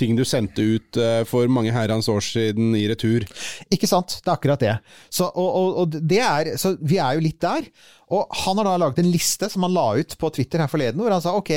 ting 0.00 0.16
du 0.18 0.24
sendte 0.28 0.64
ut 0.64 0.98
eh, 1.00 1.22
for 1.28 1.48
mange 1.52 1.72
herrens 1.74 2.08
år 2.10 2.22
siden 2.24 2.74
i 2.78 2.86
retur. 2.90 3.26
Ikke 3.72 3.88
sant? 3.90 4.18
Det 4.24 4.30
er 4.30 4.36
akkurat 4.38 4.60
det. 4.64 4.76
Så, 5.12 5.28
og, 5.30 5.50
og, 5.50 5.80
og 5.84 5.98
det 6.10 6.20
er, 6.24 6.52
så 6.60 6.74
vi 6.80 7.00
er 7.02 7.16
jo 7.18 7.24
litt 7.28 7.40
der. 7.42 7.70
Og 8.10 8.38
han 8.42 8.58
har 8.58 8.66
da 8.66 8.76
laget 8.82 9.02
en 9.02 9.10
liste 9.12 9.46
som 9.52 9.66
han 9.66 9.74
la 9.74 9.86
ut 10.00 10.16
på 10.18 10.30
Twitter 10.34 10.62
her 10.62 10.70
forleden, 10.70 10.98
hvor 11.02 11.14
han 11.14 11.22
sa 11.22 11.36
ok, 11.38 11.50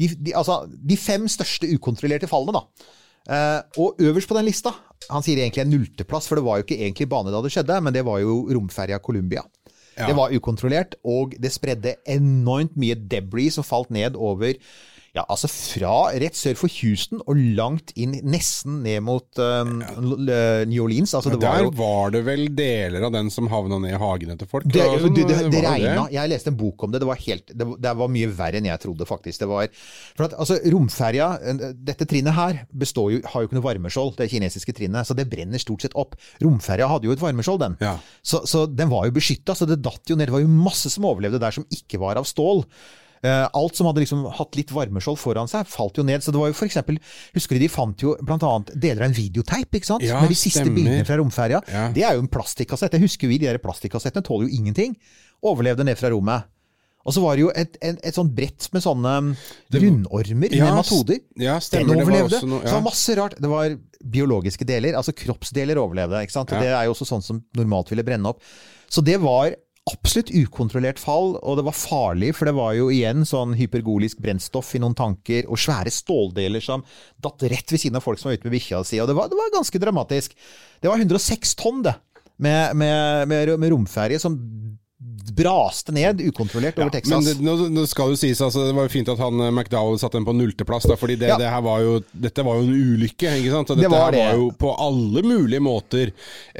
de, 0.00 0.08
de, 0.14 0.32
altså, 0.32 0.62
de 0.66 0.96
fem 1.00 1.26
største 1.28 1.68
ukontrollerte 1.76 2.30
fallene, 2.30 2.62
da. 2.62 2.92
Eh, 3.26 3.60
og 3.82 4.00
øverst 4.00 4.30
på 4.30 4.36
den 4.38 4.46
lista, 4.48 4.72
han 5.10 5.24
sier 5.26 5.42
egentlig 5.42 5.64
en 5.64 5.72
nullteplass, 5.74 6.30
for 6.30 6.38
det 6.38 6.46
var 6.46 6.58
jo 6.58 6.66
ikke 6.66 6.78
egentlig 6.80 7.08
bane 7.10 7.34
da 7.34 7.42
det 7.44 7.52
skjedde, 7.52 7.78
men 7.84 7.94
det 7.94 8.06
var 8.06 8.22
jo 8.22 8.44
romferja 8.56 9.02
Columbia. 9.04 9.44
Ja. 9.96 10.10
Det 10.10 10.16
var 10.16 10.32
ukontrollert, 10.36 10.96
og 11.08 11.36
det 11.40 11.52
spredde 11.54 11.96
enormt 12.08 12.76
mye 12.78 12.96
debris 12.96 13.56
som 13.56 13.66
falt 13.66 13.92
ned 13.94 14.16
over 14.16 14.56
ja, 15.16 15.22
altså 15.32 15.48
fra 15.48 15.94
rett 16.20 16.36
sør 16.36 16.58
for 16.60 16.72
Houston 16.82 17.22
og 17.24 17.38
langt 17.56 17.92
inn, 17.96 18.18
nesten 18.28 18.82
ned 18.84 19.00
mot 19.06 19.40
um, 19.40 19.78
New 19.80 20.82
Orleans. 20.84 21.14
Altså, 21.16 21.32
det 21.32 21.40
var 21.40 21.56
Der 21.56 21.64
jo 21.64 21.70
var 21.78 22.12
det 22.12 22.20
vel 22.26 22.44
deler 22.56 23.06
av 23.08 23.14
den 23.14 23.30
som 23.32 23.48
havna 23.48 23.78
ned 23.80 23.94
i 23.96 24.00
hagene 24.02 24.36
til 24.36 24.50
folk? 24.50 24.66
det, 24.68 24.84
sånn, 24.84 25.14
det, 25.16 25.24
det, 25.30 25.38
det 25.54 25.62
regna. 25.64 26.04
Jeg 26.12 26.32
leste 26.32 26.52
en 26.52 26.58
bok 26.60 26.84
om 26.84 26.92
det. 26.92 27.00
Det 27.00 27.08
var, 27.08 27.22
helt, 27.24 27.54
var 28.02 28.12
mye 28.12 28.32
verre 28.36 28.60
enn 28.60 28.68
jeg 28.68 28.82
trodde, 28.82 29.08
faktisk. 29.08 29.40
Det 29.40 29.48
var, 29.48 29.70
for 30.18 30.26
at, 30.28 30.36
altså, 30.44 30.58
romferja, 30.74 31.30
dette 31.88 32.08
trinnet 32.10 32.36
her, 32.36 32.60
består 32.76 33.14
jo, 33.16 33.22
har 33.32 33.46
jo 33.46 33.50
ikke 33.50 33.60
noe 33.60 33.68
varmeskjold, 33.70 34.18
det 34.20 34.28
kinesiske 34.34 34.76
trinnet, 34.76 35.08
så 35.08 35.16
det 35.16 35.28
brenner 35.32 35.62
stort 35.62 35.86
sett 35.86 35.96
opp. 35.96 36.18
Romferja 36.44 36.90
hadde 36.92 37.08
jo 37.08 37.16
et 37.16 37.24
varmeskjold, 37.24 37.62
den. 37.64 37.80
Ja. 37.80 37.96
Så, 38.20 38.44
så 38.44 38.66
den 38.68 38.92
var 38.92 39.08
jo 39.08 39.16
beskytta, 39.16 39.56
så 39.56 39.68
det 39.68 39.80
datt 39.80 40.04
jo 40.12 40.20
ned. 40.20 40.28
Det 40.28 40.36
var 40.36 40.44
jo 40.44 40.52
masse 40.52 40.92
som 40.92 41.08
overlevde 41.08 41.40
der 41.40 41.56
som 41.56 41.64
ikke 41.72 42.04
var 42.04 42.20
av 42.20 42.28
stål. 42.28 42.66
Eh, 43.24 43.48
alt 43.54 43.74
som 43.78 43.86
hadde 43.88 44.02
liksom 44.04 44.24
hatt 44.36 44.56
litt 44.56 44.70
varmeskjold 44.70 45.18
foran 45.18 45.48
seg, 45.48 45.66
falt 45.66 45.96
jo 45.96 46.04
ned. 46.04 46.20
Så 46.22 46.32
det 46.34 46.38
var 46.40 46.48
jo 46.52 46.56
for 46.58 46.66
eksempel, 46.68 46.98
Husker 47.34 47.56
du 47.56 47.60
de 47.64 47.68
fant 47.72 47.98
jo 48.04 48.16
annet 48.20 48.74
deler 48.78 49.02
av 49.02 49.08
en 49.08 49.16
videoteip, 49.16 49.70
ikke 49.74 49.86
sant? 49.86 50.02
Ja, 50.02 50.20
med 50.20 50.28
de 50.30 50.34
siste 50.36 50.60
stemmer. 50.62 50.74
bildene 50.76 51.06
fra 51.08 51.16
romferja. 51.16 51.62
Ja. 51.72 51.86
Det 51.92 52.04
er 52.04 52.14
jo 52.14 52.20
en 52.26 52.28
plastikkassett. 52.28 52.92
Jeg 52.92 53.00
husker 53.06 53.28
vi, 53.28 53.38
de 53.38 53.46
der 53.46 53.58
plastikkassettene 53.58 54.22
tåler 54.24 54.48
jo 54.48 54.54
ingenting. 54.60 54.96
Overlevde 55.42 55.84
ned 55.84 55.96
fra 55.98 56.10
rommet. 56.12 56.44
Og 57.06 57.14
så 57.14 57.22
var 57.22 57.36
det 57.38 57.42
jo 57.44 57.50
et, 57.54 57.76
et, 57.86 57.98
et 58.02 58.14
sånt 58.16 58.32
brett 58.34 58.66
med 58.74 58.82
sånne 58.82 59.10
um, 59.22 59.28
rundormer, 59.72 60.50
Ja, 60.54 60.70
nematoder. 60.72 61.20
ja, 61.38 61.54
Den 61.54 61.60
stemmer. 61.62 61.94
Det 61.94 61.96
var 61.96 62.10
overlevde. 62.10 62.36
også 62.40 62.48
noe- 62.50 62.60
Så 62.60 62.66
det 62.66 62.72
var 62.74 62.82
masse 62.86 63.16
rart. 63.16 63.36
Det 63.40 63.50
var 63.52 63.76
biologiske 64.16 64.66
deler, 64.66 64.96
altså 64.98 65.14
kroppsdeler 65.14 65.78
overlevde. 65.78 66.22
ikke 66.26 66.32
sant? 66.34 66.50
Ja. 66.50 66.58
Det 66.60 66.68
er 66.74 66.84
jo 66.88 66.94
også 66.96 67.06
sånn 67.06 67.22
som 67.22 67.44
normalt 67.56 67.90
ville 67.90 68.02
brenne 68.06 68.26
opp. 68.32 68.42
Så 68.90 69.02
det 69.04 69.20
var 69.22 69.54
absolutt 69.86 70.32
ukontrollert 70.34 70.98
fall, 70.98 71.36
og 71.38 71.58
det 71.58 71.64
var 71.68 71.76
farlig, 71.78 72.32
for 72.34 72.48
det 72.48 72.56
var 72.56 72.72
jo 72.74 72.88
igjen 72.90 73.22
sånn 73.28 73.54
hypergolisk 73.58 74.18
brennstoff 74.22 74.72
i 74.74 74.80
noen 74.82 74.96
tanker, 74.98 75.46
og 75.46 75.60
svære 75.62 75.92
ståldeler 75.94 76.64
som 76.64 76.82
datt 77.22 77.46
rett 77.46 77.70
ved 77.70 77.82
siden 77.82 78.00
av 78.00 78.04
folk 78.06 78.18
som 78.18 78.30
var 78.30 78.40
ute 78.40 78.48
med 78.48 78.56
bikkja 78.56 78.82
si, 78.86 78.98
og 79.02 79.10
det 79.10 79.16
var, 79.18 79.30
det 79.30 79.38
var 79.38 79.54
ganske 79.54 79.80
dramatisk. 79.82 80.34
Det 80.82 80.90
var 80.90 80.98
106 80.98 81.54
tonn, 81.60 81.84
det, 81.86 81.94
med, 82.42 82.74
med, 82.76 83.28
med, 83.30 83.54
med 83.62 83.72
romferje 83.72 84.18
som 84.20 84.34
braste 85.36 85.92
ned 85.92 86.22
ukontrollert 86.24 86.78
over 86.78 86.88
Ja, 86.88 86.92
Texas. 86.94 87.10
Men 87.12 87.24
det, 87.26 87.34
nå, 87.44 87.54
nå 87.68 87.82
skal 87.88 88.14
jo 88.14 88.16
sies, 88.16 88.38
altså, 88.40 88.62
det 88.64 88.72
var 88.78 88.86
jo 88.86 88.92
fint 88.94 89.10
at 89.12 89.18
han 89.20 89.42
eh, 89.44 89.50
McDowell 89.52 89.98
satte 90.00 90.16
den 90.16 90.24
på 90.24 90.32
nullteplass, 90.32 90.86
da, 90.88 90.96
fordi 90.96 91.18
det, 91.20 91.28
Ja. 91.28 91.36
det 91.36 91.50
var 91.66 91.82
jo, 91.84 91.98
dette 92.16 92.44
var 92.46 92.56
jo 92.56 92.64
en 92.64 92.72
ulykke. 92.94 93.32
ikke 93.42 93.52
sant? 93.52 93.72
Og 93.74 93.76
Det 93.76 93.84
dette 93.84 93.92
var 93.92 94.14
det. 94.16 94.22
var 94.24 94.40
jo 94.40 94.46
på 94.56 94.70
alle 94.86 95.22
mulige 95.26 95.60
måter 95.60 96.12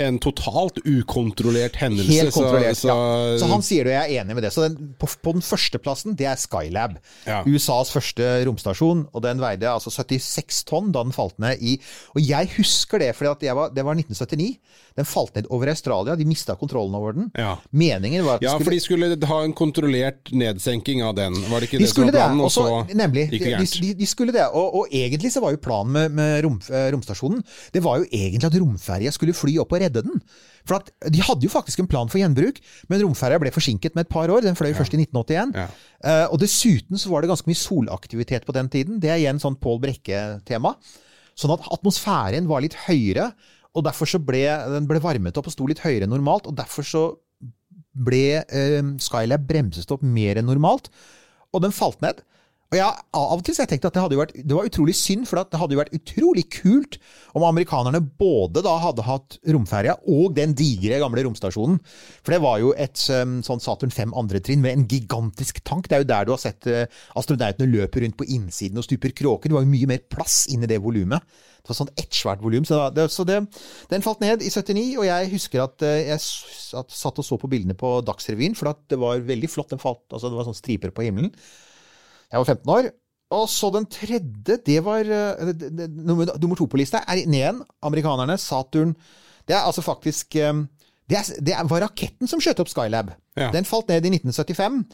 en 0.04 0.18
totalt 0.20 0.82
ukontrollert 0.84 1.78
hendelse. 1.80 2.12
Helt 2.12 2.36
kontrollert, 2.36 2.76
så, 2.76 2.92
ja. 2.92 3.38
Så 3.40 3.48
han 3.54 3.64
sier 3.64 3.88
det, 3.88 3.94
og 3.96 4.02
jeg 4.02 4.18
er 4.18 4.24
enig 4.26 4.36
med 4.36 4.44
det. 4.44 4.52
Så 4.52 4.66
den, 4.68 4.92
på, 5.00 5.08
på 5.24 5.32
den 5.38 5.46
førsteplassen, 5.46 6.16
det 6.20 6.28
er 6.28 6.36
Skylab. 6.36 6.98
Ja. 7.24 7.40
USAs 7.48 7.94
første 7.96 8.28
romstasjon, 8.50 9.06
og 9.16 9.24
den 9.24 9.40
veide 9.40 9.72
altså 9.72 9.88
76 9.96 10.60
tonn 10.68 10.92
da 10.92 11.06
den 11.08 11.16
falt 11.16 11.38
ned 11.40 11.56
i 11.64 11.78
Og 12.12 12.20
jeg 12.20 12.52
husker 12.58 13.00
det, 13.00 13.14
for 13.16 13.32
det 13.40 13.54
var 13.56 13.72
1979. 13.96 14.58
Den 14.96 15.04
falt 15.04 15.34
ned 15.36 15.48
over 15.52 15.68
Australia, 15.68 16.16
de 16.16 16.24
mista 16.24 16.56
kontrollen 16.56 16.94
over 16.96 17.12
den. 17.16 17.28
Ja. 17.36 17.58
Meningen 17.70 18.24
var 18.24 18.38
at 18.38 18.46
Ja, 18.46 18.54
for 18.56 18.72
de 18.72 18.80
skulle 18.80 19.10
ha 19.28 19.38
en 19.44 19.52
kontrollert 19.56 20.32
nedsenking 20.32 21.02
av 21.04 21.14
den, 21.18 21.36
var 21.50 21.60
det 21.60 21.68
ikke 21.68 21.80
de 21.82 21.84
det 21.84 21.92
som 21.92 22.06
var 22.06 22.16
planen? 22.16 22.40
og 22.46 22.52
så, 22.54 22.66
nemlig. 22.96 23.26
gikk 23.30 23.44
det 23.44 23.52
gærent. 23.52 23.78
de, 23.84 23.92
de 24.00 24.08
skulle 24.08 24.32
det. 24.32 24.46
Og, 24.56 24.80
og 24.80 24.96
egentlig 25.04 25.32
så 25.34 25.44
var 25.44 25.52
jo 25.52 25.60
planen 25.62 25.92
med, 25.92 26.16
med 26.16 26.40
rom, 26.46 26.58
eh, 26.70 26.88
romstasjonen 26.94 27.44
Det 27.74 27.82
var 27.84 28.00
jo 28.00 28.08
egentlig 28.10 28.48
at 28.48 28.60
romferja 28.60 29.12
skulle 29.12 29.36
fly 29.36 29.58
opp 29.62 29.76
og 29.76 29.84
redde 29.84 30.04
den. 30.06 30.22
For 30.66 30.80
at 30.80 30.90
De 31.12 31.22
hadde 31.22 31.46
jo 31.46 31.52
faktisk 31.52 31.82
en 31.82 31.90
plan 31.90 32.10
for 32.10 32.18
gjenbruk, 32.20 32.58
men 32.90 33.02
romferja 33.04 33.38
ble 33.42 33.52
forsinket 33.54 33.94
med 33.94 34.06
et 34.06 34.12
par 34.12 34.32
år. 34.32 34.42
Den 34.42 34.58
fløy 34.58 34.72
først 34.74 34.96
i 34.96 35.00
1981. 35.04 35.54
Ja. 35.54 35.68
Uh, 36.02 36.26
og 36.34 36.40
dessuten 36.42 36.98
så 36.98 37.12
var 37.12 37.22
det 37.22 37.30
ganske 37.30 37.48
mye 37.48 37.60
solaktivitet 37.60 38.46
på 38.48 38.54
den 38.56 38.70
tiden. 38.72 38.98
Det 39.02 39.12
er 39.12 39.20
igjen 39.20 39.42
sånn 39.42 39.58
Pål 39.60 39.78
Brekke-tema. 39.84 40.74
Sånn 41.36 41.52
at 41.52 41.66
atmosfæren 41.68 42.48
var 42.48 42.64
litt 42.64 42.74
høyere, 42.86 43.30
og 43.76 43.84
derfor 43.84 44.08
så 44.08 44.20
ble 44.22 44.42
den 44.72 44.88
ble 44.88 45.02
varmet 45.04 45.36
opp 45.36 45.50
og 45.50 45.54
sto 45.54 45.68
litt 45.68 45.84
høyere 45.84 46.06
enn 46.06 46.14
normalt. 46.14 46.48
og 46.48 46.56
derfor 46.56 46.86
så 46.86 47.04
ble 47.96 48.42
eh, 48.44 48.80
Skylab 49.00 49.46
bremset 49.48 49.92
opp 49.92 50.04
mer 50.04 50.40
enn 50.40 50.48
normalt, 50.48 50.90
og 51.52 51.62
den 51.64 51.76
falt 51.76 52.02
ned. 52.04 52.24
Og 52.66 52.74
jeg, 52.74 53.02
Av 53.14 53.36
og 53.38 53.42
til 53.46 53.54
så 53.54 53.62
jeg 53.62 53.70
tenkte 53.70 53.90
at 53.92 53.94
det, 53.94 54.02
hadde 54.02 54.16
jo 54.16 54.20
vært, 54.24 54.32
det 54.42 54.56
var 54.56 54.66
utrolig 54.66 54.94
synd, 54.98 55.28
for 55.28 55.38
det 55.38 55.58
hadde 55.60 55.76
jo 55.76 55.78
vært 55.78 55.94
utrolig 55.94 56.42
kult 56.50 56.96
om 57.38 57.44
amerikanerne 57.46 58.00
både 58.18 58.64
da 58.66 58.72
hadde 58.82 59.04
hatt 59.06 59.36
romferja 59.54 59.94
og 60.10 60.34
den 60.34 60.56
digre 60.58 60.98
gamle 60.98 61.22
romstasjonen. 61.28 61.78
For 62.26 62.34
det 62.34 62.40
var 62.42 62.58
jo 62.64 62.72
et 62.74 63.04
um, 63.14 63.38
sånn 63.46 63.62
Saturn 63.62 63.94
5 63.94 64.16
andre 64.18 64.42
trinn 64.42 64.64
med 64.64 64.74
en 64.74 64.86
gigantisk 64.90 65.62
tank. 65.62 65.86
Det 65.86 66.00
er 66.00 66.02
jo 66.02 66.10
der 66.10 66.26
du 66.26 66.34
har 66.34 66.42
sett 66.42 66.66
uh, 66.66 66.82
astronautene 67.14 67.70
løpe 67.70 68.02
rundt 68.02 68.18
på 68.18 68.26
innsiden 68.34 68.82
og 68.82 68.88
stuper 68.88 69.14
kråker. 69.14 69.52
Det 69.52 69.60
var 69.60 69.66
jo 69.66 69.74
mye 69.76 69.92
mer 69.94 70.02
plass 70.10 70.42
inni 70.50 70.66
det 70.66 70.82
volumet. 70.82 71.22
Det 71.66 71.72
var 71.72 71.80
sånn 71.80 71.94
ett 71.98 72.14
svært 72.14 72.42
volum. 72.44 72.62
Så, 72.68 72.78
det, 72.94 73.08
så 73.10 73.26
det, 73.26 73.40
den 73.90 74.04
falt 74.04 74.22
ned 74.22 74.44
i 74.46 74.50
79, 74.52 74.84
og 75.00 75.08
jeg 75.08 75.32
husker 75.32 75.64
at 75.64 75.82
uh, 75.82 75.94
jeg 75.98 76.20
at, 76.78 76.94
satt 76.94 77.18
og 77.18 77.26
så 77.26 77.38
på 77.42 77.50
bildene 77.50 77.74
på 77.78 77.96
Dagsrevyen, 78.06 78.54
for 78.54 78.70
at 78.70 78.84
det 78.92 79.00
var 79.02 79.24
veldig 79.26 79.50
flott. 79.50 79.72
Den 79.74 79.82
falt, 79.82 80.04
altså 80.12 80.30
det 80.30 80.38
var 80.38 80.46
sånn 80.46 80.60
striper 80.60 80.94
på 80.94 81.08
himmelen. 81.08 81.34
Jeg 82.30 82.38
var 82.38 82.54
15 82.54 82.72
år. 82.76 82.92
Og 83.34 83.48
så 83.50 83.72
den 83.74 83.88
tredje, 83.90 84.58
det 84.62 84.78
var 84.86 85.02
eh, 85.02 85.52
det- 85.52 85.90
Nummer, 85.90 86.30
nummer 86.38 86.56
to 86.56 86.66
på 86.70 86.78
lista 86.78 87.02
er 87.02 87.26
ned 87.26 87.40
igjen. 87.40 87.62
Amerikanerne. 87.82 88.38
Saturn. 88.38 88.94
Det 89.46 89.56
er 89.56 89.66
altså 89.66 89.82
faktisk 89.82 90.36
eh, 90.36 90.52
Det, 91.08 91.16
er, 91.18 91.40
det 91.42 91.54
var 91.70 91.82
raketten 91.82 92.26
som 92.26 92.40
skjøt 92.42 92.60
opp 92.62 92.70
Skylab. 92.70 93.12
Ja. 93.36 93.50
Den 93.50 93.64
falt 93.64 93.88
ned 93.88 94.06
i 94.06 94.14
1975. 94.14 94.84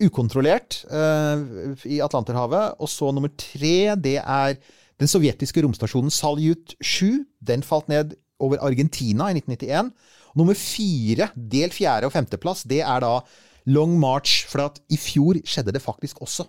Ukontrollert 0.00 0.84
uh, 0.92 1.74
i 1.84 1.98
Atlanterhavet. 2.00 2.76
Og 2.78 2.88
så 2.88 3.10
nummer 3.12 3.28
tre, 3.36 3.96
det 3.96 4.16
er 4.22 4.54
den 4.98 5.10
sovjetiske 5.10 5.62
romstasjonen 5.62 6.12
Salyut 6.12 6.74
7. 6.82 7.24
Den 7.40 7.62
falt 7.66 7.88
ned 7.90 8.16
over 8.42 8.60
Argentina 8.62 9.30
i 9.30 9.38
1991. 9.38 9.92
Nummer 10.38 10.54
fire, 10.58 11.30
del 11.34 11.70
fjerde- 11.74 12.06
og 12.06 12.14
femteplass, 12.14 12.64
det 12.68 12.82
er 12.82 13.02
da 13.02 13.18
Long 13.66 13.98
March. 13.98 14.46
For 14.50 14.74
i 14.90 14.98
fjor 14.98 15.40
skjedde 15.46 15.74
det 15.74 15.82
faktisk 15.82 16.22
også. 16.22 16.48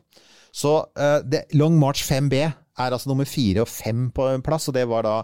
Så 0.52 0.74
uh, 0.82 1.20
det, 1.26 1.46
Long 1.54 1.78
March 1.78 2.04
5B 2.06 2.42
er 2.42 2.54
altså 2.90 3.10
nummer 3.10 3.28
fire 3.30 3.66
og 3.66 3.70
fem 3.70 4.10
på 4.16 4.28
en 4.34 4.46
plass, 4.46 4.70
og 4.70 4.78
det 4.78 4.88
var 4.90 5.06
da 5.06 5.16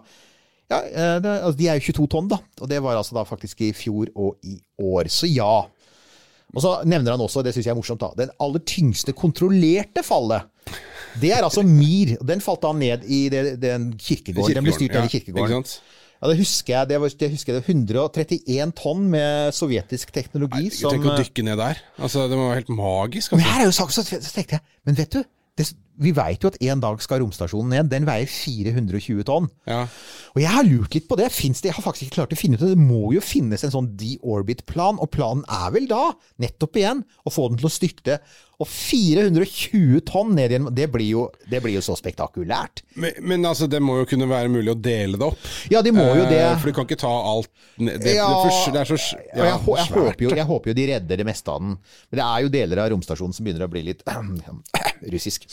ja, 0.66 0.80
eh, 0.82 1.18
det, 1.22 1.30
altså 1.30 1.58
De 1.60 1.68
er 1.70 1.78
jo 1.78 1.94
22 1.94 2.08
tonn, 2.10 2.30
da. 2.32 2.40
Og 2.62 2.70
det 2.70 2.82
var 2.82 2.98
altså 2.98 3.14
da 3.18 3.24
faktisk 3.28 3.62
i 3.62 3.72
fjor 3.78 4.10
og 4.18 4.40
i 4.44 4.58
år. 4.82 5.10
Så 5.14 5.30
ja. 5.30 5.66
Og 6.56 6.64
så 6.64 6.72
nevner 6.90 7.14
han 7.14 7.22
også, 7.22 7.44
det 7.46 7.54
syns 7.54 7.68
jeg 7.68 7.76
er 7.76 7.78
morsomt, 7.78 8.02
da, 8.02 8.10
den 8.18 8.34
aller 8.42 8.64
tyngste 8.66 9.14
kontrollerte 9.14 10.02
fallet. 10.06 10.50
Det 11.22 11.32
er 11.34 11.46
altså 11.46 11.64
Mir. 11.66 12.16
Den 12.26 12.42
falt 12.44 12.64
da 12.66 12.72
ned 12.76 13.06
i 13.08 13.26
det, 13.34 13.44
den 13.62 13.94
kirkegården. 14.00 14.60
Den 14.60 14.68
ble 14.68 14.76
styrt 14.76 14.96
der 14.96 15.06
i 15.06 15.10
ja, 15.10 15.14
kirkegården. 15.14 15.70
Ja, 16.16 16.30
det 16.32 16.38
husker 16.40 16.74
jeg. 16.74 16.90
Det, 16.90 17.00
var, 17.02 17.16
det 17.20 17.32
husker 17.36 17.58
jeg, 17.58 17.64
131 17.68 18.76
tonn 18.80 19.08
med 19.14 19.56
sovjetisk 19.56 20.14
teknologi. 20.16 20.72
som, 20.74 20.94
Tenk 20.96 21.08
å 21.08 21.16
eh, 21.16 21.24
dykke 21.24 21.48
ned 21.48 21.60
der. 21.62 21.82
Altså, 22.00 22.28
det 22.32 22.40
må 22.40 22.50
være 22.50 22.64
helt 22.64 22.76
magisk. 22.76 23.34
men 23.34 23.44
Altså. 23.44 23.52
her 23.52 23.64
er 23.64 23.70
jo 23.70 23.76
sagt, 23.80 23.98
så, 23.98 24.06
så 24.06 24.36
tenkte 24.36 24.60
jeg, 24.60 24.66
men 24.88 24.98
vet 24.98 25.18
du, 25.18 25.24
det, 25.56 25.70
vi 26.04 26.12
veit 26.12 26.44
jo 26.44 26.50
at 26.52 26.58
en 26.68 26.82
dag 26.84 27.00
skal 27.04 27.22
romstasjonen 27.24 27.72
ned. 27.72 27.90
Den 27.92 28.08
veier 28.08 28.28
420 28.28 29.24
tonn. 29.28 29.48
Ja. 29.70 29.86
Og 30.36 30.42
jeg 30.44 30.52
har 30.52 30.68
lurt 30.68 30.98
litt 30.98 31.08
på 31.08 31.18
det. 31.20 31.30
Det. 31.32 31.70
Jeg 31.70 31.76
har 31.78 31.86
faktisk 31.86 32.10
ikke 32.10 32.18
klart 32.18 32.36
å 32.36 32.40
finne 32.40 32.60
ut 32.60 32.66
det. 32.66 32.74
Det 32.74 32.82
må 32.82 33.14
jo 33.16 33.24
finnes 33.24 33.64
en 33.64 33.72
sånn 33.72 33.94
de-orbit-plan, 34.00 35.00
og 35.00 35.12
planen 35.16 35.46
er 35.48 35.72
vel 35.76 35.88
da, 35.92 36.10
nettopp 36.44 36.82
igjen, 36.82 37.06
å 37.24 37.32
få 37.32 37.48
den 37.52 37.62
til 37.62 37.70
å 37.70 37.74
styrte. 37.74 38.20
Og 38.62 38.70
420 38.72 40.00
tonn 40.08 40.32
ned 40.38 40.54
igjen, 40.54 40.68
det 40.76 40.88
blir 40.94 41.10
jo, 41.10 41.24
det 41.52 41.60
blir 41.64 41.76
jo 41.76 41.84
så 41.84 41.96
spektakulært. 42.00 42.84
Men, 42.96 43.18
men 43.20 43.48
altså, 43.50 43.68
det 43.72 43.82
må 43.84 43.98
jo 44.00 44.08
kunne 44.10 44.28
være 44.30 44.52
mulig 44.52 44.72
å 44.72 44.78
dele 44.80 45.20
det 45.20 45.28
opp. 45.28 45.50
Ja, 45.72 45.82
de 45.86 45.92
må 45.96 46.06
jo 46.16 46.28
det. 46.30 46.40
Eh, 46.40 46.56
For 46.62 46.72
du 46.72 46.78
kan 46.78 46.88
ikke 46.88 47.00
ta 47.04 47.12
alt. 47.12 47.52
Det, 47.76 48.16
Ja, 48.16 48.30
det, 48.72 48.80
er 48.80 48.88
så 48.88 48.96
ja, 48.96 49.26
jeg, 49.36 49.44
jeg, 49.44 49.50
jeg, 49.52 49.90
håper 49.98 50.28
jo, 50.28 50.32
jeg 50.40 50.50
håper 50.52 50.72
jo 50.72 50.78
de 50.78 50.88
redder 50.94 51.20
det 51.20 51.28
meste 51.28 51.52
av 51.52 51.64
den. 51.64 51.76
Men 52.10 52.22
det 52.22 52.28
er 52.30 52.46
jo 52.46 52.54
deler 52.54 52.84
av 52.86 52.94
romstasjonen 52.96 53.36
som 53.36 53.48
begynner 53.48 53.68
å 53.68 53.72
bli 53.72 53.84
litt 53.90 54.06
russisk. 55.16 55.50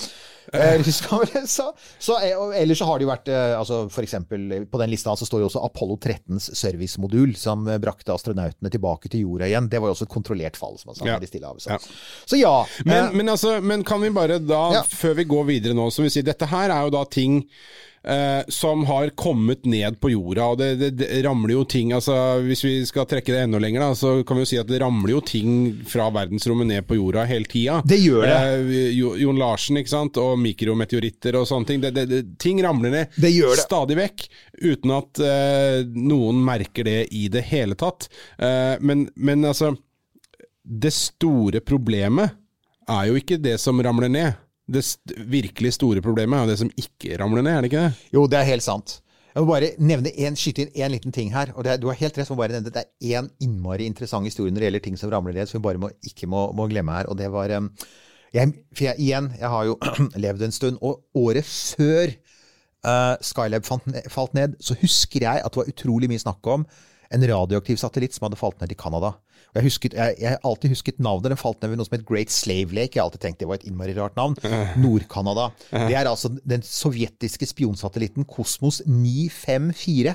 Eh, 0.53 0.83
så, 1.47 1.73
så, 1.99 2.17
eh, 2.19 2.61
ellers 2.63 2.79
så 2.79 2.89
har 2.89 2.99
det 2.99 3.07
jo 3.07 3.11
vært 3.13 3.29
eh, 3.33 3.53
altså 3.59 3.85
for 3.93 4.03
eksempel, 4.03 4.67
På 4.71 4.81
den 4.81 4.91
lista 4.91 5.15
så 5.17 5.29
står 5.29 5.45
jo 5.45 5.51
også 5.51 5.63
Apollo 5.65 5.99
13s 6.03 6.51
servicemodul, 6.59 7.37
som 7.39 7.65
brakte 7.83 8.15
astronautene 8.15 8.73
tilbake 8.73 9.13
til 9.13 9.27
jorda 9.27 9.49
igjen. 9.51 9.71
Det 9.71 9.81
var 9.81 9.91
jo 9.91 9.97
også 9.97 10.09
et 10.09 10.15
kontrollert 10.15 10.59
fall. 10.59 10.79
som 10.81 10.93
man 10.93 10.99
sa, 10.99 11.07
Ja. 11.07 11.21
Stillehavet. 11.23 11.67
Ja. 11.69 11.79
Så. 11.79 11.95
så 12.35 12.41
ja. 12.41 12.57
Men, 12.85 13.17
men, 13.17 13.29
altså, 13.29 13.61
men 13.63 13.85
kan 13.85 14.03
vi 14.03 14.11
bare 14.11 14.41
da, 14.43 14.63
Ja. 14.81 14.83
før 14.83 15.15
vi 15.21 15.29
går 15.31 15.47
videre 15.49 15.79
nå, 15.79 15.89
så 15.95 16.03
vil 16.03 16.11
si 16.13 16.23
dette 16.27 16.49
her 16.51 16.71
er 16.71 16.89
jo 16.89 16.95
da 16.97 17.05
ting 17.05 17.43
eh, 18.05 18.43
som 18.49 18.85
har 18.89 19.09
kommet 19.19 19.65
ned 19.69 19.99
på 20.01 20.11
jorda, 20.13 20.47
og 20.53 20.59
det, 20.61 20.71
det, 20.81 20.91
det 21.01 21.23
ramler 21.27 21.55
jo 21.55 21.65
ting 21.69 21.93
altså 21.95 22.15
Hvis 22.43 22.65
vi 22.65 22.73
skal 22.89 23.07
trekke 23.09 23.35
det 23.35 23.45
enda 23.47 23.61
lenger, 23.63 23.85
da, 23.85 23.99
så 23.99 24.15
kan 24.27 24.39
vi 24.39 24.45
jo 24.45 24.51
si 24.53 24.59
at 24.61 24.71
det 24.71 24.81
ramler 24.83 25.15
jo 25.15 25.23
ting 25.27 25.83
fra 25.89 26.09
verdensrommet 26.15 26.71
ned 26.71 26.89
på 26.89 26.99
jorda 26.99 27.27
hele 27.29 27.49
tida. 27.51 27.81
Det 27.87 28.01
gjør 28.03 28.27
det. 28.27 28.41
Eh, 28.79 28.99
Jon 29.23 29.41
Larsen, 29.41 29.79
ikke 29.81 29.95
sant, 29.95 30.21
og 30.23 30.37
mikrometeoritter 30.43 31.39
og 31.41 31.49
sånne 31.51 31.71
ting. 31.71 31.83
Det, 31.85 32.23
ting 32.43 32.63
ramler 32.65 32.95
ned 32.95 33.17
Det 33.21 33.33
gjør 33.33 33.57
det. 33.57 33.65
stadig 33.67 33.99
vekk, 33.99 34.27
uten 34.63 34.97
at 34.99 35.23
eh, 35.27 35.81
noen 35.97 36.43
merker 36.45 36.87
det 36.89 37.01
i 37.15 37.27
det 37.33 37.47
hele 37.51 37.79
tatt. 37.79 38.09
Eh, 38.39 38.77
men, 38.81 39.09
men 39.15 39.49
altså 39.49 39.75
det 40.63 40.93
store 40.95 41.61
problemet 41.65 42.39
er 42.91 43.09
jo 43.11 43.19
ikke 43.19 43.41
det 43.43 43.57
som 43.63 43.81
ramler 43.83 44.11
ned. 44.11 44.39
Det 44.71 44.83
virkelig 45.27 45.73
store 45.75 46.03
problemet 46.05 46.39
er 46.39 46.45
jo 46.45 46.53
det 46.53 46.59
som 46.61 46.71
ikke 46.79 47.17
ramler 47.21 47.43
ned, 47.43 47.57
er 47.57 47.65
det 47.65 47.73
ikke 47.73 47.87
det? 47.87 48.11
Jo, 48.15 48.27
det 48.31 48.39
er 48.39 48.51
helt 48.53 48.65
sant. 48.65 49.01
Jeg 49.33 49.43
må 49.43 49.49
bare 49.49 49.71
nevne 49.81 50.13
en, 50.27 50.37
skyte 50.37 50.67
inn 50.67 50.75
én 50.77 50.93
liten 50.93 51.15
ting 51.15 51.31
her. 51.33 51.55
og 51.57 51.65
det 51.65 51.73
er, 51.73 51.81
Du 51.81 51.89
har 51.89 51.97
helt 51.97 52.19
rett. 52.19 52.31
må 52.31 52.37
bare 52.37 52.53
nevne 52.53 52.71
Det 52.71 52.85
er 52.85 53.21
én 53.23 53.31
innmari 53.41 53.87
interessant 53.89 54.29
historie 54.29 54.53
når 54.53 54.61
det 54.61 54.69
gjelder 54.69 54.85
ting 54.85 54.99
som 55.01 55.11
ramler 55.11 55.33
ned, 55.33 55.49
som 55.49 55.59
vi 55.59 55.65
bare 55.65 55.81
må, 55.81 55.91
ikke 56.05 56.29
må, 56.29 56.53
må 56.53 56.69
glemme 56.69 56.93
her. 56.93 57.09
og 57.09 57.17
det 57.19 57.33
var 57.33 57.49
jeg, 58.33 58.53
for 58.73 58.85
jeg, 58.85 58.97
Igjen, 58.99 59.33
jeg 59.39 59.49
har 59.49 59.65
jo 59.65 59.79
levd 60.25 60.43
en 60.43 60.53
stund, 60.53 60.79
og 60.81 61.03
året 61.15 61.45
før 61.45 62.13
uh, 62.87 63.17
Skylab 63.21 63.65
falt 63.65 64.35
ned, 64.35 64.57
så 64.61 64.77
husker 64.81 65.27
jeg 65.27 65.43
at 65.45 65.53
det 65.53 65.61
var 65.61 65.69
utrolig 65.69 66.09
mye 66.09 66.23
snakk 66.23 66.47
om 66.47 66.65
en 67.13 67.27
radioaktiv 67.29 67.77
satellitt 67.77 68.17
som 68.17 68.25
hadde 68.27 68.41
falt 68.41 68.61
ned 68.63 68.73
i 68.73 68.79
Canada. 68.79 69.13
Jeg, 69.53 69.67
husket, 69.67 69.93
jeg, 69.99 70.15
jeg 70.23 70.31
har 70.33 70.39
alltid 70.49 70.73
husket 70.73 71.01
navnet. 71.05 71.29
Den 71.35 71.41
falt 71.41 71.61
ned 71.61 71.75
ved 71.75 71.81
noe 71.81 71.85
som 71.89 71.97
het 71.99 72.07
Great 72.09 72.33
Slave 72.33 72.73
Lake. 72.73 72.97
Jeg 72.97 73.03
har 73.03 73.11
alltid 73.11 73.21
tenkt 73.27 73.43
det 73.43 73.49
var 73.51 73.59
et 73.61 73.67
innmari 73.69 73.93
rart 73.99 74.17
navn. 74.17 74.37
Nord-Canada. 74.85 75.51
Det 75.71 75.93
er 75.99 76.09
altså 76.09 76.31
den 76.49 76.65
sovjetiske 76.65 77.49
spionsatellitten 77.51 78.25
Kosmos 78.31 78.81
954. 78.87 80.15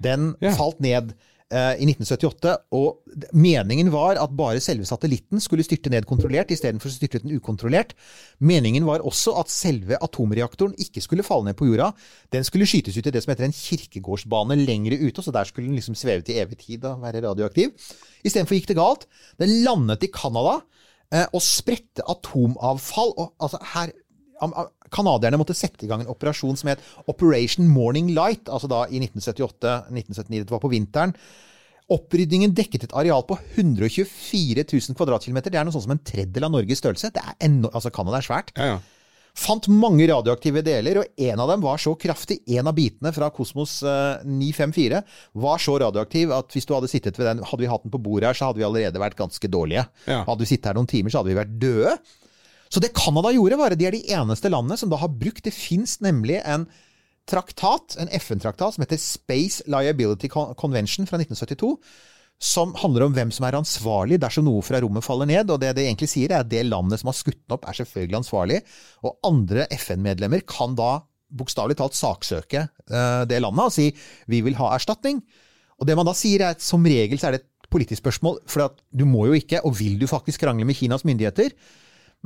Den 0.00 0.34
Ja. 0.40 0.54
falt 0.56 0.80
ned 0.80 1.12
i 1.50 1.82
1978, 1.82 2.52
og 2.78 3.00
meningen 3.34 3.88
var 3.90 4.20
at 4.22 4.34
bare 4.38 4.60
selve 4.62 4.86
satellitten 4.86 5.42
skulle 5.42 5.64
styrte 5.66 5.90
ned 5.90 6.06
kontrollert, 6.06 6.52
istedenfor 6.54 6.92
styrte 6.94 7.18
den 7.24 7.34
ukontrollert. 7.34 7.96
Meningen 8.38 8.86
var 8.86 9.02
også 9.02 9.34
at 9.40 9.50
selve 9.50 9.98
atomreaktoren 9.98 10.76
ikke 10.78 11.02
skulle 11.02 11.26
falle 11.26 11.50
ned 11.50 11.58
på 11.58 11.66
jorda. 11.66 11.90
Den 12.30 12.46
skulle 12.46 12.68
skytes 12.70 12.94
ut 13.00 13.08
i 13.10 13.14
det 13.14 13.24
som 13.24 13.32
heter 13.32 13.48
en 13.48 13.56
kirkegårdsbane 13.56 14.60
lengre 14.62 15.00
ute, 15.02 15.24
så 15.26 15.34
der 15.34 15.48
skulle 15.48 15.66
den 15.66 15.78
liksom 15.78 15.98
sveve 15.98 16.22
til 16.22 16.38
evig 16.38 16.60
tid 16.62 16.86
og 16.86 17.02
være 17.02 17.24
radioaktiv. 17.26 17.74
Istedenfor 18.22 18.54
gikk 18.54 18.70
det 18.70 18.78
galt. 18.78 19.08
Den 19.42 19.56
landet 19.66 20.06
i 20.06 20.12
Canada 20.14 20.60
eh, 21.10 21.26
og 21.26 21.42
spredte 21.42 22.06
atomavfall. 22.06 23.14
Og, 23.16 23.34
altså, 23.42 23.58
her 23.74 23.90
Canadierne 24.90 25.38
måtte 25.40 25.56
sette 25.56 25.86
i 25.86 25.90
gang 25.90 26.04
en 26.04 26.10
operasjon 26.10 26.58
som 26.58 26.72
het 26.72 26.82
Operation 27.10 27.68
Morning 27.70 28.10
Light, 28.16 28.48
altså 28.50 28.70
da 28.70 28.84
i 28.88 29.00
1978-1979. 29.04 30.44
Det 30.44 30.54
var 30.54 30.62
på 30.62 30.72
vinteren. 30.72 31.14
Opprydningen 31.90 32.54
dekket 32.54 32.86
et 32.86 32.94
areal 32.94 33.24
på 33.26 33.36
124 33.56 34.62
000 34.62 34.96
kvadratkilometer. 34.98 35.50
Det 35.50 35.58
er 35.58 35.66
noe 35.66 35.74
sånn 35.74 35.88
som 35.88 35.96
en 35.96 36.06
tredjedel 36.06 36.46
av 36.46 36.54
Norges 36.54 36.82
størrelse. 36.82 37.10
Det 37.14 37.22
er 37.22 37.36
ennå, 37.48 37.70
altså 37.74 37.90
Canada 37.94 38.20
er 38.20 38.26
svært. 38.26 38.54
Ja, 38.58 38.74
ja. 38.76 38.80
Fant 39.40 39.68
mange 39.70 40.04
radioaktive 40.10 40.62
deler, 40.66 41.00
og 41.00 41.22
en 41.22 41.42
av 41.42 41.50
dem 41.52 41.62
var 41.62 41.78
så 41.80 41.92
kraftig. 41.98 42.40
En 42.50 42.66
av 42.66 42.74
bitene 42.76 43.12
fra 43.14 43.30
Kosmos 43.34 43.76
eh, 43.86 44.24
954 44.26 45.02
var 45.44 45.62
så 45.62 45.76
radioaktiv 45.82 46.34
at 46.34 46.50
hvis 46.54 46.66
du 46.66 46.74
hadde 46.74 46.90
sittet 46.90 47.18
ved 47.18 47.28
den, 47.30 47.44
hadde 47.46 47.62
vi 47.62 47.70
hatt 47.70 47.86
den 47.86 47.94
på 47.94 48.02
bordet 48.02 48.30
her, 48.30 48.38
så 48.38 48.50
hadde 48.50 48.60
vi 48.60 48.66
allerede 48.66 49.02
vært 49.02 49.18
ganske 49.18 49.50
dårlige. 49.50 49.86
Ja. 50.10 50.24
Hadde 50.26 50.44
vi 50.44 50.50
sittet 50.50 50.72
her 50.72 50.78
noen 50.78 50.90
timer, 50.90 51.14
så 51.14 51.22
hadde 51.22 51.32
vi 51.32 51.38
vært 51.38 51.54
døde. 51.62 51.94
Så 52.70 52.82
det 52.82 52.94
Canada 52.94 53.32
gjorde, 53.34 53.58
var 53.58 53.74
at 53.74 53.80
de 53.80 53.88
er 53.88 53.96
de 53.96 54.04
eneste 54.14 54.50
landene 54.52 54.78
som 54.78 54.92
da 54.92 55.00
har 55.00 55.10
brukt 55.10 55.42
Det 55.44 55.54
fins 55.54 55.98
nemlig 56.04 56.38
en 56.44 56.68
traktat, 57.30 57.96
en 57.98 58.10
FN-traktat, 58.14 58.74
som 58.74 58.82
heter 58.82 58.98
Space 58.98 59.66
Liability 59.70 60.30
Convention 60.30 61.06
fra 61.06 61.18
1972 61.20 61.76
som 62.40 62.72
handler 62.80 63.04
om 63.04 63.12
hvem 63.12 63.28
som 63.36 63.44
er 63.44 63.58
ansvarlig 63.58 64.16
dersom 64.20 64.46
noe 64.46 64.64
fra 64.64 64.80
rommet 64.80 65.04
faller 65.04 65.28
ned. 65.28 65.50
og 65.52 65.60
Det 65.60 65.74
det 65.76 65.84
egentlig 65.84 66.08
sier, 66.08 66.32
er 66.32 66.40
at 66.40 66.48
det 66.48 66.64
landet 66.64 67.02
som 67.02 67.10
har 67.12 67.18
skutt 67.18 67.36
den 67.36 67.56
opp, 67.56 67.68
er 67.68 67.76
selvfølgelig 67.76 68.16
ansvarlig. 68.22 68.62
Og 69.04 69.18
andre 69.28 69.66
FN-medlemmer 69.76 70.40
kan 70.48 70.74
da 70.78 71.02
bokstavelig 71.30 71.76
talt 71.78 71.94
saksøke 71.94 72.64
eh, 72.64 73.22
det 73.28 73.42
landet 73.44 73.68
og 73.68 73.74
si 73.74 73.90
vi 74.32 74.40
vil 74.42 74.56
ha 74.58 74.72
erstatning. 74.74 75.20
Og 75.78 75.86
det 75.86 75.96
man 76.00 76.08
da 76.08 76.16
sier, 76.16 76.40
er 76.40 76.56
at 76.56 76.64
som 76.64 76.84
regel 76.84 77.20
så 77.20 77.28
er 77.28 77.36
det 77.36 77.42
et 77.44 77.70
politisk 77.70 78.00
spørsmål, 78.00 78.40
for 78.50 78.72
du 78.90 79.04
må 79.06 79.28
jo 79.28 79.36
ikke, 79.36 79.60
og 79.60 79.76
vil 79.78 80.00
du 80.00 80.08
faktisk 80.10 80.42
krangle 80.42 80.66
med 80.66 80.80
Kinas 80.80 81.04
myndigheter? 81.06 81.52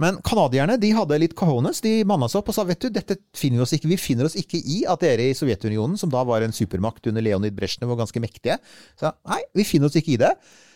Men 0.00 0.18
canadierne 0.26 0.74
de 0.80 0.90
hadde 0.96 1.18
litt 1.22 1.36
cojones. 1.38 1.78
De 1.84 2.00
manna 2.08 2.26
seg 2.30 2.40
opp 2.40 2.50
og 2.50 2.56
sa 2.56 2.64
vet 2.66 2.82
du, 2.82 2.88
dette 2.94 3.16
finner 3.36 3.60
vi 3.60 3.66
oss 3.66 3.74
ikke. 3.76 3.90
Vi 3.92 4.00
finner 4.00 4.26
oss 4.26 4.36
ikke 4.38 4.58
i 4.58 4.82
at 4.90 5.04
dere 5.04 5.28
i 5.30 5.36
Sovjetunionen, 5.38 5.98
som 6.00 6.10
da 6.12 6.24
var 6.26 6.42
en 6.42 6.54
supermakt 6.54 7.06
under 7.10 7.22
Leonid 7.22 7.54
Brezjnev 7.54 7.94
og 7.94 8.02
ganske 8.02 8.22
mektige, 8.22 8.58
sa 9.00 9.14
nei, 9.30 9.40
vi 9.54 9.66
finner 9.68 9.90
oss 9.90 9.98
ikke 10.00 10.16
i 10.16 10.22
det. 10.24 10.32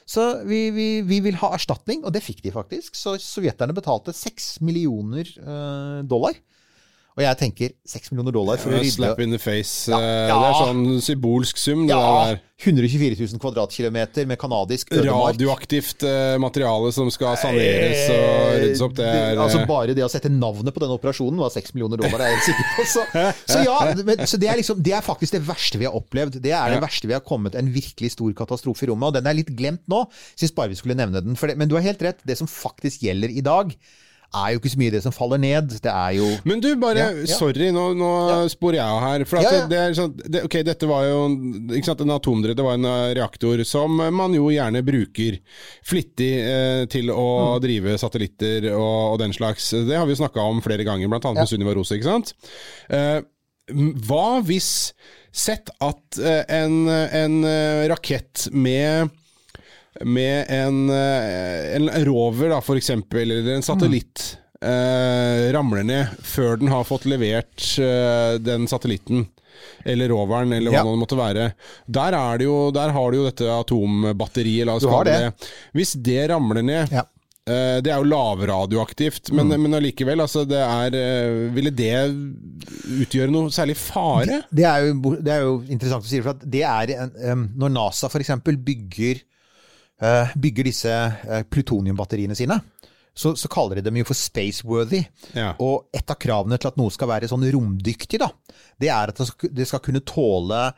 Så 0.08 0.24
vi, 0.48 0.68
vi, 0.72 0.86
vi 1.04 1.18
vil 1.26 1.36
ha 1.42 1.50
erstatning, 1.56 2.04
og 2.06 2.14
det 2.14 2.22
fikk 2.24 2.40
de 2.46 2.54
faktisk. 2.54 2.94
Så 2.96 3.18
sovjeterne 3.20 3.76
betalte 3.76 4.14
seks 4.16 4.54
millioner 4.64 5.28
eh, 5.36 5.98
dollar. 6.08 6.38
Og 7.18 7.24
jeg 7.24 7.38
tenker 7.40 7.72
6 7.90 8.12
millioner 8.12 8.34
dollar 8.36 8.60
for 8.62 8.70
å 8.70 8.78
rydde 8.78 8.94
Slap 8.94 9.18
in 9.24 9.32
the 9.34 9.40
face. 9.42 9.88
Ja, 9.90 9.98
eh, 9.98 10.28
ja. 10.30 10.36
Det 10.38 10.50
er 10.52 10.58
sånn 10.68 11.00
symbolsk 11.02 11.58
sum. 11.58 11.80
Det 11.88 11.96
ja, 11.96 12.12
der 12.28 12.38
124 12.62 13.18
000 13.18 13.40
kvadratkilometer 13.42 14.26
med 14.26 14.38
kanadisk 14.38 14.92
ødemark. 14.94 15.34
radioaktivt 15.34 16.02
eh, 16.06 16.36
materiale 16.42 16.92
som 16.94 17.10
skal 17.14 17.34
saneres 17.38 18.04
og 18.14 18.54
ryddes 18.62 18.84
opp. 18.86 18.94
Det 18.98 19.08
er 19.10 19.38
altså 19.38 19.60
eh, 19.64 19.66
Bare 19.68 19.94
det 19.98 20.06
å 20.06 20.10
sette 20.10 20.30
navnet 20.30 20.74
på 20.74 20.82
denne 20.82 20.94
operasjonen 20.94 21.42
var 21.42 21.50
6 21.54 21.74
millioner 21.74 21.98
dollar, 22.02 22.22
er 22.22 22.32
jeg 22.32 22.38
helt 22.38 22.48
sikker 22.48 22.72
på. 22.76 22.86
Så, 22.94 23.04
så 23.50 23.60
ja, 23.66 23.76
men, 24.06 24.24
så 24.26 24.40
det, 24.42 24.50
er 24.54 24.62
liksom, 24.62 24.82
det 24.86 24.94
er 24.94 25.06
faktisk 25.06 25.34
det 25.34 25.42
verste 25.46 25.82
vi 25.82 25.86
har 25.90 25.98
opplevd. 25.98 26.38
Det 26.38 26.54
er 26.54 26.70
det 26.70 26.78
Ja. 26.78 26.84
verste 26.86 27.10
vi 27.10 27.18
har 27.18 27.26
kommet 27.26 27.58
en 27.58 27.70
virkelig 27.74 28.14
stor 28.14 28.30
katastrofe 28.38 28.86
i 28.86 28.92
rommet. 28.92 29.10
Og 29.10 29.18
den 29.18 29.26
er 29.26 29.38
litt 29.38 29.50
glemt 29.58 29.82
nå. 29.90 30.04
Syns 30.38 30.54
bare 30.54 30.70
vi 30.70 30.78
skulle 30.78 30.98
nevne 30.98 31.18
den. 31.22 31.34
Det, 31.34 31.58
men 31.58 31.66
du 31.70 31.74
har 31.78 31.86
helt 31.86 32.02
rett. 32.06 32.22
Det 32.26 32.38
som 32.38 32.46
faktisk 32.50 33.06
gjelder 33.06 33.34
i 33.34 33.42
dag, 33.42 33.74
er 34.36 34.52
jo 34.52 34.58
ikke 34.60 34.70
så 34.74 34.78
mye 34.80 34.92
det 34.92 35.00
som 35.04 35.12
faller 35.14 35.38
ned. 35.40 35.70
Det 35.84 35.88
er 35.92 36.12
jo 36.18 36.26
Men 36.44 36.60
du, 36.60 36.68
bare 36.76 36.98
Ja, 37.00 37.06
ja. 37.24 37.36
Sorry, 37.38 37.70
nå, 37.72 37.84
nå 37.96 38.10
sporer 38.52 38.76
jeg 38.80 38.84
av 38.84 39.00
her. 39.00 39.24
For 39.30 39.40
at 39.40 39.46
Ja, 39.46 39.52
ja. 39.54 39.60
Det, 39.62 39.70
det 39.72 39.78
er 39.80 39.96
sånn, 39.96 40.12
det, 40.34 40.42
ok, 40.48 40.56
dette 40.68 40.88
var 40.90 41.06
jo 41.08 41.20
ikke 41.78 41.88
sant, 41.88 42.02
en 42.04 42.12
atomdrev, 42.16 42.56
det 42.58 42.66
var 42.66 42.76
en 42.76 42.88
eh, 42.90 43.14
reaktor 43.20 43.62
som 43.68 43.96
man 43.96 44.34
jo 44.36 44.50
gjerne 44.52 44.82
bruker 44.84 45.38
flittig 45.88 46.32
eh, 46.44 46.84
til 46.92 47.10
å 47.14 47.28
Mm. 47.38 47.62
drive 47.64 47.94
satellitter 48.00 48.68
og, 48.74 49.14
og 49.14 49.18
den 49.22 49.32
slags. 49.32 49.70
Det 49.72 49.96
har 49.96 50.04
vi 50.08 50.12
jo 50.16 50.20
snakka 50.22 50.42
om 50.44 50.60
flere 50.64 50.84
ganger, 50.84 51.08
blant 51.08 51.24
annet 51.28 51.42
med 51.44 51.50
Sunniva 51.50 51.74
Rose, 51.76 51.96
ikke 51.96 52.08
sant. 52.10 52.34
Eh, 52.90 53.20
hva 54.08 54.40
hvis 54.48 54.92
Sett 55.38 55.68
at 55.84 56.16
eh, 56.24 56.40
en, 56.56 56.88
en 56.88 57.34
eh, 57.44 57.82
rakett 57.90 58.46
med 58.56 59.10
med 60.04 60.46
en, 60.48 60.88
eh, 60.90 61.74
en 61.76 61.88
rover, 62.06 62.48
da, 62.50 62.60
for 62.60 62.76
eksempel, 62.78 63.30
eller 63.30 63.56
en 63.56 63.62
satellitt, 63.66 64.36
eh, 64.62 65.48
ramler 65.54 65.82
ned 65.84 66.06
før 66.22 66.58
den 66.60 66.68
har 66.72 66.84
fått 66.84 67.04
levert 67.10 67.78
eh, 67.82 68.38
den 68.38 68.66
satellitten. 68.70 69.26
Eller 69.84 70.08
roveren, 70.12 70.52
eller 70.54 70.70
hva 70.70 70.84
Ja. 70.84 70.84
det 70.86 70.98
måtte 71.00 71.16
være. 71.18 71.52
Der, 71.90 72.14
er 72.14 72.38
det 72.38 72.44
jo, 72.46 72.70
der 72.70 72.90
har 72.94 73.10
du 73.10 73.16
jo 73.18 73.24
dette 73.26 73.46
atombatteriet, 73.50 74.66
la 74.66 74.76
oss 74.78 74.84
kalle 74.86 75.04
det. 75.04 75.32
det. 75.34 75.48
Hvis 75.74 75.96
det 76.02 76.28
ramler 76.30 76.62
ned 76.62 76.92
Ja. 76.94 77.02
eh, 77.46 77.80
Det 77.80 77.90
er 77.90 77.98
jo 77.98 78.04
lavradioaktivt, 78.12 79.32
men, 79.32 79.48
Mm. 79.48 79.62
men 79.62 79.74
allikevel, 79.80 80.20
altså 80.20 80.46
det 80.46 80.58
er 80.62 80.94
eh, 80.94 81.50
Ville 81.54 81.70
det 81.74 82.14
utgjøre 83.02 83.30
noe 83.32 83.50
særlig 83.50 83.76
fare? 83.76 84.42
Det 84.52 84.64
er 84.64 84.86
jo, 84.86 85.16
det 85.22 85.32
er 85.32 85.40
jo 85.42 85.56
interessant 85.68 86.04
å 86.04 86.08
si, 86.08 86.20
for 86.20 86.34
det 86.44 86.62
er 86.62 86.94
en, 87.02 87.12
um, 87.32 87.48
Når 87.56 87.72
NASA 87.72 88.06
f.eks. 88.08 88.30
bygger, 88.44 89.16
eh, 89.16 89.24
bygger 90.38 90.68
disse 90.68 90.92
eh, 90.94 91.42
plutoniumbatteriene 91.50 92.36
sine, 92.38 92.60
så, 93.18 93.32
så 93.34 93.50
kaller 93.50 93.80
de 93.80 93.88
dem 93.88 93.96
jo 93.98 94.06
for 94.06 94.18
spaceworthy. 94.18 95.00
Ja. 95.34 95.50
Og 95.64 95.88
et 95.96 96.06
av 96.10 96.18
kravene 96.22 96.58
til 96.60 96.70
at 96.70 96.78
noe 96.78 96.92
skal 96.94 97.10
være 97.10 97.30
sånn 97.30 97.46
romdyktig, 97.50 98.20
da, 98.22 98.30
det 98.78 98.92
er 98.94 99.10
at 99.10 99.18
det 99.18 99.26
skal, 99.32 99.52
det 99.58 99.66
skal 99.66 99.82
kunne 99.82 100.04
tåle 100.06 100.68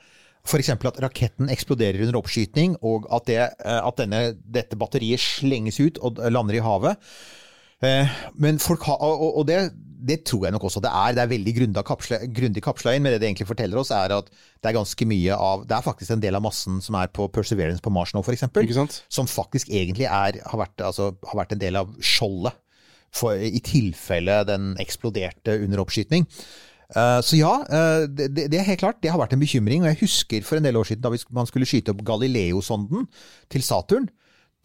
F.eks. 0.40 0.70
at 0.72 1.02
raketten 1.04 1.50
eksploderer 1.52 2.00
under 2.06 2.16
oppskyting, 2.22 2.78
og 2.80 3.04
at, 3.12 3.28
det, 3.28 3.42
eh, 3.44 3.83
at 3.85 4.00
denne, 4.00 4.22
dette 4.40 4.78
batteriet 4.80 5.20
slenges 5.20 5.83
ut 5.83 6.00
og 6.00 6.22
lander 6.33 6.56
i 6.56 6.64
havet. 6.64 7.12
Eh, 7.85 8.09
Men 8.40 8.59
folk 8.61 8.88
har, 8.88 9.04
og 9.04 9.44
det, 9.48 9.61
det 10.06 10.20
tror 10.28 10.46
jeg 10.46 10.54
nok 10.54 10.64
også 10.68 10.82
det 10.84 10.92
er. 10.92 11.16
Det 11.16 11.22
er 11.22 11.32
veldig 11.32 11.54
grundig 11.56 11.84
kapsla, 12.64 12.94
inn, 12.94 13.04
men 13.04 13.14
det 13.14 13.20
det 13.22 13.28
egentlig 13.28 13.48
forteller 13.48 13.80
oss, 13.80 13.92
er 13.94 14.14
at 14.16 14.30
det 14.30 14.70
er 14.70 14.76
ganske 14.76 15.06
mye 15.08 15.36
av 15.36 15.66
Det 15.68 15.76
er 15.76 15.86
faktisk 15.86 16.14
en 16.14 16.24
del 16.24 16.38
av 16.38 16.44
massen 16.44 16.80
som 16.84 16.96
er 17.00 17.12
på 17.12 17.28
Perseverance 17.32 17.84
på 17.84 17.92
Mars 17.94 18.14
nå, 18.14 18.24
f.eks. 18.24 18.46
Som 19.08 19.30
faktisk 19.30 19.70
egentlig 19.70 20.08
er, 20.08 20.40
har, 20.40 20.58
vært, 20.60 20.80
altså, 20.84 21.12
har 21.26 21.42
vært 21.42 21.54
en 21.56 21.62
del 21.62 21.80
av 21.80 21.94
skjoldet. 22.00 22.58
For, 23.10 23.34
I 23.34 23.58
tilfelle 23.66 24.36
den 24.46 24.76
eksploderte 24.78 25.56
under 25.64 25.82
oppskyting. 25.82 26.28
Eh, 26.90 27.18
så 27.26 27.38
ja, 27.38 27.52
eh, 27.70 28.04
det, 28.10 28.54
er 28.54 28.66
helt 28.66 28.82
klart, 28.82 29.00
det 29.02 29.10
har 29.12 29.20
vært 29.20 29.34
en 29.36 29.42
bekymring. 29.42 29.84
Og 29.84 29.90
jeg 29.92 30.02
husker 30.04 30.46
for 30.46 30.58
en 30.58 30.66
del 30.66 30.78
år 30.78 30.88
siden 30.88 31.04
da 31.04 31.12
man 31.34 31.48
skulle 31.50 31.68
skyte 31.68 31.94
opp 31.94 32.04
Galileo-sonden 32.06 33.06
til 33.50 33.66
Saturn. 33.66 34.08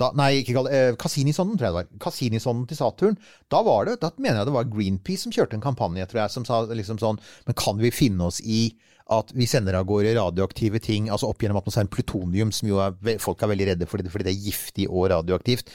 Da, 0.02 0.10
nei, 0.20 0.42
ikke 0.42 0.56
Gal 0.58 0.68
eh, 0.76 0.94
Cassini-sonden, 1.00 1.56
tror 1.56 1.70
jeg 1.70 1.74
det 1.74 1.80
var. 1.80 1.92
Cassini-sonden 2.04 2.66
til 2.68 2.80
Saturn. 2.80 3.16
Da 3.52 3.62
var 3.64 3.88
det, 3.88 4.00
da 4.02 4.12
mener 4.18 4.42
jeg 4.42 4.50
det 4.50 4.56
var 4.58 4.68
Greenpeace 4.72 5.24
som 5.24 5.36
kjørte 5.36 5.56
en 5.56 5.64
kampanje, 5.64 6.08
tror 6.12 6.26
jeg, 6.26 6.34
som 6.34 6.48
sa 6.48 6.66
liksom 6.68 7.00
sånn 7.00 7.22
Men 7.48 7.58
kan 7.60 7.80
vi 7.80 7.94
finne 7.96 8.28
oss 8.28 8.42
i 8.44 8.68
at 9.16 9.30
vi 9.38 9.46
sender 9.48 9.78
av 9.78 9.86
gårde 9.88 10.16
radioaktive 10.18 10.82
ting, 10.82 11.12
altså 11.14 11.30
opp 11.30 11.44
gjennom 11.44 11.60
atmosfæren 11.60 11.92
plutonium, 11.94 12.52
som 12.56 12.72
jo 12.72 12.80
er, 12.82 13.20
folk 13.22 13.44
er 13.44 13.52
veldig 13.52 13.68
redde 13.70 13.88
for 13.90 14.02
fordi 14.02 14.26
det 14.28 14.34
er 14.34 14.48
giftig 14.48 14.88
og 14.90 15.12
radioaktivt. 15.14 15.70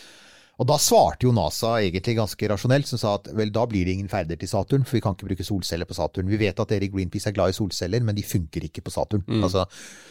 Og 0.60 0.66
da 0.68 0.76
svarte 0.76 1.24
jo 1.24 1.32
NASA 1.32 1.78
egentlig 1.80 2.18
ganske 2.18 2.48
rasjonelt, 2.52 2.84
som 2.90 3.00
sa 3.00 3.14
at 3.16 3.30
vel, 3.32 3.48
da 3.54 3.62
blir 3.68 3.86
det 3.88 3.94
ingen 3.96 4.10
ferder 4.12 4.36
til 4.36 4.50
Saturn, 4.50 4.82
for 4.84 4.98
vi 4.98 5.00
kan 5.00 5.14
ikke 5.16 5.30
bruke 5.30 5.46
solceller 5.46 5.88
på 5.88 5.96
Saturn. 5.96 6.28
Vi 6.28 6.36
vet 6.36 6.60
at 6.60 6.68
dere 6.68 6.84
i 6.84 6.90
Greenpeace 6.92 7.30
er 7.30 7.36
glad 7.36 7.54
i 7.54 7.56
solceller, 7.56 8.04
men 8.04 8.18
de 8.18 8.24
funker 8.26 8.66
ikke 8.68 8.82
på 8.84 8.92
Saturn. 8.92 9.24
Altså, 9.40 9.64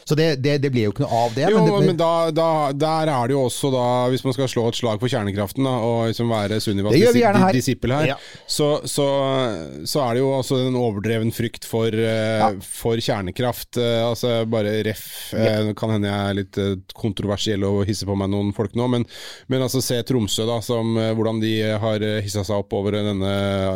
så 0.09 0.17
det, 0.17 0.41
det, 0.41 0.55
det 0.63 0.71
ble 0.73 0.87
jo 0.87 0.93
ikke 0.95 1.03
noe 1.05 1.19
av 1.27 1.35
det. 1.37 1.45
Mm. 1.45 1.53
Jo, 1.53 1.59
men, 1.61 1.69
det, 1.69 1.87
men 1.91 1.99
da, 2.01 2.09
da, 2.33 2.47
der 2.73 3.11
er 3.13 3.29
det 3.29 3.35
jo 3.35 3.43
også 3.45 3.69
da, 3.75 3.83
hvis 4.09 4.25
man 4.25 4.33
skal 4.33 4.49
slå 4.49 4.63
et 4.71 4.79
slag 4.79 4.97
for 5.03 5.13
kjernekraften 5.13 5.69
da, 5.69 5.75
og 5.85 6.09
liksom 6.09 6.33
være 6.33 6.57
her. 6.57 7.53
disippel 7.53 7.93
her, 7.93 8.07
Ja. 8.09 8.17
så, 8.49 8.71
så, 8.89 9.05
så 9.85 10.01
er 10.07 10.17
det 10.17 10.23
jo 10.23 10.31
også 10.39 10.63
en 10.65 10.79
overdreven 10.81 11.29
frykt 11.35 11.67
for, 11.69 11.93
eh, 11.93 12.39
Ja. 12.41 12.49
for 12.65 12.97
kjernekraft. 12.97 13.77
Eh, 13.77 14.01
altså 14.07 14.33
bare 14.49 14.79
ref. 14.89 15.05
Eh, 15.37 15.61
det 15.69 15.77
kan 15.77 15.93
hende 15.93 16.09
jeg 16.09 16.33
er 16.33 16.39
litt 16.41 16.61
kontroversiell 16.97 17.69
og 17.69 17.83
hisser 17.85 18.09
på 18.09 18.17
meg 18.17 18.33
noen 18.33 18.49
folk 18.57 18.73
nå, 18.79 18.89
men, 18.97 19.05
men 19.51 19.61
altså 19.67 19.81
se 19.83 20.01
Tromsø, 20.09 20.38
da, 20.47 20.59
som, 20.63 20.95
eh, 20.99 21.11
hvordan 21.17 21.41
de 21.43 21.53
har 21.81 22.05
hissa 22.23 22.45
seg 22.47 22.63
opp 22.63 22.75
over 22.77 22.99
denne 22.99 23.33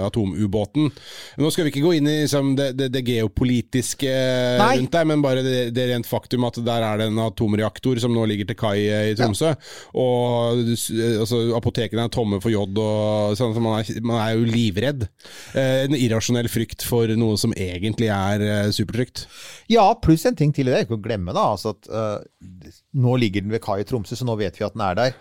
atomubåten. 0.07 0.91
Nå 1.39 1.51
skal 1.53 1.67
vi 1.67 1.73
ikke 1.73 1.85
gå 1.85 1.95
inn 1.97 2.09
i 2.09 2.17
liksom, 2.23 2.53
det, 2.59 2.71
det, 2.79 2.89
det 2.93 3.03
geopolitiske 3.07 4.11
Nei. 4.59 4.77
rundt 4.79 4.93
der, 4.93 5.07
men 5.09 5.23
bare 5.23 5.43
det, 5.45 5.57
det 5.75 5.87
rent 5.89 6.07
faktum 6.09 6.45
at 6.47 6.59
der 6.65 6.85
er 6.85 7.01
det 7.01 7.09
en 7.11 7.21
atomreaktor 7.23 7.99
som 8.01 8.13
nå 8.15 8.25
ligger 8.29 8.49
til 8.49 8.59
kai 8.59 8.77
eh, 8.87 9.11
i 9.11 9.17
Tromsø. 9.17 9.53
Og 9.99 10.63
eh, 10.73 11.19
altså, 11.21 11.41
apotekene 11.57 12.07
er 12.07 12.13
tomme 12.13 12.39
for 12.43 12.53
jod, 12.53 12.77
og 12.79 13.37
sånn, 13.39 13.55
så 13.55 13.63
man, 13.63 13.79
er, 13.81 14.01
man 14.05 14.21
er 14.21 14.37
jo 14.37 14.47
livredd. 14.49 15.07
Eh, 15.53 15.85
en 15.87 15.97
irrasjonell 15.97 16.49
frykt 16.51 16.85
for 16.87 17.11
noe 17.19 17.39
som 17.39 17.55
egentlig 17.57 18.11
er 18.13 18.45
eh, 18.47 18.71
supertrygt. 18.75 19.25
Ja, 19.71 19.87
pluss 20.01 20.25
en 20.29 20.37
ting 20.39 20.53
til 20.55 20.69
i 20.69 20.73
det, 20.73 20.85
ikke 20.85 20.99
å 20.99 21.03
glemme 21.03 21.35
da, 21.35 21.49
altså 21.53 21.73
at 21.73 21.89
uh, 21.89 22.73
nå 22.99 23.15
ligger 23.21 23.43
den 23.43 23.53
ved 23.53 23.63
kai 23.63 23.81
i 23.81 23.87
Tromsø, 23.87 24.17
så 24.17 24.27
nå 24.27 24.37
vet 24.39 24.59
vi 24.59 24.67
at 24.67 24.75
den 24.75 24.85
er 24.85 24.99
der. 24.99 25.17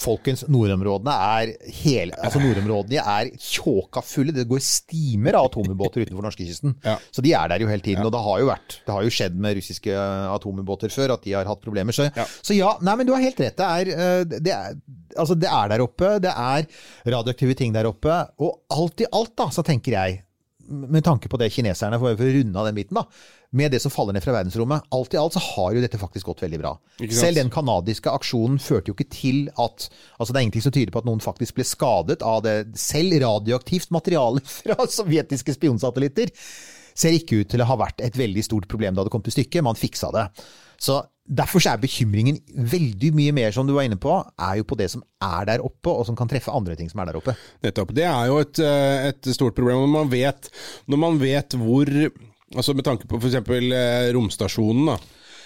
Folkens, 0.00 0.44
nordområdene 0.48 1.12
er 1.12 1.52
hele, 1.82 2.16
altså 2.16 2.40
nordområdene 2.42 3.02
er 3.02 3.30
tjåka 3.38 4.02
fulle. 4.06 4.32
Det 4.34 4.46
går 4.50 4.62
stimer 4.64 5.36
av 5.38 5.50
atomubåter 5.50 6.06
utenfor 6.06 6.24
norskekysten. 6.26 6.74
Ja. 6.86 6.96
Så 7.12 7.22
de 7.24 7.34
er 7.36 7.52
der 7.52 7.62
jo 7.62 7.68
hele 7.70 7.84
tiden. 7.84 8.04
Og 8.06 8.12
det 8.14 8.22
har 8.24 8.40
jo 8.40 8.48
vært, 8.48 8.78
det 8.86 8.96
har 8.96 9.04
jo 9.06 9.12
skjedd 9.12 9.36
med 9.36 9.56
russiske 9.60 9.92
atomubåter 10.32 10.92
før 10.94 11.14
at 11.16 11.22
de 11.26 11.36
har 11.36 11.48
hatt 11.48 11.62
problemer. 11.62 11.92
Så 11.92 12.08
Ja. 12.08 12.10
ja, 12.16 12.26
så 12.42 12.56
ja 12.56 12.72
nei, 12.82 12.96
men 12.96 13.06
du 13.06 13.12
har 13.14 13.22
helt 13.22 13.40
rett. 13.40 13.56
Det 13.56 13.68
er, 13.68 13.92
øh, 13.92 14.24
det 14.32 14.52
er, 14.52 14.74
altså 15.16 15.36
det 15.38 15.48
er 15.52 15.68
der 15.74 15.84
oppe. 15.84 16.16
Det 16.24 16.32
er 16.32 16.66
radioaktive 17.06 17.54
ting 17.58 17.72
der 17.74 17.86
oppe. 17.90 18.16
Og 18.42 18.62
alt 18.70 19.00
i 19.00 19.10
alt, 19.12 19.36
da, 19.36 19.50
så 19.54 19.62
tenker 19.66 19.92
jeg 19.98 20.22
med 20.72 21.04
tanke 21.04 21.28
på 21.28 21.36
det 21.40 21.50
kineserne, 21.52 21.98
får 22.00 22.16
for 22.16 22.24
å 22.24 22.34
runde 22.38 22.58
av 22.58 22.68
den 22.68 22.76
biten, 22.78 22.96
da, 22.96 23.02
med 23.52 23.72
det 23.74 23.82
som 23.84 23.92
faller 23.92 24.16
ned 24.16 24.24
fra 24.24 24.34
verdensrommet, 24.34 24.86
alt 24.96 25.14
i 25.14 25.20
alt 25.20 25.36
så 25.36 25.42
har 25.44 25.76
jo 25.76 25.84
dette 25.84 26.00
faktisk 26.00 26.30
gått 26.30 26.42
veldig 26.44 26.60
bra. 26.62 26.72
Selv 27.12 27.40
den 27.40 27.52
kanadiske 27.52 28.12
aksjonen 28.12 28.60
førte 28.62 28.90
jo 28.90 28.96
ikke 28.96 29.10
til 29.12 29.44
at 29.60 29.88
altså 30.16 30.32
Det 30.32 30.38
er 30.38 30.46
ingenting 30.46 30.64
som 30.64 30.74
tyder 30.74 30.92
på 30.94 31.02
at 31.02 31.08
noen 31.08 31.20
faktisk 31.20 31.58
ble 31.58 31.66
skadet 31.68 32.22
av 32.24 32.42
det 32.46 32.56
selv 32.80 33.18
radioaktivt 33.22 33.92
materiale 33.92 34.40
fra 34.58 34.78
sovjetiske 34.88 35.58
spionsatellitter. 35.58 36.32
Ser 36.92 37.16
ikke 37.16 37.42
ut 37.42 37.52
til 37.52 37.64
å 37.64 37.68
ha 37.68 37.78
vært 37.80 38.00
et 38.04 38.16
veldig 38.16 38.44
stort 38.44 38.68
problem 38.68 38.96
da 38.96 39.04
det 39.04 39.12
kom 39.12 39.24
til 39.24 39.36
stykket. 39.36 39.64
Man 39.64 39.78
fiksa 39.78 40.12
det. 40.16 40.28
Så 40.80 41.02
Derfor 41.22 41.62
så 41.62 41.70
er 41.70 41.78
bekymringen 41.78 42.40
veldig 42.50 43.12
mye 43.14 43.32
mer, 43.32 43.52
som 43.54 43.66
du 43.66 43.76
var 43.76 43.86
inne 43.86 43.96
på, 44.00 44.10
er 44.42 44.56
jo 44.58 44.64
på 44.66 44.74
det 44.76 44.88
som 44.90 45.04
er 45.22 45.46
der 45.46 45.62
oppe, 45.62 45.92
og 45.92 46.02
som 46.08 46.16
kan 46.18 46.26
treffe 46.28 46.50
andre 46.50 46.74
ting 46.76 46.90
som 46.90 46.98
er 46.98 47.12
der 47.12 47.18
oppe. 47.20 47.36
Nettopp. 47.62 47.92
Det 47.94 48.04
er 48.08 48.26
jo 48.26 48.40
et, 48.42 48.58
eh, 48.58 49.06
et 49.12 49.30
stort 49.30 49.54
problem. 49.54 49.84
Når 49.84 49.92
man 49.92 50.10
vet, 50.10 50.50
når 50.90 50.98
man 50.98 51.20
vet 51.22 51.54
hvor 51.54 51.86
Altså 52.54 52.74
Med 52.76 52.86
tanke 52.86 53.08
på 53.08 53.20
f.eks. 53.20 53.40
Eh, 53.40 54.12
romstasjonen, 54.16 54.92
da. 54.92 54.98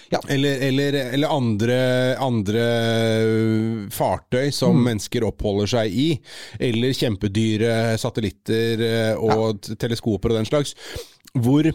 Ja. 0.09 0.21
Eller, 0.31 0.61
eller, 0.63 0.93
eller 1.17 1.33
andre, 1.35 1.79
andre 2.23 2.67
fartøy 3.91 4.53
som 4.55 4.77
mennesker 4.85 5.25
oppholder 5.27 5.73
seg 5.73 5.91
i. 5.91 6.07
Eller 6.63 6.95
kjempedyre 6.95 7.97
satellitter 7.99 8.85
eh, 8.87 9.11
og 9.19 9.67
ja. 9.67 9.75
teleskoper 9.83 10.31
og 10.31 10.39
den 10.39 10.47
slags. 10.47 10.77
Hvor 11.35 11.67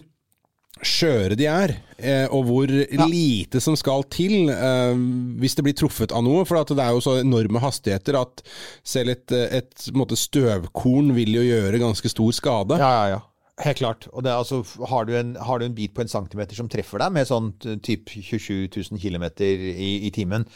skjøre 0.83 1.37
de 1.39 1.47
er, 1.47 1.75
eh, 1.99 2.25
og 2.35 2.49
hvor 2.49 2.71
lite 3.07 3.61
som 3.63 3.77
skal 3.79 4.03
til 4.11 4.51
eh, 4.51 4.95
hvis 5.39 5.55
det 5.59 5.65
blir 5.67 5.77
truffet 5.79 6.15
av 6.15 6.25
noe. 6.27 6.47
For 6.49 6.59
at 6.61 6.73
det 6.73 6.83
er 6.83 6.97
jo 6.97 7.05
så 7.05 7.19
enorme 7.21 7.63
hastigheter 7.63 8.19
at 8.19 8.43
selv 8.81 9.15
et, 9.15 9.29
eh, 9.37 9.61
et 9.61 9.91
måte, 9.97 10.19
støvkorn 10.19 11.13
vil 11.17 11.37
jo 11.39 11.45
gjøre 11.47 11.83
ganske 11.83 12.13
stor 12.13 12.33
skade. 12.37 12.81
Ja, 12.83 12.91
ja, 12.97 13.05
ja. 13.17 13.21
Helt 13.61 13.79
klart. 13.83 14.07
Og 14.17 14.25
altså, 14.27 14.63
har, 14.89 15.05
du 15.05 15.13
en, 15.17 15.35
har 15.37 15.61
du 15.61 15.67
en 15.67 15.75
bit 15.77 15.93
på 15.95 16.01
en 16.01 16.09
centimeter 16.09 16.57
som 16.57 16.71
treffer 16.73 17.03
deg 17.03 17.13
med 17.13 17.29
sånn 17.29 17.51
typ 17.85 18.09
27 18.09 18.71
000 18.73 19.01
km 19.03 19.27
i, 19.45 20.09
i 20.09 20.11
timen, 20.15 20.47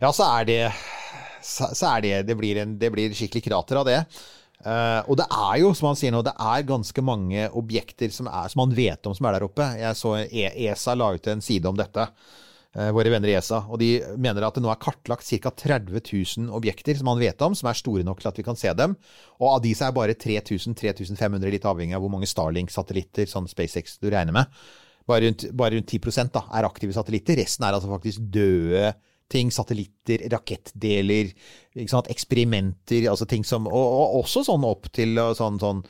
Ja, 0.00 0.12
så 0.12 0.24
er 0.40 0.48
det 0.48 0.60
Så, 1.44 1.68
så 1.76 1.94
er 1.94 2.00
det 2.04 2.14
Det 2.28 2.36
blir, 2.36 2.56
en, 2.60 2.78
det 2.80 2.90
blir 2.92 3.12
skikkelig 3.16 3.44
krater 3.48 3.80
av 3.80 3.88
det. 3.88 4.00
Uh, 4.60 5.00
og 5.08 5.16
det 5.16 5.24
er 5.32 5.54
jo, 5.62 5.70
som 5.72 5.88
han 5.88 5.96
sier 5.96 6.12
nå, 6.12 6.20
det 6.24 6.34
er 6.36 6.66
ganske 6.68 7.04
mange 7.04 7.46
objekter 7.56 8.12
som, 8.12 8.28
er, 8.28 8.48
som 8.52 8.60
man 8.60 8.74
vet 8.76 9.08
om 9.08 9.16
som 9.16 9.28
er 9.28 9.38
der 9.38 9.46
oppe. 9.46 9.64
Jeg 9.80 9.96
så 9.96 10.18
e 10.24 10.50
ESA 10.66 10.96
la 10.96 11.14
ut 11.16 11.30
en 11.32 11.40
side 11.44 11.68
om 11.68 11.78
dette. 11.78 12.04
Eh, 12.76 12.90
våre 12.94 13.12
venner 13.12 13.32
i 13.32 13.36
ESA. 13.38 13.62
Og 13.70 13.80
de 13.82 13.90
mener 14.20 14.46
at 14.46 14.56
det 14.56 14.62
nå 14.64 14.70
er 14.72 14.80
kartlagt 14.82 15.26
ca. 15.26 15.52
30 15.64 15.98
000 15.98 16.54
objekter 16.56 16.98
som 16.98 17.10
man 17.10 17.20
vet 17.22 17.42
om, 17.46 17.56
som 17.56 17.70
er 17.70 17.78
store 17.78 18.06
nok 18.06 18.22
til 18.22 18.30
at 18.32 18.40
vi 18.40 18.46
kan 18.46 18.58
se 18.58 18.72
dem. 18.76 18.96
Og 19.40 19.48
av 19.54 19.64
de 19.64 19.74
så 19.76 19.88
er 19.88 19.96
bare 19.96 20.18
3000-3500, 20.18 21.50
litt 21.52 21.68
avhengig 21.68 21.98
av 21.98 22.04
hvor 22.04 22.12
mange 22.12 22.30
Starlink-satellitter 22.30 23.30
sånn 23.30 23.50
SpaceX 23.50 23.98
du 24.02 24.10
regner 24.10 24.36
med. 24.36 24.60
Bare 25.08 25.26
rundt, 25.26 25.46
bare 25.56 25.78
rundt 25.78 25.90
10 25.90 26.30
da, 26.34 26.44
er 26.54 26.68
aktive 26.68 26.94
satellitter. 26.94 27.40
Resten 27.40 27.66
er 27.66 27.76
altså 27.76 27.90
faktisk 27.90 28.26
døde 28.30 28.92
ting. 29.30 29.50
Satellitter, 29.54 30.26
rakettdeler, 30.32 31.32
eksperimenter. 31.76 33.08
altså 33.10 33.26
ting 33.30 33.46
som, 33.46 33.66
og, 33.70 33.74
og 34.00 34.22
også 34.24 34.44
sånn 34.46 34.66
opp 34.66 34.90
til 34.94 35.18
sånn, 35.38 35.60
sånn 35.62 35.84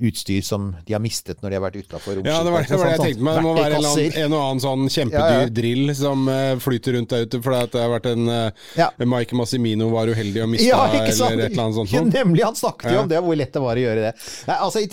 utstyr 0.00 0.42
som 0.44 0.70
de 0.86 0.94
har 0.96 1.02
mistet 1.02 1.42
når 1.42 1.52
de 1.52 1.58
har 1.58 1.64
vært 1.64 1.78
utafor 1.80 2.16
romskipet. 2.16 2.32
Ja, 2.32 2.44
det 2.46 2.54
var 2.54 2.66
det, 2.66 2.78
var 2.80 2.88
det 2.88 2.94
jeg 2.94 3.02
tenkte 3.04 3.26
meg. 3.26 3.38
Det 3.38 3.44
må 3.44 3.54
være 3.56 3.66
en, 3.70 3.76
eller 3.78 3.90
annen, 3.90 4.16
en 4.24 4.36
og 4.36 4.44
annen 4.46 4.62
sånn 4.64 4.86
kjempedyr 4.96 5.36
Ja, 5.36 5.42
ja. 5.44 5.52
drill 5.60 5.94
som 5.98 6.30
eh, 6.32 6.54
flyter 6.64 6.96
rundt 6.96 7.14
der 7.14 7.26
ute. 7.28 7.42
For 7.44 7.56
det 7.56 7.84
har 7.84 7.92
vært 7.94 8.10
en 8.12 8.32
uh, 8.32 8.66
Ja. 8.78 8.90
Mike 9.14 9.38
Massimino 9.38 9.90
var 9.92 10.10
uheldig 10.10 10.44
og 10.44 10.50
mista 10.54 10.80
eller 10.88 11.46
et 11.46 11.52
eller 11.52 11.64
annet 11.66 11.78
sånt. 11.80 11.94
Ja, 11.94 12.04
nemlig, 12.06 12.44
han 12.46 12.58
snakket 12.58 12.94
jo 12.94 13.04
om 13.04 13.10
det, 13.10 13.22
hvor 13.24 13.38
lett 13.38 13.54
det 13.54 13.64
var 13.64 13.80
å 13.80 13.86
gjøre 13.86 14.08
det. 14.08 14.12
Nei, 14.50 14.58
altså, 14.66 14.84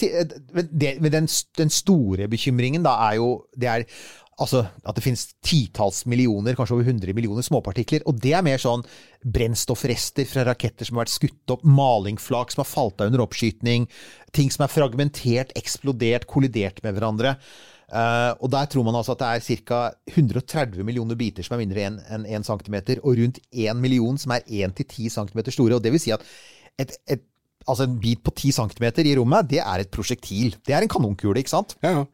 men 0.57 0.71
det, 0.71 0.93
den, 1.17 1.31
den 1.61 1.73
store 1.73 2.29
bekymringen 2.31 2.85
da 2.85 2.97
er 3.09 3.19
jo 3.21 3.33
det 3.57 3.71
er 3.71 3.87
Altså, 4.37 4.59
at 4.85 4.93
det 4.93 5.01
finnes 5.01 5.23
titalls 5.41 6.03
millioner, 6.05 6.53
kanskje 6.57 6.75
over 6.75 6.85
100 6.85 7.15
millioner 7.17 7.45
småpartikler. 7.45 8.03
Og 8.05 8.19
det 8.21 8.35
er 8.37 8.43
mer 8.45 8.61
sånn 8.61 8.83
brennstoffrester 9.25 10.27
fra 10.29 10.43
raketter 10.45 10.85
som 10.85 10.99
har 10.99 11.07
vært 11.07 11.15
skutt 11.15 11.53
opp, 11.55 11.63
malingflak 11.65 12.53
som 12.53 12.61
har 12.61 12.69
falt 12.69 13.01
av 13.01 13.09
under 13.09 13.23
oppskyting, 13.25 13.87
ting 14.37 14.53
som 14.53 14.67
er 14.67 14.73
fragmentert, 14.73 15.55
eksplodert, 15.57 16.27
kollidert 16.29 16.83
med 16.85 16.93
hverandre. 16.93 17.33
Uh, 17.87 18.35
og 18.43 18.51
der 18.51 18.67
tror 18.67 18.83
man 18.83 18.97
altså 18.99 19.15
at 19.15 19.21
det 19.23 19.27
er 19.31 19.63
ca. 19.63 19.79
130 20.11 20.83
millioner 20.83 21.15
biter 21.15 21.45
som 21.45 21.55
er 21.55 21.61
mindre 21.61 21.85
enn 21.87 21.97
en, 22.11 22.25
1 22.27 22.45
cm, 22.45 22.75
og 22.99 23.15
rundt 23.17 23.39
1 23.47 23.79
million 23.79 24.19
som 24.19 24.35
er 24.35 24.43
1-10 24.45 25.07
cm 25.15 25.41
store. 25.55 25.79
Og 25.79 25.81
det 25.81 25.95
vil 25.95 26.03
si 26.03 26.13
at 26.13 26.25
et, 26.77 26.93
et, 27.09 27.23
altså 27.65 27.87
en 27.87 27.97
bit 28.03 28.21
på 28.21 28.35
10 28.35 28.53
cm 28.59 28.85
i 29.01 29.15
rommet, 29.17 29.49
det 29.49 29.63
er 29.63 29.81
et 29.81 29.89
prosjektil. 29.89 30.59
Det 30.67 30.75
er 30.75 30.85
en 30.85 30.93
kanonkule, 30.93 31.39
ikke 31.41 31.55
sant? 31.55 31.73
Ja, 31.81 31.95
ja. 31.95 32.05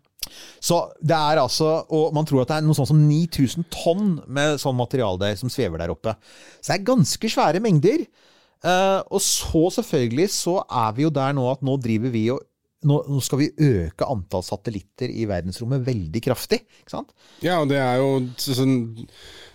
Så 0.63 0.77
det 1.03 1.15
er 1.15 1.41
altså 1.41 1.83
Og 1.91 2.13
man 2.15 2.27
tror 2.27 2.43
at 2.43 2.51
det 2.51 2.57
er 2.57 2.65
noe 2.65 2.77
sånn 2.77 2.89
som 2.89 3.01
9000 3.07 3.67
tonn 3.73 4.13
med 4.27 4.61
sånn 4.61 4.77
materiale 4.77 5.33
som 5.39 5.51
svever 5.51 5.81
der 5.81 5.93
oppe. 5.93 6.15
Så 6.59 6.71
det 6.71 6.77
er 6.79 6.87
ganske 6.93 7.31
svære 7.35 7.63
mengder. 7.63 8.05
Eh, 8.63 8.99
og 9.11 9.19
så 9.21 9.67
selvfølgelig 9.77 10.29
så 10.31 10.61
er 10.63 10.95
vi 10.95 11.03
jo 11.05 11.11
der 11.13 11.35
nå 11.35 11.49
at 11.51 11.63
nå 11.65 11.75
driver 11.83 12.13
vi 12.13 12.29
og 12.31 12.43
nå, 12.87 12.99
nå 13.09 13.21
skal 13.23 13.41
vi 13.41 13.51
øke 13.67 14.07
antall 14.09 14.43
satellitter 14.45 15.11
i 15.11 15.27
verdensrommet 15.29 15.85
veldig 15.85 16.23
kraftig. 16.23 16.63
ikke 16.83 16.97
sant? 16.97 17.15
ja, 17.43 17.59
og 17.61 17.71
det 17.71 17.81
er 17.81 18.01
jo 18.01 18.11
sånn 18.37 18.77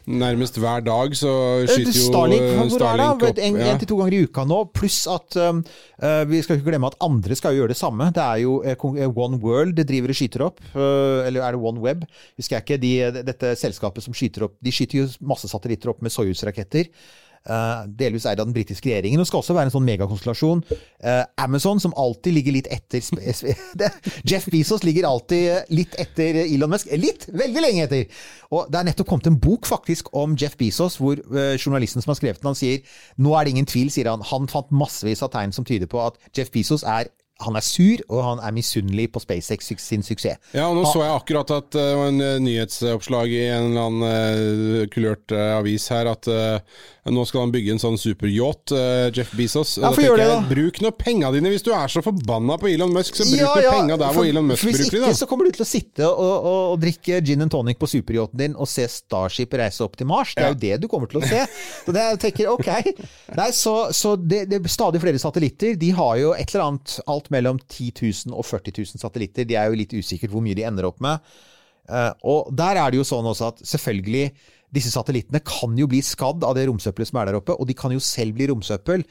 Nærmest 0.08 0.56
hver 0.56 0.80
dag 0.80 1.12
så 1.16 1.30
Eh, 1.62 1.68
skyter 1.68 1.92
jo 1.92 2.06
Starlink, 2.06 2.40
eh? 2.40 2.70
Starlink 2.72 3.24
opp. 3.28 3.40
En, 3.44 3.58
ja. 3.60 3.66
en 3.74 3.80
til 3.82 3.90
to 3.90 3.98
ganger 3.98 4.16
i 4.16 4.22
uka 4.24 4.44
nå. 4.48 4.62
Pluss 4.72 5.02
at 5.10 5.36
um, 5.36 5.60
eh, 6.00 6.22
vi 6.30 6.40
skal 6.44 6.56
ikke 6.56 6.70
glemme 6.70 6.88
at 6.88 6.96
andre 7.04 7.36
skal 7.36 7.52
jo 7.52 7.62
gjøre 7.62 7.74
det 7.74 7.80
samme. 7.80 8.08
Det 8.16 8.24
er 8.24 8.40
jo 8.46 8.56
One 9.12 9.40
World 9.42 9.76
det 9.76 9.84
driver 9.90 10.14
og 10.14 10.16
skyter 10.16 10.46
opp. 10.48 10.62
eller 10.72 11.44
er 11.44 11.52
det 11.52 11.60
One 11.60 11.84
Web? 11.84 12.06
Husker 12.40 12.56
jeg 12.56 12.64
ikke. 12.64 12.80
De, 12.80 13.22
dette 13.28 13.52
selskapet 13.60 14.04
som 14.04 14.16
skyter 14.16 14.48
opp 14.48 14.56
De 14.64 14.72
skyter 14.72 15.02
jo 15.02 15.08
masse 15.20 15.50
satellitter 15.50 15.92
opp 15.92 16.00
med 16.00 16.14
Soyuz-raketter. 16.14 16.88
Eh, 17.48 17.82
delvis 18.00 18.26
eid 18.28 18.40
av 18.40 18.48
den 18.48 18.56
britiske 18.56 18.88
regjeringen. 18.90 19.22
Og 19.22 19.28
skal 19.28 19.42
også 19.42 19.56
være 19.56 19.70
en 19.70 19.74
sånn 19.74 19.86
megakonstellasjon. 19.88 20.62
Eh, 21.00 21.22
Amazon, 21.44 21.80
som 21.82 21.96
alltid 21.98 22.36
ligger 22.38 22.58
litt 22.58 22.70
etter 22.74 23.02
Jeff 24.28 24.48
Bezos 24.52 24.84
ligger 24.86 25.08
alltid 25.08 25.70
litt 25.74 25.96
etter 26.00 26.42
Elon 26.44 26.72
Musk. 26.74 26.90
Litt! 26.98 27.28
Veldig 27.32 27.64
lenge 27.64 27.86
etter! 27.88 28.20
Og 28.54 28.70
Det 28.72 28.80
er 28.80 28.88
nettopp 28.88 29.10
kommet 29.10 29.30
en 29.30 29.40
bok 29.40 29.68
faktisk 29.68 30.12
om 30.16 30.36
Jeff 30.38 30.56
Bezos, 30.60 30.98
hvor 31.00 31.20
eh, 31.20 31.54
journalisten 31.58 32.04
som 32.04 32.14
har 32.14 32.20
skrevet 32.20 32.42
den, 32.42 32.50
han 32.52 32.58
sier 32.58 33.00
nå 33.20 33.34
er 33.36 33.46
det 33.46 33.56
ingen 33.56 33.68
tvil, 33.68 33.92
sier 33.92 34.10
han. 34.10 34.24
Han 34.30 34.50
fant 34.50 34.72
massevis 34.74 35.24
av 35.24 35.32
tegn 35.34 35.54
som 35.54 35.66
tyder 35.68 35.90
på 35.90 36.00
at 36.04 36.20
Jeff 36.36 36.52
Bezos 36.54 36.86
er 36.86 37.10
han 37.44 37.54
er 37.54 37.62
sur, 37.62 38.00
og 38.10 38.22
han 38.24 38.40
er 38.42 38.54
misunnelig 38.54 39.12
på 39.14 39.20
SpaceX 39.22 39.70
sin 39.78 40.02
suksess. 40.02 40.40
Ja, 40.56 40.66
og 40.66 40.74
nå 40.78 40.84
så 40.90 41.04
jeg 41.04 41.14
akkurat 41.14 41.52
at 41.54 41.76
eh, 41.78 41.84
det 41.86 41.98
var 42.00 42.10
en 42.10 42.24
eh, 42.24 42.40
nyhetsoppslag 42.42 43.30
i 43.34 43.42
en 43.46 43.68
eller 43.68 43.84
annen 43.84 44.06
eh, 44.08 44.88
kulørt 44.90 45.34
eh, 45.34 45.52
avis 45.54 45.86
her 45.94 46.10
at 46.10 46.26
eh, 46.32 46.80
nå 47.14 47.22
skal 47.28 47.40
han 47.44 47.52
bygge 47.54 47.72
en 47.74 47.80
sånn 47.82 47.96
superyacht, 48.00 48.72
eh, 48.76 49.08
Jeff 49.16 49.30
Bezos. 49.38 49.76
Ja, 49.78 49.90
Da 49.90 50.02
gjør 50.02 50.16
tenker 50.16 50.22
da. 50.22 50.36
jeg. 50.40 50.48
Bruk 50.50 50.80
nå 50.84 50.90
penga 50.98 51.30
dine 51.34 51.50
hvis 51.52 51.64
du 51.66 51.70
er 51.72 51.88
så 51.92 52.02
forbanna 52.04 52.56
på 52.60 52.68
Elon 52.72 52.92
Musk, 52.94 53.14
så 53.18 53.26
bruk 53.28 53.40
Ja, 53.40 53.52
ja, 53.64 53.72
penga 53.74 53.96
der 54.00 54.12
hvor 54.16 54.26
Elon 54.28 54.46
Musk 54.50 54.64
Hvis 54.66 54.76
bruker 54.78 54.90
de, 54.90 54.96
ikke 55.00 55.06
da. 55.12 55.14
så 55.20 55.28
kommer 55.30 55.48
du 55.48 55.56
til 55.56 55.64
å 55.64 55.68
sitte 55.68 56.06
og, 56.08 56.20
og, 56.22 56.58
og 56.74 56.80
drikke 56.82 57.20
gin 57.24 57.42
and 57.46 57.50
tonic 57.54 57.78
på 57.80 57.88
superyachten 57.90 58.38
din 58.42 58.56
og 58.56 58.68
se 58.70 58.86
Starship 58.92 59.52
reise 59.58 59.82
opp 59.86 59.96
til 60.00 60.06
Mars. 60.10 60.34
Det 60.34 60.44
er 60.44 60.52
jo 60.54 60.60
det 60.64 60.80
du 60.82 60.88
kommer 60.88 61.08
til 61.10 61.20
å 61.22 61.26
se. 61.26 61.44
Så 61.88 61.94
det, 61.96 62.04
jeg 62.12 62.20
tenker, 62.26 62.50
ok. 62.52 62.70
Nei, 63.38 63.48
så, 63.56 63.74
så 63.96 64.14
det, 64.20 64.44
det 64.50 64.60
er 64.62 64.68
stadig 64.72 65.00
flere 65.02 65.18
satellitter. 65.22 65.76
De 65.80 65.90
har 65.96 66.16
jo 66.20 66.32
et 66.36 66.48
eller 66.54 66.66
annet 66.68 66.98
alt 67.08 67.30
mellom 67.34 67.58
10 67.68 67.92
000 68.28 68.34
og 68.36 68.44
40 68.48 68.74
000 68.82 69.00
satellitter. 69.00 69.46
De 69.48 69.56
er 69.56 69.70
jo 69.72 69.78
litt 69.80 69.94
usikkert 69.96 70.30
hvor 70.34 70.44
mye 70.44 70.56
de 70.58 70.66
ender 70.68 70.88
opp 70.90 71.00
med. 71.04 71.22
Eh, 71.88 72.12
og 72.28 72.50
der 72.52 72.76
er 72.76 72.92
det 72.92 72.98
jo 73.00 73.06
sånn 73.08 73.24
også 73.30 73.52
at 73.54 73.62
selvfølgelig 73.64 74.26
disse 74.74 74.92
satellittene 74.92 75.40
kan 75.46 75.76
jo 75.78 75.88
bli 75.88 76.00
skadd 76.04 76.44
av 76.44 76.54
det 76.56 76.66
romsøppelet 76.68 77.08
som 77.10 77.20
er 77.20 77.30
der 77.30 77.38
oppe, 77.38 77.56
og 77.56 77.68
de 77.68 77.76
kan 77.78 77.94
jo 77.94 78.02
selv 78.04 78.36
bli 78.36 78.48
romsøppel. 78.50 79.04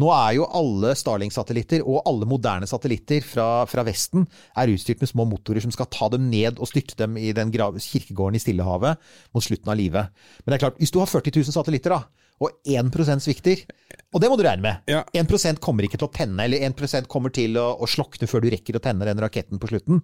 Nå 0.00 0.08
er 0.10 0.32
jo 0.40 0.48
alle 0.58 0.90
Starlink-satellitter 0.98 1.84
og 1.86 2.02
alle 2.10 2.26
moderne 2.26 2.66
satellitter 2.66 3.22
fra, 3.22 3.46
fra 3.70 3.84
Vesten 3.86 4.26
er 4.58 4.72
utstyrt 4.72 5.04
med 5.04 5.12
små 5.12 5.26
motorer 5.30 5.62
som 5.62 5.74
skal 5.74 5.86
ta 5.92 6.10
dem 6.10 6.26
ned 6.32 6.58
og 6.58 6.70
styrte 6.70 6.98
dem 6.98 7.14
i 7.20 7.30
den 7.36 7.54
kirkegården 7.54 8.40
i 8.40 8.42
Stillehavet 8.42 8.98
mot 9.36 9.46
slutten 9.46 9.70
av 9.70 9.78
livet. 9.78 10.26
Men 10.42 10.50
det 10.50 10.58
er 10.58 10.64
klart, 10.66 10.82
hvis 10.82 10.94
du 10.94 10.98
har 10.98 11.10
40 11.10 11.38
000 11.38 11.54
satellitter, 11.54 11.94
da, 11.94 12.24
og 12.42 12.50
1% 12.66 13.22
svikter, 13.22 13.62
og 14.10 14.22
det 14.22 14.30
må 14.30 14.38
du 14.38 14.42
regne 14.46 14.64
med 14.64 14.90
Ja. 14.90 15.04
1 15.14 15.60
kommer 15.62 15.86
ikke 15.86 16.00
til 16.00 16.08
å 16.08 16.14
tenne, 16.14 16.42
eller 16.42 16.66
1% 16.66 17.06
kommer 17.06 17.30
til 17.30 17.54
å, 17.60 17.76
å 17.78 17.86
slokne 17.86 18.26
før 18.26 18.42
du 18.42 18.50
rekker 18.50 18.74
å 18.74 18.82
tenne 18.82 19.06
den 19.06 19.22
raketten 19.22 19.62
på 19.62 19.70
slutten. 19.70 20.02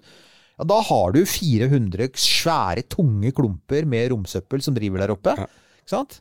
Ja, 0.61 0.67
da 0.69 0.83
har 0.85 1.15
du 1.17 1.23
400 1.25 2.11
svære, 2.21 2.85
tunge 2.93 3.33
klumper 3.33 3.87
med 3.89 4.11
romsøppel 4.13 4.61
som 4.61 4.77
driver 4.77 5.01
der 5.01 5.15
oppe. 5.15 5.33
Ikke 5.81 5.95
sant? 5.95 6.21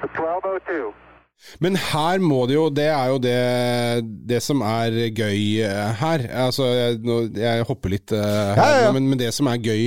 1202. 0.00 0.88
Men 1.64 1.76
her 1.80 2.20
må 2.20 2.42
det 2.48 2.52
jo 2.52 2.66
Det 2.68 2.84
er 2.92 3.06
jo 3.08 3.18
det, 3.22 3.36
det 4.28 4.40
som 4.44 4.60
er 4.64 4.92
gøy 5.16 5.62
eh, 5.64 5.92
her. 5.96 6.24
Altså, 6.46 6.66
jeg, 6.76 6.98
nå, 7.04 7.16
jeg 7.32 7.64
hopper 7.68 7.94
litt 7.94 8.12
uh, 8.12 8.20
her, 8.20 8.60
Ja, 8.60 8.66
ja, 8.68 8.82
ja. 8.84 8.90
Men, 8.92 9.06
men 9.08 9.20
det 9.20 9.30
som 9.32 9.48
er 9.48 9.60
gøy 9.60 9.86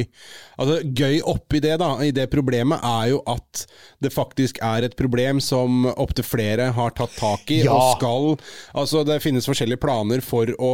Altså, 0.57 0.79
Gøy 0.81 1.19
oppi 1.29 1.61
det, 1.61 1.75
da, 1.81 1.91
i 2.01 2.09
det 2.15 2.25
problemet, 2.33 2.81
er 2.81 3.11
jo 3.13 3.21
at 3.29 3.65
det 4.01 4.13
faktisk 4.13 4.57
er 4.65 4.87
et 4.87 4.97
problem 4.97 5.41
som 5.41 5.85
opptil 5.93 6.25
flere 6.25 6.71
har 6.73 6.93
tatt 6.97 7.13
tak 7.19 7.53
i, 7.53 7.61
Ja. 7.67 7.73
og 7.77 7.99
skal 7.99 8.33
Altså, 8.73 9.05
det 9.05 9.21
finnes 9.21 9.45
forskjellige 9.49 9.81
planer 9.81 10.25
for 10.25 10.49
å 10.57 10.73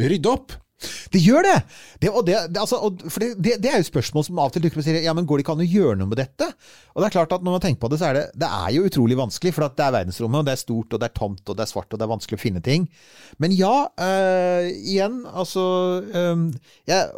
rydde 0.00 0.32
opp. 0.32 0.56
Det 1.12 1.20
gjør 1.22 1.42
det! 1.42 1.56
det, 2.02 2.10
det, 2.26 2.34
det, 2.54 2.60
altså, 2.60 2.78
det, 3.42 3.56
er 3.66 3.80
jo 3.80 3.86
spørsmål 3.88 4.26
som 4.26 4.38
av 4.38 4.50
og 4.50 4.54
til 4.54 4.62
dukker 4.62 4.78
opp 4.78 4.84
og 4.84 4.86
sier 4.86 5.00
ja, 5.02 5.14
men 5.16 5.26
går 5.26 5.40
det 5.40 5.44
ikke 5.44 5.56
an 5.56 5.62
å 5.64 5.66
gjøre 5.66 5.96
noe 5.98 6.10
med 6.12 6.20
dette? 6.20 6.46
Og 6.94 7.02
det 7.02 7.08
er 7.08 7.14
klart 7.16 7.34
at 7.34 7.46
Når 7.46 7.56
man 7.56 7.64
tenker 7.64 7.82
på 7.82 7.90
det, 7.90 7.98
så 8.00 8.10
er 8.10 8.18
det, 8.18 8.24
det 8.38 8.50
er 8.58 8.74
jo 8.76 8.84
utrolig 8.86 9.18
vanskelig. 9.18 9.54
For 9.56 9.66
det 9.66 9.84
er 9.84 9.96
verdensrommet, 9.96 10.42
og 10.42 10.46
det 10.46 10.54
er 10.54 10.60
stort, 10.62 10.92
og 10.94 11.02
det 11.02 11.08
er 11.08 11.16
tomt, 11.18 11.42
og 11.46 11.58
det 11.58 11.64
er 11.64 11.72
svart, 11.72 11.90
og 11.90 11.98
det 11.98 12.06
er 12.06 12.12
vanskelig 12.12 12.38
å 12.38 12.44
finne 12.44 12.62
ting. 12.64 12.86
Men 13.42 13.54
ja, 13.56 13.74
øh, 14.08 14.68
igjen, 14.78 15.24
altså, 15.32 15.64
øh, 16.06 16.44
jeg, 16.90 17.08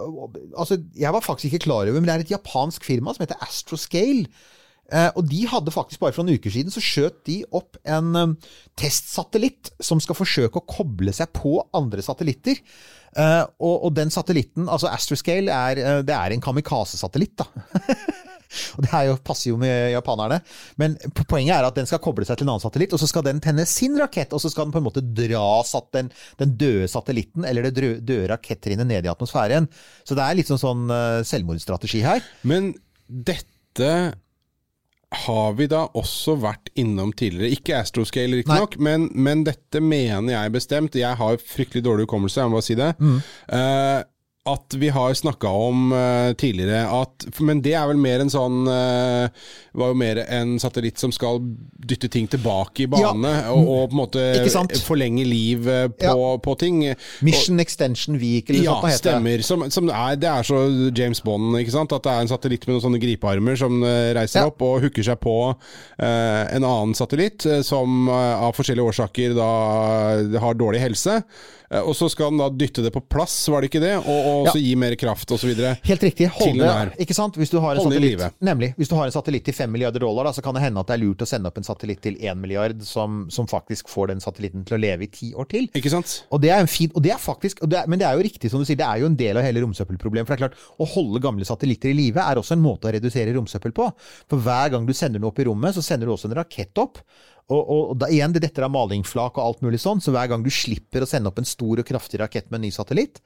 altså 0.57 0.81
Jeg 0.97 1.13
var 1.17 1.27
faktisk 1.27 1.53
ikke 1.53 1.67
klar 1.69 1.85
over, 1.85 2.01
men 2.01 2.09
det 2.09 2.17
er 2.17 2.25
et 2.25 2.33
japansk 2.37 2.87
firma 2.87 3.13
som 3.13 3.27
heter 3.27 3.45
Astroscale. 3.45 4.29
Uh, 4.91 5.07
og 5.21 5.27
de 5.31 5.45
hadde 5.47 5.71
faktisk 5.71 6.01
bare 6.03 6.15
for 6.17 6.27
noen 6.27 6.41
uker 6.41 6.51
siden 6.51 6.73
så 6.75 6.83
skjøt 6.83 7.21
de 7.29 7.37
opp 7.55 7.77
en 7.87 8.09
um, 8.19 8.33
testsatellitt 8.81 9.71
som 9.79 10.01
skal 10.03 10.19
forsøke 10.19 10.59
å 10.59 10.67
koble 10.67 11.15
seg 11.15 11.31
på 11.37 11.61
andre 11.79 12.03
satellitter. 12.03 12.59
Eh, 13.19 13.45
og, 13.59 13.77
og 13.89 13.95
den 13.97 14.13
satellitten, 14.15 14.69
altså 14.71 14.91
Astroscale, 14.91 15.51
er, 15.51 15.81
eh, 15.83 16.03
det 16.07 16.17
er 16.17 16.35
en 16.35 16.45
kamikaze-satellitt, 16.45 17.41
da. 17.41 17.49
og 18.77 18.85
det 18.85 19.03
jo, 19.09 19.17
passer 19.27 19.51
jo 19.53 19.59
med 19.61 19.93
japanerne. 19.95 20.41
Men 20.81 20.97
poenget 21.23 21.57
er 21.57 21.69
at 21.69 21.79
den 21.79 21.89
skal 21.91 22.03
koble 22.03 22.27
seg 22.27 22.39
til 22.39 22.47
en 22.47 22.55
annen 22.55 22.65
satellitt, 22.65 22.95
og 22.95 23.03
så 23.03 23.11
skal 23.11 23.27
den 23.27 23.43
tenne 23.43 23.67
sin 23.69 23.99
rakett, 24.01 24.35
og 24.37 24.43
så 24.43 24.53
skal 24.53 24.69
den 24.69 24.77
på 24.77 24.83
en 24.83 24.89
måte 24.89 25.05
dra 25.05 25.45
satt 25.67 25.91
den, 25.97 26.11
den 26.41 26.57
døde 26.61 26.91
satellitten, 26.91 27.47
eller 27.49 27.67
det 27.67 27.75
døde, 27.79 28.01
døde 28.07 28.31
rakettrinnet 28.35 28.91
ned 28.91 29.07
i 29.07 29.13
atmosfæren. 29.13 29.71
Så 30.05 30.19
det 30.19 30.27
er 30.27 30.39
litt 30.39 30.51
sånn, 30.51 30.63
sånn 30.63 30.91
eh, 30.95 31.21
selvmordsstrategi 31.29 32.05
her. 32.07 32.25
Men 32.47 32.75
dette 33.11 33.93
har 35.11 35.57
vi 35.59 35.67
da 35.71 35.85
også 35.99 36.37
vært 36.39 36.71
innom 36.79 37.11
tidligere. 37.17 37.51
Ikke 37.57 37.81
Astroscale, 37.81 38.41
riktignok, 38.41 38.77
men, 38.79 39.09
men 39.15 39.43
dette 39.47 39.83
mener 39.83 40.37
jeg 40.37 40.55
bestemt. 40.55 40.99
Jeg 40.99 41.19
har 41.19 41.43
fryktelig 41.43 41.83
dårlig 41.87 42.07
hukommelse, 42.07 42.41
jeg 42.41 42.53
må 42.53 42.61
bare 42.61 42.69
si 42.69 42.79
det. 42.79 42.93
Mm. 43.01 43.17
eh, 43.59 43.99
at 44.53 44.77
vi 44.81 44.91
har 44.93 45.15
snakka 45.17 45.49
om 45.49 45.91
uh, 45.95 46.33
tidligere 46.39 46.85
at 47.01 47.27
Men 47.41 47.63
det 47.65 47.75
er 47.79 47.89
vel 47.91 48.01
mer 48.01 48.23
en 48.25 48.33
sånn 48.33 48.63
uh, 48.69 49.29
Var 49.77 49.93
jo 49.93 49.99
mer 49.99 50.23
en 50.27 50.57
satellitt 50.63 50.99
som 51.01 51.13
skal 51.15 51.41
dytte 51.91 52.11
ting 52.13 52.27
tilbake 52.31 52.85
i 52.85 52.89
bane, 52.91 53.31
og, 53.55 53.69
og 53.71 53.83
på 53.91 53.95
en 53.95 54.01
måte 54.01 54.81
forlenge 54.87 55.25
liv 55.27 55.65
på, 55.65 56.07
Ja. 56.07 56.15
på 56.43 56.55
ting. 56.61 56.83
Mission 57.25 57.61
Extension 57.63 58.19
Vehicle, 58.21 58.57
eller 58.57 58.67
Ja, 58.67 58.75
sånt 58.75 58.85
det 58.85 58.93
heter 58.93 59.15
stemmer. 59.15 59.45
Som, 59.47 59.65
som 59.73 59.89
er, 59.91 60.19
det 60.21 60.29
er 60.31 60.47
så 60.47 60.61
James 60.97 61.23
Bond, 61.25 61.55
ikke 61.61 61.75
sant. 61.75 61.95
At 61.97 62.05
det 62.07 62.13
er 62.13 62.25
en 62.27 62.31
satellitt 62.31 62.67
med 62.67 62.77
noen 62.77 62.85
sånne 62.89 63.01
gripearmer 63.03 63.59
som 63.59 63.81
eh, 63.87 64.11
reiser 64.17 64.45
Ja. 64.45 64.51
opp 64.51 64.63
og 64.67 64.81
hooker 64.85 65.07
seg 65.07 65.21
på 65.23 65.37
uh, 65.55 66.45
en 66.57 66.67
annen 66.67 66.95
satellitt 66.99 67.47
eh, 67.47 67.63
som 67.67 68.09
eh, 68.09 68.45
av 68.47 68.55
forskjellige 68.57 68.93
årsaker 68.93 69.35
da 69.39 69.51
har 70.43 70.59
dårlig 70.59 70.83
helse. 70.83 71.21
Eh, 71.71 71.81
og 71.87 71.95
så 71.95 72.09
skal 72.11 72.33
den 72.33 72.41
da 72.43 72.49
dytte 72.51 72.83
det 72.83 72.91
på 72.95 73.01
plass, 73.07 73.35
var 73.53 73.63
det 73.63 73.71
ikke 73.71 73.83
det? 73.83 73.93
Og, 74.01 74.09
og 74.31 74.47
Ja. 74.49 74.53
så 74.57 74.59
gi 74.63 74.73
mer 74.75 74.97
kraft 74.99 75.31
osv. 75.31 75.53
Helt 75.87 76.03
riktig. 76.03 76.27
Holde, 76.35 76.71
ikke 76.99 77.15
sant? 77.15 77.37
Hvis 77.39 77.51
du 77.53 77.61
har 77.63 77.77
en 77.77 77.85
satellitt, 77.85 78.25
nemlig, 78.43 78.73
hvis 78.77 78.91
du 78.91 78.97
har 78.99 79.07
en 79.07 79.15
satellitt 79.15 79.45
til 79.47 79.55
5 79.55 79.71
milliarder 79.71 80.03
dollar, 80.03 80.27
da, 80.27 80.33
så 80.35 80.43
kan 80.43 80.55
det 80.57 80.65
hende 80.65 80.81
at 80.83 80.91
det 80.91 80.97
er 80.99 81.03
lurt 81.05 81.23
å 81.23 81.29
sende 81.31 81.47
opp 81.47 81.61
en 81.61 81.67
satellitt 81.69 82.03
til 82.03 82.17
1 82.19 82.37
milliard 82.43 82.83
som, 82.83 83.23
som 83.31 83.47
faktisk 83.51 83.89
får 83.93 84.11
den 84.15 84.21
satellitten 84.25 84.65
til 84.67 84.79
å 84.79 84.81
leve 84.83 85.07
i 85.07 85.11
ti 85.15 85.31
år 85.35 85.47
til. 85.53 85.69
Ikke 85.79 85.93
sant? 85.95 86.17
Og 86.35 86.43
det 86.43 86.51
er 86.51 86.59
en 86.65 86.71
fin, 86.71 86.91
og 86.95 87.03
det 87.07 87.15
er 87.15 87.23
faktisk, 87.23 87.63
det 87.71 87.79
er, 87.79 87.87
Men 87.87 87.99
det 88.03 88.09
er 88.11 88.19
jo 88.19 88.27
riktig 88.27 88.51
som 88.51 88.59
du 88.61 88.67
sier, 88.67 88.77
det 88.81 88.87
er 88.89 89.05
jo 89.05 89.07
en 89.07 89.17
del 89.17 89.39
av 89.39 89.47
hele 89.47 89.63
romsøppelproblemet. 89.63 90.27
For 90.27 90.35
det 90.35 90.41
er 90.43 90.49
klart, 90.49 90.59
Å 90.81 90.87
holde 90.97 91.21
gamle 91.23 91.47
satellitter 91.47 91.91
i 91.93 91.97
live 91.97 92.19
er 92.25 92.41
også 92.41 92.57
en 92.57 92.63
måte 92.65 92.89
å 92.91 92.95
redusere 92.95 93.33
romsøppel 93.37 93.73
på. 93.77 93.87
For 94.31 94.43
hver 94.43 94.71
gang 94.75 94.87
du 94.87 94.93
sender 94.97 95.21
noe 95.23 95.31
opp 95.31 95.39
i 95.39 95.47
rommet, 95.47 95.75
så 95.77 95.83
sender 95.85 96.07
du 96.11 96.15
også 96.17 96.31
en 96.31 96.39
rakett 96.41 96.75
opp. 96.83 96.99
Og, 97.51 97.61
og, 97.61 97.85
og 97.93 98.01
da, 98.01 98.11
igjen, 98.13 98.35
det 98.35 98.45
detter 98.47 98.67
av 98.67 98.75
malingflak 98.75 99.39
og 99.39 99.45
alt 99.45 99.63
mulig 99.67 99.83
sånn, 99.83 100.03
så 100.03 100.15
hver 100.15 100.31
gang 100.31 100.47
du 100.47 100.51
slipper 100.55 101.03
å 101.03 101.09
sende 101.11 101.31
opp 101.31 101.41
en 101.43 101.49
stor 101.49 101.83
og 101.83 101.89
kraftig 101.89 102.23
rakett 102.23 102.51
med 102.51 102.61
en 102.61 102.69
ny 102.69 102.75
satellitt, 102.75 103.19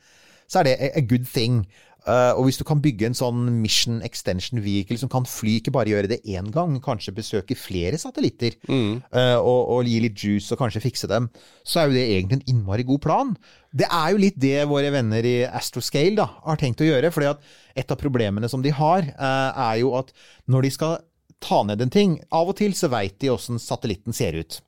så 0.48 0.60
er 0.60 0.68
det 0.68 0.78
a, 0.92 1.02
good 1.04 1.26
thing. 1.28 1.64
Uh, 2.04 2.36
og 2.36 2.44
hvis 2.44 2.58
du 2.60 2.66
kan 2.68 2.82
bygge 2.84 3.06
en 3.08 3.16
sånn 3.16 3.46
mission 3.62 4.02
extension 4.04 4.60
vehicle 4.60 4.98
som 5.00 5.08
kan 5.12 5.24
fly, 5.28 5.54
ikke 5.60 5.72
bare 5.72 5.88
gjøre 5.88 6.10
det 6.10 6.18
én 6.28 6.50
gang, 6.52 6.74
kanskje 6.84 7.14
besøke 7.16 7.56
flere 7.56 7.96
satellitter, 8.00 8.58
uh, 8.68 9.38
og, 9.40 9.60
og 9.76 9.88
gi 9.88 10.02
litt 10.04 10.20
juice 10.20 10.52
og 10.52 10.60
kanskje 10.60 10.84
fikse 10.84 11.08
dem, 11.08 11.30
så 11.64 11.80
er 11.80 11.88
jo 11.88 11.96
det 11.96 12.04
egentlig 12.04 12.40
en 12.40 12.52
innmari 12.52 12.84
god 12.88 13.00
plan. 13.04 13.32
Det 13.72 13.88
er 13.88 14.12
jo 14.12 14.20
litt 14.20 14.36
det 14.40 14.68
våre 14.68 14.92
venner 14.92 15.24
i 15.24 15.38
Astroscale 15.48 16.18
da, 16.20 16.28
har 16.44 16.60
tenkt 16.60 16.84
å 16.84 16.90
gjøre. 16.90 17.12
fordi 17.14 17.32
at 17.32 17.48
et 17.84 17.96
av 17.96 18.00
problemene 18.00 18.52
som 18.52 18.60
de 18.64 18.72
har, 18.72 19.08
uh, 19.16 19.64
er 19.72 19.80
jo 19.80 19.96
at 19.96 20.12
når 20.44 20.68
de 20.68 20.76
skal 20.76 21.00
ta 21.44 21.62
ned 21.68 21.84
en 21.84 21.92
ting 21.92 22.18
Av 22.32 22.48
og 22.50 22.56
til 22.58 22.72
så 22.76 22.88
veit 22.92 23.18
de 23.22 23.32
åssen 23.34 23.60
satellitten 23.62 24.16
ser 24.16 24.36
ut. 24.40 24.62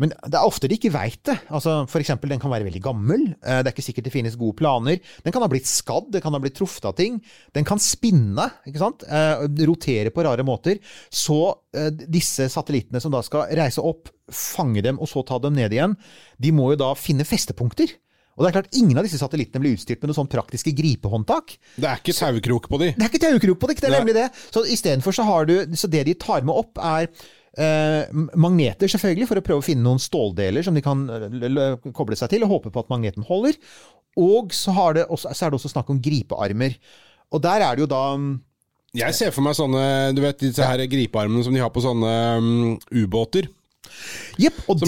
Men 0.00 0.14
det 0.16 0.32
er 0.38 0.48
ofte 0.48 0.64
de 0.64 0.78
ikke 0.78 0.94
veit 0.94 1.20
det. 1.28 1.34
Altså, 1.52 1.74
for 1.90 2.00
eksempel, 2.00 2.30
den 2.32 2.40
kan 2.40 2.48
være 2.48 2.64
veldig 2.64 2.80
gammel. 2.86 3.26
Eh, 3.44 3.58
Det 3.60 3.68
er 3.68 3.74
ikke 3.74 3.84
sikkert 3.84 4.06
det 4.08 4.12
finnes 4.14 4.38
gode 4.40 4.56
planer. 4.56 4.96
Den 5.26 5.34
kan 5.34 5.44
ha 5.44 5.48
blitt 5.52 5.68
skadd, 5.68 6.08
den 6.14 6.22
kan 6.24 6.32
ha 6.32 6.40
blitt 6.40 6.56
truffet 6.56 6.86
av 6.88 6.94
ting. 6.96 7.18
Den 7.52 7.68
kan 7.68 7.82
spinne, 7.84 8.46
ikke 8.64 8.80
sant? 8.80 9.04
Eh, 9.04 9.44
rotere 9.68 10.08
på 10.14 10.24
rare 10.24 10.46
måter. 10.48 10.80
Så 11.12 11.36
eh, 11.76 11.90
disse 11.92 12.48
satellittene 12.48 13.02
som 13.04 13.12
da 13.12 13.20
skal 13.26 13.52
reise 13.60 13.84
opp, 13.84 14.08
fange 14.32 14.80
dem 14.86 14.96
og 15.04 15.10
så 15.10 15.20
ta 15.26 15.36
dem 15.42 15.58
ned 15.58 15.76
igjen, 15.76 15.98
de 16.40 16.54
må 16.56 16.70
jo 16.72 16.80
da 16.80 16.94
finne 16.96 17.28
festepunkter. 17.28 17.92
Og 18.40 18.46
det 18.46 18.48
er 18.48 18.54
klart, 18.56 18.70
Ingen 18.80 18.96
av 18.96 19.04
disse 19.04 19.18
satellittene 19.20 19.60
blir 19.60 19.74
utstyrt 19.76 20.00
med 20.00 20.08
noen 20.08 20.16
sånn 20.22 20.30
praktiske 20.32 20.72
gripehåndtak. 20.72 21.58
Det 21.76 21.84
er 21.84 22.00
ikke 22.00 22.16
taukrok 22.16 22.70
på 22.72 22.80
de. 22.80 22.94
Det 22.96 23.04
er 23.04 23.12
ikke 23.12 23.20
taukrok 23.26 23.60
på 23.60 23.68
de, 23.68 23.76
det 23.76 23.90
er 23.90 23.96
nemlig 23.98 24.16
det. 24.16 24.30
Så 24.48 24.64
istedenfor 24.64 25.12
så 25.12 25.26
har 25.28 25.44
du 25.50 25.54
Så 25.76 25.90
det 25.92 26.06
de 26.08 26.16
tar 26.16 26.40
med 26.48 26.56
opp, 26.56 26.80
er 26.80 27.10
eh, 27.60 28.08
magneter, 28.40 28.88
selvfølgelig, 28.88 29.28
for 29.28 29.42
å 29.42 29.44
prøve 29.44 29.60
å 29.60 29.66
finne 29.66 29.84
noen 29.84 30.00
ståldeler 30.00 30.64
som 30.64 30.76
de 30.76 30.84
kan 30.84 31.04
eh, 31.12 31.92
koble 31.92 32.16
seg 32.16 32.32
til, 32.32 32.46
og 32.46 32.54
håpe 32.56 32.72
på 32.72 32.80
at 32.80 32.88
magneten 32.88 33.28
holder. 33.28 33.60
Og 34.16 34.56
så, 34.56 34.72
også, 34.72 35.34
så 35.36 35.46
er 35.46 35.52
det 35.52 35.60
også 35.60 35.74
snakk 35.74 35.92
om 35.92 36.00
gripearmer. 36.02 36.80
Og 37.30 37.44
der 37.44 37.62
er 37.66 37.76
det 37.76 37.84
jo 37.84 37.92
da 37.92 38.02
Jeg 38.96 39.14
ser 39.14 39.36
for 39.36 39.44
meg 39.46 39.54
sånne 39.54 39.84
du 40.16 40.24
vet, 40.24 40.40
disse 40.40 40.66
her 40.66 40.80
gripearmene 40.90 41.44
som 41.44 41.54
de 41.54 41.60
har 41.62 41.70
på 41.70 41.84
sånne 41.84 42.14
um, 42.40 42.78
ubåter. 42.90 43.52
Jepp. 44.40 44.60
Og, 44.70 44.84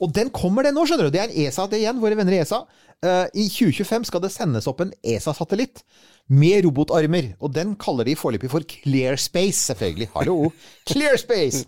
og 0.00 0.14
den 0.16 0.32
kommer 0.34 0.66
det 0.66 0.74
nå, 0.76 0.84
skjønner 0.88 1.08
du. 1.08 1.14
Det 1.14 1.22
er 1.22 1.28
en 1.28 1.36
ESA, 1.46 1.66
det 1.70 1.82
igjen, 1.82 2.00
våre 2.02 2.18
venner 2.18 2.36
i 2.36 2.42
ESA. 2.42 2.62
Uh, 3.00 3.26
I 3.32 3.46
2025 3.48 4.08
skal 4.10 4.24
det 4.24 4.32
sendes 4.34 4.68
opp 4.68 4.82
en 4.84 4.92
ESA-satellitt 5.00 5.84
med 6.30 6.62
robotarmer. 6.64 7.32
Og 7.42 7.50
den 7.54 7.72
kaller 7.80 8.06
de 8.06 8.14
foreløpig 8.18 8.50
for 8.52 8.62
Clear 8.70 9.16
Space, 9.18 9.58
selvfølgelig. 9.66 10.06
Hallo! 10.14 10.52
Clear 10.86 11.16
Space! 11.18 11.64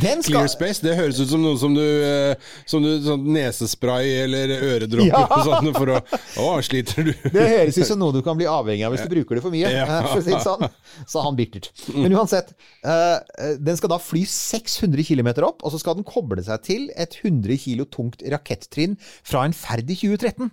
Den 0.00 0.22
skal 0.24 0.32
Clear 0.46 0.48
Space, 0.52 0.80
det 0.84 0.94
høres 0.96 1.20
ut 1.20 1.28
som 1.28 1.42
noe 1.44 1.58
som 1.60 1.74
du, 1.76 1.82
eh, 1.84 2.32
som 2.68 2.80
du 2.84 2.94
sånn 3.04 3.26
nesespray 3.36 4.14
eller 4.24 4.54
øredråper 4.56 5.10
Ja. 5.12 5.20
og 5.28 5.44
sånn 5.50 5.70
for 5.76 5.92
å 5.96 6.00
Å, 6.40 6.48
sliter 6.64 7.04
du? 7.10 7.12
Det 7.32 7.44
høres 7.52 7.76
ut 7.78 7.86
som 7.92 8.00
noe 8.00 8.12
du 8.16 8.22
kan 8.24 8.36
bli 8.40 8.48
avhengig 8.48 8.86
av 8.88 8.96
hvis 8.96 9.04
du 9.04 9.12
bruker 9.12 9.36
det 9.38 9.44
for 9.44 9.52
mye. 9.54 9.68
Ja. 9.72 9.84
eh, 9.84 10.08
For 10.10 10.22
å 10.22 10.24
si 10.24 10.32
det 10.32 10.42
sånn. 10.44 10.66
Sa 11.06 11.22
han 11.28 11.36
bittert. 11.38 11.70
Men 11.94 12.16
uansett. 12.16 12.54
eh, 12.84 13.54
Den 13.60 13.76
skal 13.76 13.92
da 13.92 14.00
fly 14.00 14.24
600 14.28 15.04
km 15.12 15.30
opp, 15.44 15.60
og 15.64 15.72
så 15.76 15.80
skal 15.80 16.00
den 16.00 16.04
koble 16.08 16.42
seg 16.44 16.62
til 16.66 16.88
et 16.96 17.20
100 17.22 17.56
kg 17.60 17.84
tungt 17.92 18.24
rakettrinn 18.32 18.96
fra 19.22 19.44
en 19.44 19.52
ferd 19.56 19.90
i 19.92 19.96
2013. 20.00 20.50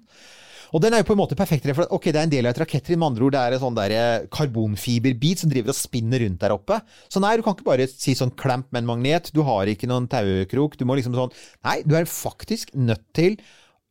Og 0.74 0.82
den 0.82 0.96
er 0.96 1.04
jo 1.04 1.08
på 1.12 1.14
en 1.14 1.20
måte 1.22 1.38
perfekt. 1.38 1.68
For 1.78 1.86
ok, 1.94 2.08
det 2.10 2.18
er 2.18 2.26
en 2.26 2.32
del 2.34 2.48
av 2.50 2.56
et 2.56 2.62
rakettrinn, 2.64 2.98
med 2.98 3.12
andre 3.12 3.28
ord. 3.28 3.36
Det 3.36 3.42
er 3.44 3.56
en 3.58 3.62
sånn 3.62 3.78
der 3.78 3.94
eh, 3.94 4.24
karbonfiberbit 4.34 5.44
som 5.44 5.52
driver 5.52 5.74
og 5.74 5.78
spinner 5.78 6.24
rundt 6.26 6.42
der 6.42 6.56
oppe. 6.56 6.80
Så 7.14 7.22
nei, 7.22 7.36
du 7.38 7.44
kan 7.46 7.54
ikke 7.58 7.68
bare 7.68 7.86
si 7.92 8.16
sånn 8.18 8.34
klamp 8.40 8.72
med 8.74 8.82
en 8.84 8.90
magnet. 8.90 9.30
Du 9.36 9.44
har 9.46 9.70
ikke 9.70 9.90
noen 9.92 10.10
taukrok. 10.12 10.80
Du 10.80 10.88
må 10.90 10.98
liksom 10.98 11.14
sånn 11.18 11.34
Nei, 11.68 11.80
du 11.86 11.94
er 12.00 12.10
faktisk 12.10 12.74
nødt 12.74 13.06
til 13.16 13.38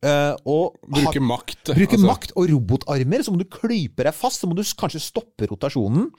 eh, 0.03 0.35
ha- 0.35 0.71
Bruke 0.99 1.23
makt. 1.23 1.71
Bruke 1.71 1.95
altså. 1.95 2.09
makt 2.09 2.35
og 2.35 2.51
robotarmer, 2.51 3.23
så 3.23 3.31
må 3.31 3.39
du 3.39 3.47
klype 3.47 4.03
deg 4.03 4.15
fast. 4.17 4.43
Så 4.43 4.51
må 4.51 4.59
du 4.59 4.65
kanskje 4.67 5.03
stoppe 5.07 5.47
rotasjonen. 5.51 6.09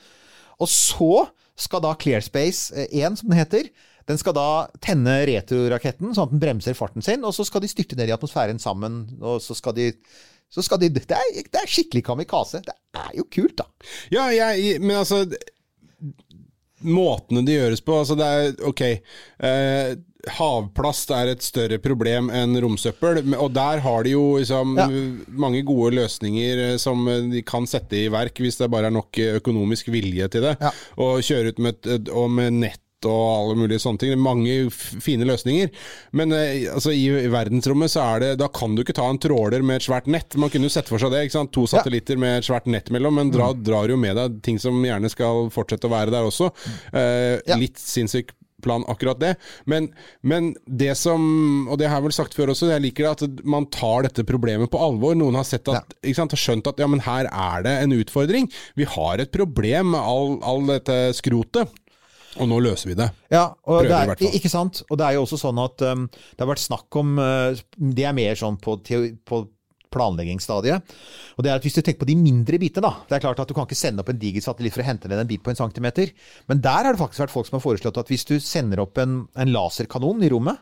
Og 0.62 0.70
så 0.70 1.26
skal 1.60 1.82
da 1.84 1.92
Clearspace 1.98 2.88
1, 2.88 3.20
som 3.20 3.28
den 3.30 3.38
heter, 3.38 3.68
den 4.08 4.18
skal 4.20 4.34
da 4.36 4.46
tenne 4.84 5.20
returraketten, 5.30 6.10
sånn 6.12 6.26
at 6.26 6.32
den 6.34 6.40
bremser 6.42 6.76
farten 6.76 7.04
sin. 7.04 7.22
Og 7.24 7.32
så 7.36 7.46
skal 7.48 7.62
de 7.64 7.70
styrte 7.70 7.96
ned 7.96 8.10
i 8.10 8.14
atmosfæren 8.16 8.60
sammen. 8.60 9.04
Og 9.22 9.38
så 9.40 9.56
skal 9.56 9.76
de, 9.78 9.86
så 10.54 10.62
skal 10.62 10.78
de 10.84 10.88
det, 10.94 11.04
er, 11.10 11.42
det 11.50 11.60
er 11.64 11.70
skikkelig 11.70 12.04
kamikaze. 12.06 12.62
Det 12.64 12.76
er 13.02 13.12
jo 13.18 13.26
kult, 13.34 13.56
da. 13.58 13.66
Ja, 14.14 14.28
jeg, 14.30 14.78
men 14.80 14.96
altså 15.02 15.24
Måtene 16.84 17.40
det 17.46 17.54
gjøres 17.56 17.80
på, 17.80 17.94
altså 17.96 18.12
det 18.18 18.26
er 18.28 18.66
ok. 18.68 18.80
Eh, 19.48 19.94
havplast 20.36 21.10
er 21.16 21.30
et 21.32 21.44
større 21.44 21.78
problem 21.80 22.28
enn 22.32 22.52
romsøppel, 22.60 23.22
og 23.40 23.54
der 23.56 23.80
har 23.84 24.04
de 24.04 24.12
jo 24.12 24.24
liksom 24.36 24.74
Ja. 24.76 24.86
mange 25.32 25.62
gode 25.64 25.94
løsninger 25.96 26.60
eh, 26.72 26.76
som 26.80 27.06
de 27.32 27.40
kan 27.46 27.64
sette 27.68 27.96
i 28.02 28.10
verk 28.12 28.36
hvis 28.40 28.60
det 28.60 28.68
bare 28.72 28.90
er 28.90 28.96
nok 28.98 29.16
eh, 29.20 29.38
økonomisk 29.40 29.88
vilje 29.94 30.28
til 30.34 30.44
det. 30.44 30.56
Ja. 30.60 30.74
Og 31.00 31.22
kjøre 31.24 31.54
ut 31.54 31.58
med, 31.64 31.80
et- 31.88 32.10
og 32.12 32.28
med 32.36 32.52
nett 32.60 32.83
og 33.08 33.24
alle 33.34 33.56
mulige 33.62 33.82
sånne 33.82 34.00
ting. 34.02 34.12
Det 34.12 34.18
er 34.18 34.22
mange 34.24 34.56
fine 35.04 35.26
løsninger. 35.28 35.72
Men 36.16 36.34
eh, 36.36 36.68
altså, 36.74 36.92
i, 36.94 37.08
verdensrommet 37.32 37.92
så 37.94 38.04
er 38.14 38.24
det 38.24 38.30
Da 38.42 38.48
kan 38.52 38.76
du 38.76 38.84
ikke 38.84 38.96
ta 38.96 39.08
en 39.10 39.20
tråler 39.22 39.64
med 39.66 39.80
et 39.80 39.88
svært 39.88 40.08
nett. 40.10 40.36
Man 40.40 40.52
kunne 40.52 40.70
jo 40.70 40.74
sett 40.76 40.90
for 40.90 41.02
seg 41.02 41.14
det. 41.14 41.26
To 41.54 41.66
satellitter 41.70 42.20
med 42.20 42.40
et 42.40 42.48
svært 42.48 42.68
nett 42.70 42.90
mellom, 42.94 43.18
men 43.20 43.32
dra, 43.34 43.52
drar 43.56 43.90
jo 43.92 43.98
med 44.00 44.16
deg 44.18 44.40
ting 44.46 44.60
som 44.62 44.78
gjerne 44.84 45.10
skal 45.12 45.48
fortsette 45.54 45.88
å 45.88 45.94
være 45.94 46.14
der 46.14 46.30
også. 46.30 46.50
Eh, 46.92 47.40
Ja. 47.44 47.56
Litt 47.60 47.78
sinnssyk 47.80 48.32
plan, 48.64 48.84
akkurat 48.88 49.20
det. 49.20 49.34
Men, 49.68 49.90
men 50.22 50.54
det 50.64 50.94
som 50.96 51.68
Og 51.68 51.78
det 51.80 51.88
har 51.90 52.00
jeg 52.00 52.06
vel 52.08 52.16
sagt 52.16 52.36
før 52.36 52.52
også, 52.54 52.70
jeg 52.72 52.84
liker 52.86 53.04
det 53.04 53.12
at 53.28 53.44
man 53.44 53.66
tar 53.72 54.06
dette 54.06 54.24
problemet 54.28 54.70
på 54.72 54.80
alvor. 54.80 55.16
Noen 55.18 55.36
har 55.38 55.46
sett 55.48 55.68
at, 55.72 55.92
ikke 56.02 56.18
sant, 56.22 56.34
har 56.36 56.40
skjønt 56.40 56.70
at 56.70 56.80
ja, 56.80 56.88
men 56.90 57.04
her 57.04 57.28
er 57.28 57.64
det 57.66 57.74
en 57.82 57.96
utfordring. 57.98 58.48
Vi 58.78 58.88
har 58.96 59.20
et 59.22 59.32
problem 59.34 59.92
med 59.94 60.00
all, 60.00 60.38
all 60.46 60.64
dette 60.70 60.98
skrotet. 61.18 61.72
Og 62.42 62.48
nå 62.50 62.60
løser 62.64 62.90
vi 62.90 62.96
det. 62.98 63.08
Ja, 63.30 63.46
og 63.64 63.80
Prøver 63.82 63.88
det 63.88 63.90
i 63.90 63.96
er, 63.98 64.08
hvert 64.12 64.22
fall. 64.24 64.38
ikke 64.40 64.52
sant? 64.52 64.82
Og 64.88 64.98
det 64.98 65.06
er 65.06 65.16
jo 65.16 65.24
også 65.26 65.38
sånn 65.40 65.60
at 65.62 65.84
um, 65.86 66.06
det 66.10 66.42
har 66.42 66.50
vært 66.50 66.64
snakk 66.64 66.98
om 67.00 67.18
uh, 67.20 67.60
Det 67.74 68.06
er 68.08 68.16
mer 68.16 68.38
sånn 68.40 68.58
på, 68.62 68.78
på 68.82 69.40
planleggingsstadiet. 69.94 70.94
Og 71.38 71.46
det 71.46 71.52
er 71.52 71.60
at 71.60 71.66
Hvis 71.66 71.78
du 71.78 71.82
tenker 71.82 72.02
på 72.02 72.10
de 72.10 72.18
mindre 72.18 72.58
bitene, 72.58 72.88
da. 72.88 73.06
Det 73.08 73.18
er 73.18 73.24
klart 73.26 73.42
at 73.44 73.50
Du 73.50 73.54
kan 73.56 73.68
ikke 73.68 73.78
sende 73.78 74.02
opp 74.02 74.10
en 74.10 74.18
diger 74.20 74.42
satellitt 74.44 74.74
for 74.74 74.82
å 74.82 74.88
hente 74.88 75.10
ned 75.10 75.22
en 75.22 75.30
bit 75.30 75.44
på 75.44 75.52
en 75.54 75.60
centimeter. 75.60 76.10
Men 76.50 76.62
der 76.64 76.88
har 76.88 76.92
det 76.92 77.02
faktisk 77.02 77.26
vært 77.26 77.34
folk 77.36 77.50
som 77.50 77.58
har 77.60 77.66
foreslått 77.66 78.00
at 78.02 78.10
hvis 78.10 78.26
du 78.28 78.36
sender 78.42 78.82
opp 78.82 78.98
en, 79.02 79.24
en 79.38 79.54
laserkanon 79.54 80.24
i 80.26 80.32
rommet 80.34 80.58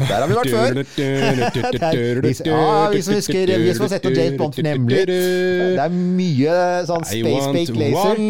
Der 0.00 0.20
har 0.22 0.26
vi 0.30 0.36
vært 0.38 0.50
før! 0.54 0.76
Der, 1.76 2.20
vi, 2.22 2.32
ja, 2.46 2.88
vi 2.92 3.00
som 3.04 3.14
husker 3.16 3.50
Vi 3.60 3.72
som 3.76 3.84
har 3.86 3.90
sett 3.92 4.06
noe 4.06 4.16
James 4.16 4.38
Bond, 4.40 4.58
nemlig. 4.64 5.02
Det 5.06 5.82
er 5.82 5.92
mye 5.92 6.56
sånn 6.88 7.04
I 7.04 7.20
space 7.20 7.34
want 7.34 7.56
baked 7.58 7.78
laser. 7.80 8.20
one 8.20 8.26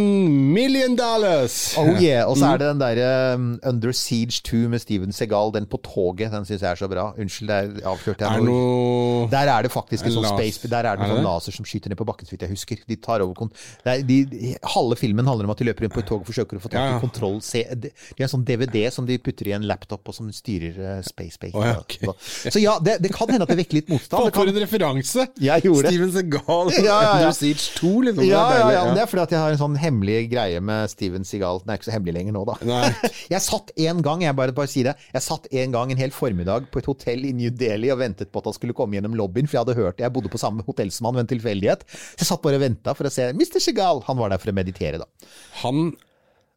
million 0.57 0.97
dollars! 0.99 1.57
Oh 1.81 1.93
yeah, 2.01 2.27
Og 2.29 2.37
så 2.41 2.51
er 2.53 2.63
det 2.63 2.69
den 2.73 2.81
derre 2.83 3.11
um, 3.37 3.47
Under 3.67 3.95
Siege 3.97 4.41
2 4.47 4.63
med 4.73 4.83
Steven 4.83 5.15
Segal, 5.17 5.53
den 5.55 5.69
på 5.71 5.81
toget. 5.85 6.33
Den 6.35 6.47
syns 6.49 6.65
jeg 6.65 6.71
er 6.73 6.81
så 6.81 6.89
bra. 6.91 7.09
Unnskyld, 7.21 7.51
der 7.53 7.89
avslørte 7.93 8.27
jeg 8.27 8.43
det 8.43 8.49
noe. 8.49 9.29
Der 9.33 9.53
er 9.53 9.67
det 9.67 9.73
faktisk 9.75 10.07
en 10.09 10.17
sånn 10.19 10.29
space 10.33 10.71
Der 10.73 10.91
er 10.91 10.99
det 10.99 11.07
en 11.07 11.15
sånn 11.15 11.23
det? 11.23 11.27
laser 11.29 11.57
som 11.57 11.67
skyter 11.69 11.93
ned 11.93 12.01
på 12.01 12.07
bakken, 12.09 12.29
så 12.29 12.35
vidt 12.37 12.47
jeg 12.47 12.55
husker. 12.55 12.83
De 12.89 12.99
tar 13.03 13.25
over 13.25 13.35
kont... 13.39 13.57
de, 13.85 14.21
Halve 14.77 14.99
filmen 15.01 15.27
handler 15.29 15.49
om 15.49 15.55
at 15.55 15.61
de 15.63 15.69
løper 15.71 15.87
inn 15.87 15.93
på 15.95 16.03
et 16.03 16.09
tog 16.09 16.23
og 16.25 16.29
forsøker 16.31 16.59
å 16.59 16.63
få 16.65 16.71
tak 16.73 16.97
i 16.97 17.01
kontroll 17.03 17.39
C. 17.45 17.63
De 17.77 17.91
har 18.19 18.27
en 18.29 18.35
sånn 18.37 18.47
DVD 18.47 18.87
som 18.95 19.07
de 19.09 19.19
putter 19.23 19.51
i 19.51 19.55
en 19.57 19.67
laptop, 19.69 20.03
og 20.11 20.17
som 20.17 20.29
styrer 20.35 20.77
eh, 20.81 20.96
Space 21.05 21.37
Space. 21.37 21.53
Oh, 21.57 21.65
ja, 21.67 21.77
okay. 21.81 22.09
Så 22.51 22.61
ja, 22.63 22.77
det, 22.83 22.99
det 23.05 23.11
kan 23.15 23.29
hende 23.33 23.47
at 23.47 23.53
det 23.53 23.59
vekker 23.61 23.81
litt 23.81 23.91
motstand. 23.93 24.29
Det 24.29 24.35
for 24.37 24.51
en 24.51 24.61
referanse! 24.63 25.27
Jeg 25.43 25.67
gjorde. 25.67 25.93
Steven 25.93 26.13
Segal, 26.15 26.73
Ja, 26.87 26.97
ja, 27.03 27.15
ja. 27.27 27.33
Siege 27.37 27.61
2, 27.77 27.91
liksom. 28.09 28.23
Det 28.23 28.29
ja, 28.31 28.45
ja, 28.57 28.71
ja, 28.77 28.85
det 28.97 29.03
er 29.05 29.11
fordi 29.11 29.25
at 29.27 29.35
jeg 29.37 29.43
har 29.43 29.57
en 29.57 29.61
sånn 29.61 29.79
hemmelig 29.81 30.19
greie 30.33 30.63
med 30.65 30.93
Steven 30.93 31.27
Seagal. 31.29 31.61
Den 31.65 31.75
er 31.75 31.81
ikke 31.81 31.89
så 31.91 31.95
hemmelig 31.97 32.17
lenger 32.19 32.37
nå, 32.37 32.45
da. 32.49 32.57
Nei. 32.69 33.11
Jeg 33.35 33.43
satt 33.43 33.73
en 33.83 34.01
gang, 34.07 34.23
jeg 34.23 34.37
bare, 34.39 34.55
bare 34.55 34.71
sier 34.71 34.87
det, 34.91 34.93
jeg 35.13 35.25
satt 35.25 35.49
en 35.51 35.73
gang 35.75 35.91
en 35.93 35.99
hel 35.99 36.13
formiddag 36.15 36.69
på 36.73 36.79
et 36.81 36.89
hotell 36.89 37.25
i 37.27 37.33
New 37.37 37.51
Delhi 37.51 37.91
og 37.93 37.99
ventet 38.01 38.31
på 38.33 38.41
at 38.41 38.49
han 38.51 38.55
skulle 38.57 38.77
komme 38.77 38.97
gjennom 38.97 39.17
lobbyen, 39.19 39.49
for 39.51 39.59
jeg 39.59 39.65
hadde 39.65 39.77
hørt 39.79 40.03
Jeg 40.03 40.15
bodde 40.15 40.31
på 40.33 40.41
samme 40.41 40.65
hotell 40.67 40.93
som 40.95 41.09
han 41.09 41.19
ved 41.19 41.27
en 41.27 41.33
tilfeldighet. 41.35 41.83
Så 41.91 42.23
jeg 42.23 42.31
satt 42.31 42.43
bare 42.45 42.61
og 42.61 42.65
venta 42.65 42.95
for 42.97 43.09
å 43.09 43.13
se 43.13 43.29
Mr. 43.35 43.59
Seagal. 43.63 44.05
Han 44.07 44.21
var 44.21 44.33
der 44.33 44.43
for 44.43 44.53
å 44.53 44.57
meditere, 44.57 45.03
da. 45.03 45.09
Han 45.65 45.91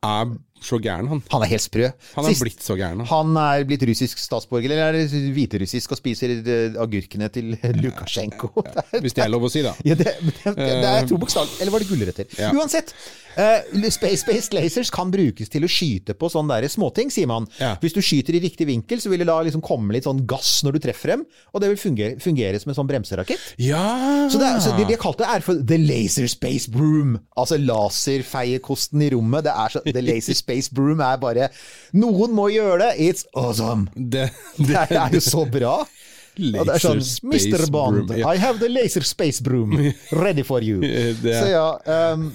er 0.05 0.35
så 0.63 0.79
gæren, 0.81 1.07
han. 1.11 1.21
Han 1.31 1.45
er 1.45 1.51
helt 1.53 1.63
sprø. 1.63 1.87
Han 2.15 2.25
er 2.25 2.33
Sist- 2.33 2.43
blitt 2.43 2.65
så 2.65 2.75
gæren, 2.79 3.03
han. 3.03 3.09
Han 3.11 3.39
er 3.39 3.65
blitt 3.69 3.85
russisk 3.89 4.19
statsborger, 4.21 4.73
eller 4.75 4.99
er 4.99 5.31
hviterussisk 5.35 5.95
og 5.95 6.01
spiser 6.01 6.35
eh, 6.39 6.77
agurkene 6.81 7.29
til 7.33 7.55
Lukasjenko? 7.83 8.51
Ja, 8.65 8.75
ja, 8.75 8.85
ja. 8.93 9.01
Hvis 9.05 9.17
det 9.17 9.25
er 9.25 9.33
lov 9.33 9.47
å 9.47 9.51
si, 9.53 9.63
da. 9.65 9.73
Ja, 9.87 9.97
det, 9.99 10.15
det, 10.19 10.53
det, 10.55 10.91
er 10.91 11.09
to 11.09 11.19
bokstaver. 11.21 11.51
Eller 11.61 11.75
var 11.75 11.83
det 11.83 11.89
gulrøtter? 11.91 12.39
Uansett. 12.53 12.95
Uh, 13.39 13.87
Space-based 13.93 14.55
lasers 14.57 14.89
kan 14.91 15.11
brukes 15.13 15.51
til 15.53 15.63
å 15.63 15.69
skyte 15.71 16.15
på 16.17 16.27
sånne 16.31 16.57
der 16.59 16.71
småting, 16.71 17.11
sier 17.13 17.29
man. 17.29 17.45
Ja. 17.61 17.75
Hvis 17.79 17.95
du 17.95 18.01
skyter 18.03 18.35
i 18.35 18.41
riktig 18.43 18.67
vinkel, 18.67 18.99
så 18.99 19.11
vil 19.11 19.23
det 19.23 19.29
da 19.29 19.37
liksom 19.45 19.63
komme 19.63 19.95
litt 19.95 20.07
sånn 20.07 20.25
gass 20.27 20.59
når 20.65 20.75
du 20.75 20.81
treffer 20.83 21.13
dem, 21.13 21.25
og 21.53 21.63
det 21.63 21.71
vil 21.71 21.79
fungere, 21.79 22.19
fungere 22.23 22.59
som 22.59 22.73
en 22.73 22.79
sånn 22.81 22.89
bremserakett. 22.89 23.53
Ja! 23.61 24.27
Så 24.31 24.41
det, 24.41 24.49
så 24.65 24.73
det 24.75 24.89
de 24.89 24.97
har 24.97 25.01
kalt 25.01 25.21
det, 25.21 25.29
er 25.29 25.45
for 25.45 25.61
The 25.71 25.79
Laser 25.79 26.27
Space 26.31 26.71
Broom. 26.73 27.15
Altså 27.39 27.59
laserfeiekosten 27.61 29.05
i 29.05 29.11
rommet. 29.13 29.45
Det 29.47 29.55
er 29.55 29.75
så, 29.75 29.83
The 29.87 30.03
Laser 30.03 30.37
Space 30.49 30.73
Broom 30.73 31.01
er 31.05 31.21
bare 31.21 31.49
Noen 31.93 32.33
må 32.33 32.49
gjøre 32.53 32.81
det! 32.87 32.91
It's 33.05 33.25
awesome! 33.37 33.89
det, 33.95 34.29
Det 34.57 34.73
det 34.89 34.97
er 34.97 35.13
jo 35.13 35.23
så 35.23 35.45
bra. 35.49 35.79
Og 36.59 36.67
det 36.69 36.77
sånn 36.79 37.01
Mr. 37.27 37.65
Bond, 37.73 38.05
Broom, 38.07 38.13
yeah. 38.15 38.29
I 38.31 38.39
have 38.39 38.61
the 38.61 38.69
laser 38.71 39.03
space 39.03 39.43
broom 39.43 39.73
ready 40.23 40.45
for 40.47 40.63
you. 40.63 40.79
Så 41.19 41.49
ja, 41.51 41.65
um, 42.13 42.29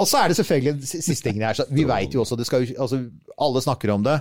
og 0.00 0.06
så 0.06 0.20
er 0.20 0.30
det 0.30 0.36
selvfølgelig 0.38 0.86
siste 0.86 1.24
tingen 1.26 1.42
her. 1.42 1.56
Så 1.58 1.66
vi 1.74 1.82
veit 1.88 2.14
jo 2.14 2.22
også 2.22 2.38
jo, 2.38 2.60
altså, 2.78 3.00
Alle 3.42 3.62
snakker 3.64 3.90
om 3.96 4.04
det. 4.06 4.20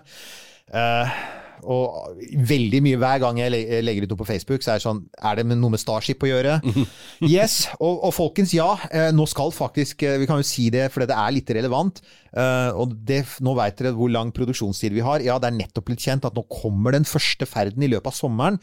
Eh, 0.73 1.19
og 1.63 2.19
veldig 2.49 2.79
mye 2.85 2.99
hver 3.01 3.19
gang 3.23 3.39
jeg 3.41 3.83
legger 3.83 4.05
ut 4.05 4.13
noe 4.13 4.21
på 4.21 4.27
Facebook, 4.29 4.63
så 4.63 4.73
er 4.73 4.79
det 4.79 4.85
sånn 4.85 5.01
Er 5.17 5.39
det 5.39 5.45
noe 5.49 5.73
med 5.73 5.81
Starship 5.81 6.23
å 6.23 6.29
gjøre? 6.31 6.59
Yes. 7.25 7.65
Og, 7.79 7.99
og 8.07 8.13
folkens, 8.15 8.53
ja. 8.55 8.69
eh, 8.95 9.09
nå 9.15 9.25
skal 9.27 9.51
faktisk 9.51 10.05
eh, 10.07 10.17
Vi 10.21 10.27
kan 10.29 10.39
jo 10.39 10.47
si 10.47 10.69
det 10.73 10.85
for 10.93 11.03
det 11.03 11.17
er 11.17 11.33
litt 11.35 11.51
relevant. 11.55 11.99
eh, 12.31 12.71
og 12.79 12.93
det, 13.07 13.23
nå 13.43 13.55
veit 13.57 13.77
dere 13.79 13.91
hvor 13.97 14.11
lang 14.13 14.31
produksjonstid 14.35 14.95
vi 14.95 15.03
har. 15.05 15.23
Ja, 15.25 15.37
det 15.41 15.49
er 15.49 15.57
nettopp 15.57 15.89
blitt 15.89 16.05
kjent 16.05 16.27
at 16.27 16.37
nå 16.37 16.45
kommer 16.51 16.95
den 16.95 17.07
første 17.09 17.47
ferden 17.49 17.83
i 17.83 17.91
løpet 17.91 18.11
av 18.13 18.17
sommeren. 18.17 18.59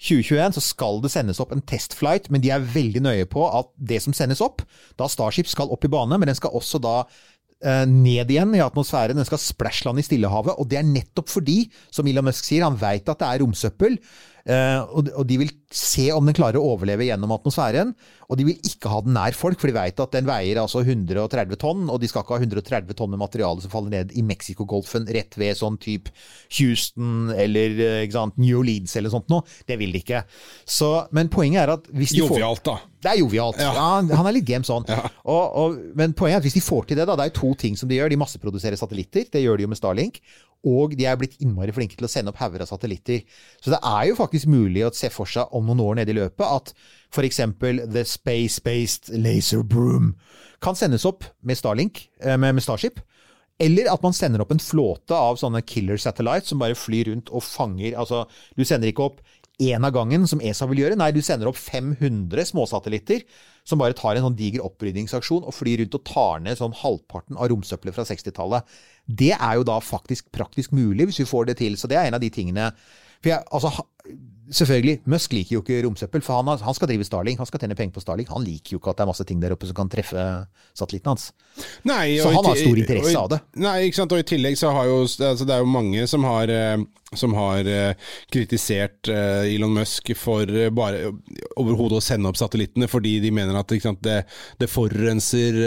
2021 0.00 0.56
så 0.56 0.62
skal 0.64 1.02
det 1.04 1.12
sendes 1.12 1.40
opp 1.42 1.52
en 1.52 1.60
testflight, 1.68 2.30
men 2.32 2.40
de 2.40 2.52
er 2.54 2.64
veldig 2.64 3.02
nøye 3.04 3.26
på 3.30 3.44
at 3.52 3.68
det 3.76 4.00
som 4.02 4.16
sendes 4.16 4.40
opp, 4.44 4.64
da 4.98 5.08
Starship 5.12 5.50
skal 5.50 5.70
opp 5.72 5.84
i 5.84 5.92
bane, 5.92 6.16
men 6.16 6.30
den 6.30 6.38
skal 6.38 6.56
også 6.56 6.80
da 6.80 7.02
ned 7.60 8.30
igjen 8.32 8.54
i 8.56 8.62
atmosfæren. 8.64 9.18
Den 9.18 9.28
skal 9.28 9.40
splashlande 9.42 10.00
i 10.00 10.06
Stillehavet. 10.06 10.56
Og 10.56 10.68
det 10.70 10.78
er 10.80 10.86
nettopp 10.86 11.28
fordi, 11.28 11.64
som 11.92 12.08
Elon 12.08 12.24
Musk 12.30 12.46
sier, 12.46 12.64
han 12.64 12.78
veit 12.80 13.08
at 13.08 13.20
det 13.20 13.28
er 13.28 13.42
romsøppel. 13.44 13.98
Eh, 14.46 14.80
og 14.92 15.26
de- 15.26 15.38
vil 15.40 15.50
se 15.70 16.08
om 16.12 16.26
den 16.26 16.34
klarer 16.34 16.58
å 16.58 16.72
overleve 16.74 17.06
gjennom 17.06 17.30
atmosfæren. 17.36 17.92
Og 18.30 18.38
de 18.38 18.44
vil 18.46 18.58
ikke 18.66 18.90
ha 18.90 19.00
den 19.02 19.14
nær 19.14 19.34
folk, 19.34 19.58
for 19.60 19.70
de 19.70 19.74
veit 19.74 19.98
at 20.02 20.12
den 20.14 20.26
veier 20.26 20.58
altså 20.62 20.82
130 20.84 21.56
tonn. 21.58 21.88
Og 21.90 22.00
de 22.02 22.08
skal 22.10 22.22
ikke 22.24 22.36
ha 22.36 22.42
130 22.42 22.94
tonn 22.98 23.10
med 23.10 23.18
materiale 23.22 23.62
som 23.62 23.70
faller 23.72 23.90
ned 23.94 24.12
i 24.18 24.22
Mexicogolfen 24.26 25.06
rett 25.10 25.34
ved 25.38 25.58
sånn 25.58 25.78
type 25.82 26.10
Houston 26.58 27.30
eller 27.36 27.78
eh, 28.02 28.10
sant, 28.12 28.36
New 28.40 28.62
Leeds 28.66 28.96
eller 28.98 29.12
sånt 29.12 29.30
noe. 29.32 29.46
Det 29.68 29.78
vil 29.80 29.94
de 29.94 30.02
ikke. 30.02 30.22
Så, 30.68 30.90
men 31.16 31.30
poenget 31.32 31.64
er 31.64 31.74
at 31.76 31.88
hvis 31.94 32.14
de 32.16 32.22
får 32.26 32.38
Jovialt, 32.40 32.64
da. 32.66 32.76
det 33.06 33.12
er 33.14 33.20
jovialt. 33.22 33.62
Ja. 33.62 33.72
han 34.10 34.26
er 34.30 34.36
litt 34.36 34.48
game 34.48 34.66
sånn. 34.66 34.86
Og, 34.90 35.58
og, 35.62 35.80
men 35.98 36.14
poenget 36.18 36.40
er 36.40 36.42
at 36.44 36.48
hvis 36.48 36.58
de 36.58 36.64
får 36.64 36.90
til 36.90 37.00
det, 37.00 37.06
da, 37.10 37.16
det 37.18 37.26
er 37.26 37.32
jo 37.32 37.38
to 37.40 37.54
ting 37.62 37.78
som 37.78 37.90
de 37.90 37.98
gjør. 37.98 38.10
De 38.12 38.20
masseproduserer 38.20 38.78
satellitter, 38.80 39.26
det 39.32 39.44
gjør 39.44 39.60
de 39.60 39.66
jo 39.68 39.72
med 39.74 39.80
Starlink. 39.80 40.20
Og 40.68 40.92
de 40.98 41.06
er 41.08 41.16
blitt 41.16 41.38
innmari 41.40 41.72
flinke 41.72 41.96
til 41.96 42.04
å 42.04 42.10
sende 42.10 42.34
opp 42.34 42.40
hauger 42.42 42.64
av 42.64 42.68
satellitter. 42.68 43.22
Så 43.62 43.72
det 43.72 43.80
er 43.80 44.10
jo 44.10 44.18
faktisk 44.18 44.50
mulig 44.52 44.84
å 44.84 44.92
se 44.96 45.08
for 45.12 45.28
seg 45.30 45.48
om 45.56 45.70
noen 45.70 45.80
år 45.86 46.00
nede 46.00 46.12
i 46.12 46.18
løpet 46.18 46.44
at 46.44 46.74
f.eks. 47.14 47.40
The 47.60 48.04
Space-Based 48.04 49.12
Laser 49.16 49.64
Broom 49.64 50.12
kan 50.60 50.76
sendes 50.76 51.06
opp 51.08 51.24
med 51.40 51.56
Starlink, 51.56 52.04
eh, 52.20 52.36
med, 52.36 52.60
Starship. 52.60 53.00
Eller 53.60 53.88
at 53.92 54.04
man 54.04 54.16
sender 54.16 54.44
opp 54.44 54.52
en 54.52 54.62
flåte 54.62 55.16
av 55.16 55.40
sånne 55.40 55.60
killer 55.68 56.00
satellites 56.00 56.52
som 56.52 56.60
bare 56.60 56.76
flyr 56.76 57.10
rundt 57.10 57.28
og 57.28 57.44
fanger 57.44 57.96
Altså, 58.00 58.24
du 58.56 58.64
sender 58.64 58.88
ikke 58.88 59.08
opp 59.10 59.20
én 59.60 59.84
av 59.84 59.92
gangen, 59.92 60.24
som 60.28 60.40
ESA 60.40 60.68
vil 60.70 60.84
gjøre. 60.84 60.96
Nei, 60.96 61.10
du 61.12 61.20
sender 61.24 61.50
opp 61.50 61.58
500 61.60 62.48
småsatellitter 62.48 63.26
som 63.70 63.80
bare 63.80 63.96
tar 63.96 64.18
en 64.18 64.26
sånn 64.28 64.38
diger 64.38 64.64
opprydningsaksjon 64.66 65.46
og 65.46 65.54
flyr 65.56 65.84
rundt 65.84 65.98
og 65.98 66.06
tar 66.08 66.42
ned 66.44 66.58
sånn 66.60 66.74
halvparten 66.82 67.38
av 67.38 67.52
romsøppelet 67.52 67.96
fra 67.96 68.06
60-tallet. 68.08 68.80
Det 69.06 69.32
er 69.36 69.60
jo 69.60 69.66
da 69.66 69.78
faktisk 69.82 70.28
praktisk 70.34 70.74
mulig, 70.76 71.08
hvis 71.08 71.22
vi 71.22 71.30
får 71.30 71.50
det 71.50 71.60
til. 71.62 71.78
Så 71.78 71.90
det 71.90 71.98
er 71.98 72.10
en 72.10 72.18
av 72.18 72.22
de 72.22 72.32
tingene 72.34 72.72
for 73.20 73.34
jeg, 73.34 73.44
altså, 73.52 73.86
Selvfølgelig, 74.50 75.04
Musk 75.06 75.34
liker 75.36 75.54
jo 75.54 75.60
ikke 75.62 75.76
romsøppel, 75.84 76.22
for 76.26 76.40
han, 76.40 76.48
han 76.58 76.74
skal 76.74 76.88
drive 76.90 77.04
Starling, 77.06 77.36
Han 77.38 77.46
skal 77.46 77.60
tjene 77.62 77.76
penger 77.78 77.94
på 77.94 78.02
Starling. 78.02 78.26
Han 78.32 78.42
liker 78.42 78.74
jo 78.74 78.80
ikke 78.80 78.90
at 78.90 78.98
det 78.98 79.04
er 79.04 79.10
masse 79.12 79.26
ting 79.28 79.42
der 79.42 79.54
oppe 79.54 79.68
som 79.68 79.76
kan 79.78 79.92
treffe 79.92 80.24
satellitten 80.74 81.12
hans. 81.12 81.28
Nei, 81.86 82.16
Så 82.18 82.32
han 82.34 82.48
har 82.48 82.58
stor 82.58 82.80
interesse 82.82 83.12
og 83.12 83.20
av 83.20 83.28
det. 83.30 83.38
Nei, 83.62 83.76
ikke 83.86 84.00
sant. 84.00 84.16
Og 84.16 84.24
i 84.24 84.26
tillegg 84.26 84.58
så 84.58 84.72
har 84.74 84.88
jo 84.90 85.04
altså 85.04 85.46
Det 85.46 85.54
er 85.54 85.62
jo 85.62 85.70
mange 85.70 86.08
som 86.10 86.26
har, 86.26 86.50
eh, 86.50 86.82
som 87.16 87.32
har 87.34 87.66
eh, 87.66 87.94
kritisert 88.30 89.08
eh, 89.10 89.48
Elon 89.50 89.72
Musk 89.74 90.12
for 90.18 90.46
eh, 90.46 90.68
bare 90.70 91.08
overhodet 91.58 91.98
å 91.98 92.04
sende 92.04 92.30
opp 92.30 92.38
satellittene, 92.38 92.86
fordi 92.90 93.16
de 93.24 93.32
mener 93.34 93.56
at 93.58 93.74
sant, 93.82 93.98
det, 94.06 94.20
det 94.60 94.68
forurenser 94.70 95.58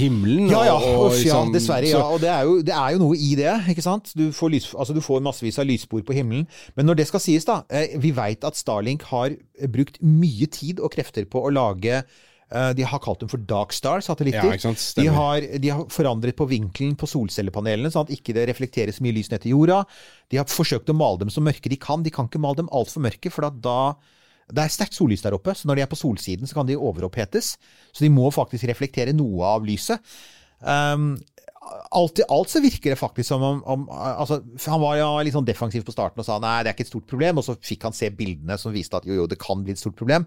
himmelen. 0.00 0.50
Ja, 0.52 0.66
ja, 0.68 0.76
og- 0.76 1.06
uff, 1.08 1.16
ja 1.24 1.40
liksom- 1.40 1.54
dessverre. 1.54 1.88
så- 1.88 1.98
ja, 1.98 2.04
og 2.04 2.20
det 2.20 2.28
er, 2.28 2.42
jo, 2.44 2.60
det 2.62 2.74
er 2.76 2.92
jo 2.92 2.98
noe 2.98 3.16
i 3.16 3.34
det. 3.40 3.54
ikke 3.72 3.82
sant? 3.82 4.12
Du 4.14 4.30
får, 4.32 4.50
lys, 4.50 4.74
altså, 4.74 4.94
du 4.94 5.00
får 5.00 5.22
massevis 5.24 5.58
av 5.58 5.66
lysspor 5.66 6.04
på 6.04 6.12
himmelen. 6.14 6.46
Men 6.76 6.86
når 6.86 6.96
det 6.96 7.06
skal 7.08 7.20
sies, 7.20 7.44
da 7.44 7.62
Vi 8.00 8.10
veit 8.12 8.44
at 8.44 8.56
Starlink 8.56 9.02
har 9.08 9.30
brukt 9.68 10.00
mye 10.02 10.46
tid 10.50 10.80
og 10.80 10.92
krefter 10.92 11.24
på 11.24 11.40
å 11.46 11.52
lage 11.52 12.04
de 12.74 12.82
har 12.82 12.98
kalt 13.02 13.20
dem 13.22 13.30
for 13.30 13.42
Dark 13.46 13.70
Star-satellitter. 13.76 14.56
Ja, 14.58 14.72
de, 14.96 15.06
har, 15.14 15.44
de 15.62 15.70
har 15.70 15.84
forandret 15.94 16.34
på 16.38 16.48
vinkelen 16.50 16.96
på 16.98 17.06
solcellepanelene, 17.06 17.92
sånn 17.94 18.08
at 18.08 18.14
ikke 18.16 18.34
det 18.34 18.48
reflekterer 18.50 18.94
så 18.96 19.04
mye 19.06 19.14
lys 19.14 19.30
ned 19.30 19.44
til 19.44 19.54
jorda. 19.54 19.84
De 20.32 20.40
har 20.40 20.50
forsøkt 20.50 20.90
å 20.90 20.96
male 20.98 21.22
dem 21.22 21.30
så 21.30 21.44
mørke 21.44 21.70
de 21.70 21.78
kan. 21.78 22.02
De 22.02 22.10
kan 22.14 22.26
ikke 22.26 22.42
male 22.42 22.58
dem 22.62 22.72
altfor 22.74 23.06
mørke, 23.06 23.30
for 23.30 23.46
at 23.46 23.60
da 23.62 23.78
det 24.50 24.64
er 24.64 24.72
sterkt 24.74 24.96
sollys 24.96 25.22
der 25.22 25.36
oppe, 25.36 25.54
så 25.54 25.68
når 25.68 25.78
de 25.78 25.84
er 25.84 25.90
på 25.90 25.98
solsiden, 25.98 26.48
så 26.48 26.58
kan 26.58 26.68
de 26.68 26.78
overopphetes. 26.78 27.52
Så 27.94 28.04
de 28.04 28.12
må 28.12 28.30
faktisk 28.34 28.66
reflektere 28.70 29.14
noe 29.16 29.46
av 29.46 29.66
lyset. 29.66 30.02
Um, 30.60 31.12
alt 31.94 32.18
i 32.18 32.26
alt 32.32 32.50
så 32.50 32.62
virker 32.62 32.92
det 32.92 32.98
faktisk 32.98 33.28
som 33.28 33.42
om, 33.44 33.60
om 33.68 33.86
altså, 33.92 34.40
Han 34.66 34.80
var 34.82 34.96
ja 34.98 35.08
litt 35.24 35.36
sånn 35.36 35.46
defensiv 35.46 35.84
på 35.86 35.94
starten 35.94 36.20
og 36.22 36.26
sa 36.26 36.38
nei, 36.42 36.60
det 36.64 36.70
er 36.70 36.76
ikke 36.76 36.86
et 36.88 36.92
stort 36.92 37.08
problem, 37.10 37.40
og 37.40 37.46
så 37.46 37.56
fikk 37.56 37.86
han 37.88 37.96
se 37.96 38.10
bildene 38.16 38.56
som 38.60 38.74
viste 38.74 38.98
at 38.98 39.06
jo, 39.08 39.20
jo, 39.22 39.28
det 39.30 39.38
kan 39.40 39.62
bli 39.64 39.76
et 39.76 39.80
stort 39.80 39.98
problem. 39.98 40.26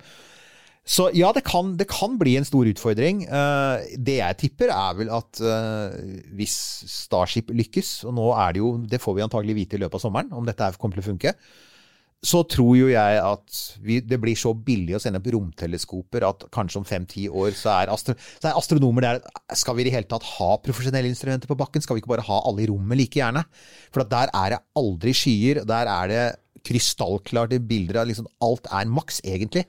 Så 0.83 1.07
ja, 1.15 1.29
det 1.31 1.45
kan, 1.47 1.77
det 1.79 1.87
kan 1.87 2.17
bli 2.19 2.35
en 2.35 2.47
stor 2.47 2.67
utfordring. 2.67 3.23
Eh, 3.23 3.91
det 4.03 4.17
jeg 4.17 4.39
tipper, 4.41 4.71
er 4.75 4.97
vel 4.99 5.11
at 5.15 5.39
eh, 5.39 5.93
hvis 6.35 6.55
Starship 6.91 7.53
lykkes, 7.55 8.01
og 8.09 8.17
nå 8.17 8.25
er 8.35 8.55
det 8.55 8.59
jo 8.63 8.73
Det 8.91 8.99
får 8.99 9.15
vi 9.15 9.23
antagelig 9.23 9.55
vite 9.61 9.77
i 9.77 9.83
løpet 9.83 9.95
av 9.95 10.03
sommeren, 10.03 10.33
om 10.35 10.43
dette 10.47 10.73
kommer 10.81 10.99
til 10.99 11.05
å 11.05 11.11
funke. 11.13 11.33
Så 12.23 12.43
tror 12.47 12.75
jo 12.75 12.89
jeg 12.91 13.19
at 13.19 13.61
vi, 13.83 13.97
det 14.03 14.19
blir 14.19 14.35
så 14.39 14.53
billig 14.55 14.95
å 14.95 15.01
sende 15.03 15.19
opp 15.19 15.31
romteleskoper 15.31 16.23
at 16.27 16.45
kanskje 16.55 16.79
om 16.79 16.85
fem-ti 16.87 17.25
år 17.27 17.51
så 17.59 17.73
er, 17.77 17.91
astro, 17.91 18.15
så 18.39 18.47
er 18.47 18.59
astronomer 18.59 19.03
der 19.03 19.19
Skal 19.59 19.75
vi 19.75 19.83
i 19.83 19.87
det 19.89 19.95
hele 19.95 20.07
tatt 20.07 20.27
ha 20.35 20.53
profesjonelle 20.63 21.11
instrumenter 21.11 21.51
på 21.51 21.59
bakken? 21.59 21.83
Skal 21.83 21.97
vi 21.97 22.03
ikke 22.03 22.13
bare 22.13 22.27
ha 22.27 22.43
alle 22.43 22.63
i 22.63 22.69
rommet 22.71 22.99
like 22.99 23.19
gjerne? 23.19 23.43
For 23.91 24.03
der 24.07 24.31
er 24.35 24.55
det 24.55 24.63
aldri 24.79 25.15
skyer. 25.15 25.63
Der 25.67 25.95
er 25.95 26.11
det 26.11 26.23
krystallklare 26.63 27.59
bilder 27.59 28.03
av 28.03 28.11
liksom 28.11 28.27
Alt 28.43 28.71
er 28.71 28.87
maks, 28.87 29.19
egentlig. 29.23 29.67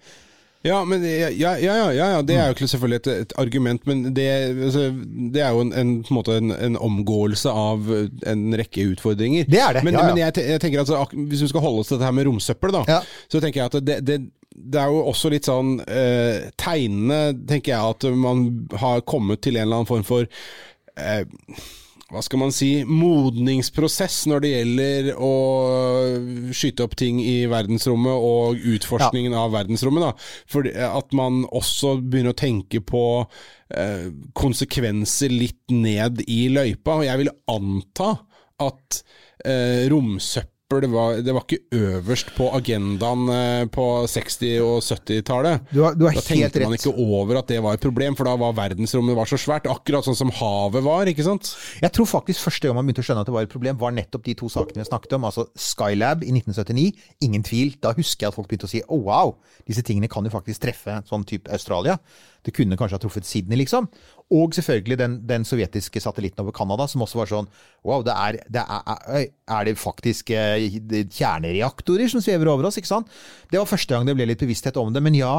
Ja, 0.64 0.78
men, 0.88 1.02
ja, 1.04 1.28
ja, 1.36 1.50
ja, 1.60 1.88
ja, 1.92 2.20
det 2.24 2.38
er 2.40 2.46
jo 2.48 2.54
ikke 2.54 2.68
selvfølgelig 2.72 3.00
et, 3.02 3.08
et 3.26 3.32
argument, 3.42 3.82
men 3.86 3.98
det, 4.16 4.24
altså, 4.64 4.86
det 5.34 5.42
er 5.44 5.50
jo 5.52 5.60
en, 5.66 5.72
en, 5.76 5.90
på 6.06 6.08
en, 6.14 6.16
måte 6.16 6.36
en, 6.40 6.54
en 6.56 6.78
omgåelse 6.80 7.52
av 7.52 7.90
en 8.32 8.46
rekke 8.56 8.86
utfordringer. 8.94 9.44
Det 9.50 9.60
er 9.60 9.76
det, 9.76 9.82
Men, 9.84 9.98
ja, 9.98 10.06
men 10.08 10.22
jeg, 10.22 10.32
jeg 10.54 10.62
tenker 10.64 10.80
altså, 10.80 11.02
ak- 11.04 11.12
hvis 11.28 11.42
vi 11.44 11.50
skal 11.52 11.60
holde 11.66 11.84
oss 11.84 11.92
til 11.92 11.98
dette 11.98 12.08
her 12.08 12.16
med 12.16 12.24
romsøppel, 12.30 12.72
da, 12.78 12.84
så 13.28 13.42
tenker 13.44 13.60
jeg 13.60 13.70
at 13.74 13.78
det, 13.90 13.98
det, 14.08 14.18
det 14.54 14.80
er 14.80 14.88
jo 14.94 15.04
også 15.12 15.28
litt 15.34 15.44
sånn 15.50 15.74
eh, 15.84 16.48
tegnende, 16.56 17.20
tenker 17.50 17.74
jeg, 17.74 17.94
at 17.98 18.08
man 18.24 18.44
har 18.80 19.04
kommet 19.04 19.44
til 19.44 19.58
en 19.60 19.66
eller 19.66 19.82
annen 19.82 19.90
form 19.92 20.04
for 20.08 20.24
eh, 20.96 21.26
hva 22.14 22.22
skal 22.22 22.40
man 22.44 22.54
si, 22.54 22.70
modningsprosess 22.86 24.24
når 24.30 24.44
det 24.44 24.52
gjelder 24.52 25.10
å 25.18 25.32
skyte 26.54 26.86
opp 26.86 26.94
ting 27.00 27.18
i 27.22 27.44
verdensrommet 27.50 28.26
og 28.28 28.62
utforskningen 28.76 29.34
av 29.38 29.52
verdensrommet. 29.56 30.06
Da. 30.06 30.30
For 30.50 30.70
at 30.70 31.14
man 31.16 31.42
også 31.50 31.96
begynner 32.00 32.34
å 32.34 32.38
tenke 32.38 32.80
på 32.86 33.04
eh, 33.74 34.08
konsekvenser 34.38 35.34
litt 35.34 35.74
ned 35.74 36.22
i 36.30 36.46
løypa. 36.54 37.00
Og 37.00 37.06
jeg 37.08 37.24
vil 37.24 37.34
anta 37.50 38.10
at 38.62 39.02
eh, 39.44 39.84
romsøppel 39.90 40.53
var, 40.72 41.20
det 41.20 41.32
var 41.34 41.44
ikke 41.44 41.76
øverst 41.76 42.30
på 42.36 42.48
agendaen 42.56 43.28
eh, 43.28 43.66
på 43.68 43.84
60- 44.08 44.62
og 44.64 44.80
70-tallet. 44.80 45.60
Du 45.70 45.82
har, 45.84 45.92
du 45.92 46.06
har 46.06 46.14
Da 46.16 46.20
tenkte 46.24 46.62
man 46.64 46.72
ikke 46.72 46.94
over 46.94 47.38
at 47.38 47.48
det 47.48 47.62
var 47.62 47.74
et 47.74 47.80
problem, 47.80 48.16
for 48.16 48.24
da 48.24 48.34
var 48.36 48.56
verdensrommet 48.56 49.16
var 49.16 49.28
så 49.28 49.36
svært. 49.36 49.68
Akkurat 49.68 50.06
sånn 50.06 50.16
som 50.16 50.32
havet 50.32 50.84
var, 50.84 51.06
ikke 51.06 51.26
sant? 51.26 51.52
Jeg 51.82 51.92
tror 51.92 52.08
faktisk 52.08 52.46
første 52.48 52.66
gang 52.66 52.78
man 52.78 52.88
begynte 52.88 53.04
å 53.04 53.08
skjønne 53.10 53.20
at 53.20 53.28
det 53.28 53.36
var 53.36 53.44
et 53.44 53.52
problem, 53.52 53.78
var 53.78 53.92
nettopp 53.92 54.24
de 54.24 54.34
to 54.40 54.48
sakene 54.48 54.80
vi 54.80 54.88
snakket 54.88 55.18
om. 55.18 55.28
Altså 55.28 55.46
Skylab 55.52 56.24
i 56.24 56.32
1979, 56.32 57.08
ingen 57.28 57.44
tvil. 57.44 57.76
Da 57.84 57.92
husker 57.92 58.24
jeg 58.24 58.32
at 58.32 58.38
folk 58.38 58.48
begynte 58.48 58.70
å 58.70 58.72
si 58.72 58.80
oh, 58.88 59.04
wow, 59.04 59.36
disse 59.68 59.84
tingene 59.84 60.08
kan 60.08 60.24
jo 60.24 60.32
faktisk 60.32 60.64
treffe 60.64 61.02
sånn 61.10 61.28
type 61.28 61.52
Australia. 61.52 62.00
Det 62.44 62.54
kunne 62.56 62.76
kanskje 62.78 62.98
ha 62.98 63.02
truffet 63.02 63.26
Sydney, 63.28 63.58
liksom. 63.62 63.88
Og 64.34 64.54
selvfølgelig 64.56 64.98
den, 65.00 65.18
den 65.28 65.44
sovjetiske 65.48 66.02
satellitten 66.02 66.44
over 66.44 66.54
Canada, 66.56 66.86
som 66.90 67.04
også 67.04 67.20
var 67.20 67.30
sånn 67.30 67.50
wow, 67.86 68.04
det 68.04 68.14
er, 68.14 68.40
det 68.52 68.64
er, 68.64 69.28
er, 69.48 69.68
det 69.68 69.76
faktisk 69.80 70.32
eh, 70.34 70.64
kjernereaktorer 71.08 72.10
som 72.12 72.24
svever 72.24 72.52
over 72.52 72.68
oss, 72.68 72.80
ikke 72.80 72.92
sant? 72.92 73.12
Det 73.50 73.60
var 73.60 73.70
første 73.70 73.94
gang 73.94 74.08
det 74.08 74.16
ble 74.18 74.28
litt 74.28 74.42
bevissthet 74.44 74.76
om 74.80 74.92
det. 74.94 75.02
Men 75.04 75.16
ja, 75.18 75.38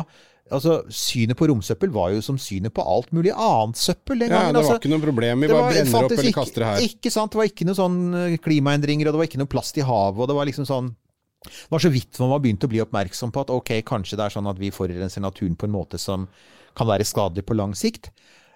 altså 0.53 0.80
synet 0.93 1.38
på 1.39 1.47
romsøppel 1.49 1.93
var 1.93 2.12
jo 2.14 2.26
som 2.26 2.38
synet 2.41 2.74
på 2.76 2.84
alt 2.86 3.10
mulig 3.16 3.34
annet 3.34 3.80
søppel 3.82 4.22
den 4.22 4.34
Ja, 4.34 4.43
det 4.49 4.60
var 4.60 4.62
altså. 4.62 4.78
ikke 4.82 4.93
noe 4.93 5.06
problem. 5.06 5.41
Vi 5.45 5.49
bare 5.53 5.72
brenner 5.72 6.03
opp 6.03 6.18
eller 6.18 6.38
kaster 6.41 6.66
det 6.66 6.74
her. 6.74 6.86
Ikke 6.89 7.14
sant, 7.14 7.34
det 7.34 7.41
var 7.41 7.49
ikke 7.49 7.70
noe 7.70 7.78
sånn 7.78 7.97
eh, 8.22 8.38
klimaendringer, 8.41 9.10
og 9.10 9.16
det 9.16 9.24
var 9.24 9.32
ikke 9.32 9.41
noe 9.41 9.51
plast 9.51 9.82
i 9.82 9.86
havet, 9.86 10.22
og 10.22 10.32
det 10.32 10.38
var 10.38 10.49
liksom 10.49 10.70
sånn 10.70 10.93
det 11.45 11.70
var 11.70 11.82
så 11.84 11.91
vidt 11.93 12.18
man 12.18 12.32
var 12.32 12.41
begynt 12.41 12.64
å 12.66 12.70
bli 12.72 12.82
oppmerksom 12.82 13.30
på 13.34 13.43
at 13.43 13.51
ok, 13.53 13.72
kanskje 13.86 14.18
det 14.18 14.24
er 14.26 14.34
sånn 14.34 14.49
at 14.49 14.58
vi 14.58 14.72
forurenser 14.74 15.22
naturen 15.22 15.58
på 15.60 15.68
en 15.68 15.76
måte 15.76 15.99
som 16.01 16.26
kan 16.76 16.88
være 16.89 17.07
skadelig 17.07 17.45
på 17.47 17.57
lang 17.57 17.76
sikt. 17.78 18.11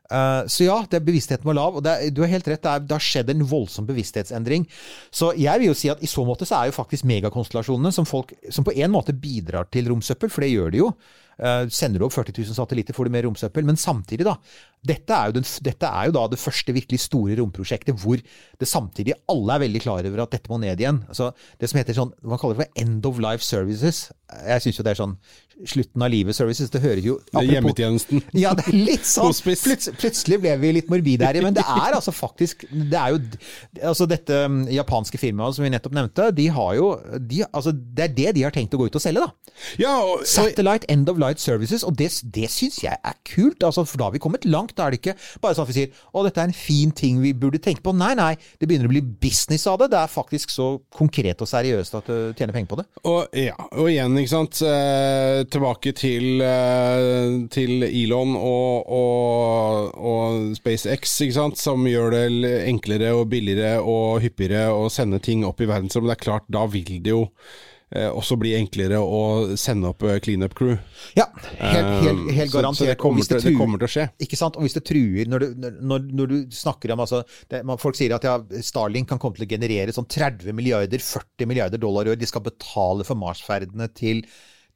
Eh, 0.09 0.41
så 0.49 0.65
ja, 0.65 0.77
bevisstheten 0.89 1.45
var 1.45 1.53
lav, 1.53 1.75
og 1.77 1.85
er- 1.85 2.09
du 2.09 2.21
har 2.23 2.31
helt 2.31 2.47
rett, 2.49 2.61
det, 2.63 2.71
er, 2.71 2.79
det 2.79 2.95
har 2.97 3.05
skjedd 3.05 3.29
en 3.29 3.45
voldsom 3.45 3.85
bevissthetsendring. 3.85 4.65
Så 5.13 5.33
jeg 5.37 5.59
vil 5.61 5.69
jo 5.69 5.77
si 5.77 5.89
at 5.93 6.01
i 6.01 6.09
så 6.09 6.25
måte 6.25 6.47
så 6.49 6.57
er 6.59 6.71
jo 6.71 6.77
faktisk 6.79 7.05
megakonstellasjonene 7.05 7.93
som, 7.93 8.05
folk, 8.09 8.33
som 8.49 8.65
på 8.65 8.73
en 8.73 8.91
måte 8.91 9.13
bidrar 9.13 9.69
til 9.69 9.89
romsøppel, 9.91 10.31
for 10.33 10.41
det 10.41 10.53
gjør 10.55 10.71
de 10.73 10.81
jo. 10.81 10.91
Eh, 11.39 11.69
sender 11.71 12.01
du 12.01 12.05
opp 12.07 12.15
40 12.15 12.35
000 12.35 12.57
satellitter, 12.57 12.95
får 12.95 13.07
du 13.07 13.13
mer 13.15 13.25
romsøppel. 13.27 13.65
Men 13.67 13.79
samtidig, 13.79 14.27
da. 14.27 14.35
Dette 14.79 15.11
er, 15.11 15.27
jo 15.29 15.39
den, 15.39 15.47
dette 15.65 15.87
er 15.91 16.07
jo 16.07 16.15
da 16.15 16.21
det 16.31 16.39
første 16.39 16.71
virkelig 16.75 17.01
store 17.03 17.35
romprosjektet 17.35 17.97
hvor 17.99 18.21
det 18.21 18.67
samtidig 18.67 19.17
alle 19.31 19.57
er 19.57 19.63
veldig 19.65 19.81
klar 19.83 20.07
over 20.07 20.23
at 20.23 20.31
dette 20.35 20.51
må 20.51 20.59
ned 20.61 20.79
igjen. 20.79 21.01
Altså, 21.11 21.33
det 21.59 21.71
som 21.71 21.81
heter 21.81 21.97
sånn, 21.97 22.15
Man 22.23 22.39
kaller 22.39 22.55
det 22.55 22.67
for 22.67 22.81
end 22.83 23.07
of 23.09 23.19
life 23.19 23.43
services. 23.43 24.07
Jeg 24.45 24.63
syns 24.63 24.79
jo 24.79 24.85
det 24.85 24.93
er 24.93 25.01
sånn 25.01 25.17
slutten 25.67 26.03
av 26.03 26.11
livet 26.11 26.35
services. 26.37 26.69
Det 26.71 26.81
høres 26.83 27.03
jo 27.03 27.17
er 27.35 27.47
Hjemmetjenesten. 27.49 28.21
ja, 28.43 28.53
det 28.55 28.67
er 28.69 28.77
litt 28.77 29.07
sånn. 29.09 29.33
Plutselig, 29.43 29.95
plutselig 29.99 30.39
ble 30.43 30.55
vi 30.61 30.71
litt 30.77 30.91
morbide 30.91 31.27
her, 31.27 31.39
men 31.43 31.55
det 31.57 31.65
er 31.83 31.97
altså 31.97 32.13
faktisk 32.15 32.65
Det 32.69 32.99
er 32.99 33.15
jo 33.15 33.19
altså 33.91 34.07
Dette 34.09 34.43
um, 34.47 34.61
japanske 34.71 35.19
firmaet 35.19 35.57
som 35.57 35.65
vi 35.65 35.73
nettopp 35.73 35.95
nevnte, 35.97 36.29
de 36.35 36.47
har 36.55 36.75
jo 36.77 36.93
de, 37.19 37.43
altså 37.49 37.73
Det 37.75 38.05
er 38.05 38.15
det 38.15 38.35
de 38.39 38.45
har 38.47 38.55
tenkt 38.55 38.75
å 38.75 38.79
gå 38.81 38.87
ut 38.89 38.99
og 38.99 39.03
selge, 39.03 39.25
da. 39.25 39.53
Ja, 39.81 39.97
og, 40.05 40.23
Satellite 40.29 40.87
End 40.91 41.11
of 41.11 41.19
Light 41.29 41.41
Services, 41.41 41.85
og 41.85 41.95
det, 41.99 42.09
det 42.33 42.49
syns 42.51 42.81
jeg 42.83 42.97
er 42.97 43.17
kult. 43.27 43.63
Altså, 43.63 43.85
for 43.87 44.01
da 44.01 44.09
har 44.09 44.15
vi 44.15 44.21
kommet 44.23 44.47
langt. 44.49 44.75
Da 44.77 44.87
er 44.87 44.95
det 44.95 45.01
ikke 45.01 45.15
bare 45.43 45.57
sånn 45.57 45.67
at 45.67 45.71
vi 45.71 45.77
sier 45.77 46.01
å, 46.11 46.23
dette 46.25 46.41
er 46.41 46.49
en 46.49 46.57
fin 46.57 46.91
ting 46.95 47.21
vi 47.23 47.35
burde 47.37 47.61
tenke 47.63 47.83
på. 47.85 47.93
Nei, 47.95 48.11
nei, 48.17 48.33
det 48.59 48.69
begynner 48.69 48.89
å 48.89 48.93
bli 48.93 49.03
business 49.21 49.67
av 49.69 49.79
det. 49.83 49.91
Det 49.93 50.01
er 50.01 50.11
faktisk 50.11 50.53
så 50.53 50.69
konkret 50.95 51.41
og 51.43 51.49
seriøst 51.49 51.99
at 51.99 52.09
du 52.09 52.17
tjener 52.37 52.55
penger 52.55 52.71
på 52.73 52.79
det. 52.81 52.87
og, 53.03 53.37
ja, 53.37 53.55
og 53.69 53.91
igjen, 53.91 54.17
ikke 54.19 54.33
sant. 54.33 54.61
Eh, 54.65 55.43
tilbake 55.53 55.93
til, 55.97 56.43
eh, 56.45 57.37
til 57.53 57.85
Elon 57.87 58.35
og, 58.39 58.91
og, 58.99 59.95
og 59.95 60.59
SpaceX, 60.59 61.19
ikke 61.25 61.37
sant. 61.37 61.59
Som 61.59 61.87
gjør 61.89 62.15
det 62.15 62.53
enklere 62.69 63.13
og 63.17 63.27
billigere 63.31 63.79
og 63.83 64.21
hyppigere 64.23 64.69
å 64.73 64.87
sende 64.93 65.21
ting 65.23 65.45
opp 65.47 65.61
i 65.61 65.69
verdensrommet. 65.69 66.13
Det 66.13 66.17
er 66.17 66.25
klart, 66.27 66.47
da 66.51 66.65
vil 66.69 66.97
det 67.03 67.13
jo 67.13 67.25
også 67.89 68.37
bli 68.37 68.51
enklere 68.53 68.99
å 69.01 69.21
sende 69.57 69.89
opp 69.89 70.03
eh, 70.05 70.19
cleanup 70.21 70.53
crew. 70.57 70.75
Ja, 71.17 71.25
helt, 71.57 71.93
helt, 72.05 72.19
Eh, 72.29 72.35
helt 72.35 72.53
garantert. 72.53 72.83
Så 72.83 72.89
det 72.89 72.97
kommer, 73.01 73.23
det 73.23 73.39
til, 73.39 73.49
det 73.49 73.57
kommer 73.57 73.81
til 73.81 73.87
å 73.87 73.91
skje. 73.93 74.05
Ikke 74.25 74.39
sant? 74.39 74.59
Og 74.59 74.65
hvis 74.65 74.77
det 74.77 74.83
truer 74.87 75.29
Når 75.29 75.43
du, 75.43 75.65
når, 75.81 76.05
når 76.19 76.31
du 76.31 76.37
snakker 76.53 76.93
om 76.93 77.03
altså, 77.05 77.23
det, 77.49 77.63
Folk 77.81 77.97
sier 77.97 78.13
at 78.15 78.27
ja, 78.27 78.37
Starlink 78.65 79.09
kan 79.09 79.21
komme 79.21 79.39
til 79.39 79.47
å 79.47 79.49
generere 79.49 79.95
sånn 79.95 80.07
30 80.09 80.53
milliarder, 80.57 81.01
40 81.01 81.49
milliarder 81.49 81.81
dollar 81.81 82.07
i 82.07 82.13
år. 82.13 82.21
De 82.21 82.29
skal 82.29 82.45
betale 82.45 83.07
for 83.07 83.19
Mars-ferdene 83.19 83.89
til, 83.97 84.21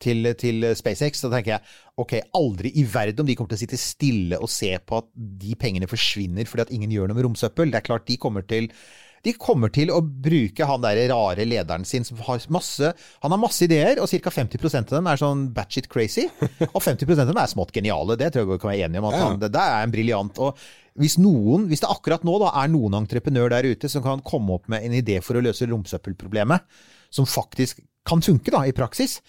til, 0.02 0.34
til 0.40 0.70
SpaceX. 0.78 1.24
Så 1.24 1.32
tenker 1.34 1.56
jeg 1.58 1.78
ok, 2.02 2.18
aldri 2.40 2.74
i 2.82 2.86
verden 2.90 3.24
om 3.24 3.30
de 3.30 3.38
kommer 3.38 3.54
til 3.54 3.62
å 3.62 3.64
sitte 3.66 3.82
stille 3.82 4.42
og 4.42 4.52
se 4.52 4.74
på 4.82 5.04
at 5.04 5.10
de 5.14 5.58
pengene 5.60 5.90
forsvinner 5.90 6.50
fordi 6.50 6.68
at 6.68 6.76
ingen 6.76 6.94
gjør 6.94 7.12
noe 7.12 7.20
med 7.20 7.28
romsøppel. 7.30 7.74
Det 7.74 7.82
er 7.82 7.90
klart 7.92 8.10
de 8.10 8.20
kommer 8.22 8.46
til 8.50 8.72
de 9.24 9.34
kommer 9.40 9.72
til 9.72 9.92
å 9.94 10.02
bruke 10.04 10.68
han 10.68 10.84
der 10.84 11.00
rare 11.12 11.46
lederen 11.48 11.86
sin 11.88 12.04
som 12.04 12.20
har 12.28 12.44
masse 12.52 12.90
Han 13.24 13.32
har 13.32 13.40
masse 13.40 13.64
ideer, 13.64 14.02
og 14.04 14.12
ca. 14.12 14.34
50 14.36 14.66
av 14.82 14.90
dem 14.98 15.08
er 15.08 15.22
sånn 15.22 15.46
batshit 15.56 15.88
crazy. 15.92 16.26
Og 16.74 16.82
50 16.84 17.08
av 17.16 17.30
dem 17.30 17.40
er 17.40 17.52
smått 17.52 17.72
geniale. 17.76 18.18
Det 18.20 18.34
tror 18.34 18.44
jeg 18.44 18.52
vi 18.52 18.60
kan 18.60 18.74
være 18.74 18.90
enige 18.90 19.04
om. 19.04 19.08
at 19.10 19.20
han, 19.22 19.40
Det 19.40 19.52
der 19.56 19.78
er 19.78 19.88
en 19.88 19.94
briljant. 19.94 20.42
Og 20.44 20.60
hvis 21.00 21.16
noen, 21.22 21.70
hvis 21.72 21.82
det 21.86 21.90
akkurat 21.90 22.26
nå 22.28 22.36
da 22.44 22.52
er 22.62 22.74
noen 22.74 23.00
entreprenør 23.00 23.56
der 23.56 23.70
ute 23.72 23.90
som 23.90 24.04
kan 24.06 24.22
komme 24.26 24.60
opp 24.60 24.68
med 24.72 24.84
en 24.86 25.00
idé 25.00 25.22
for 25.24 25.40
å 25.40 25.46
løse 25.46 25.70
romsøppelproblemet, 25.72 26.68
som 27.14 27.30
faktisk 27.30 27.80
kan 28.08 28.22
funke 28.26 28.52
da, 28.52 28.66
i 28.68 28.76
praksis, 28.76 29.22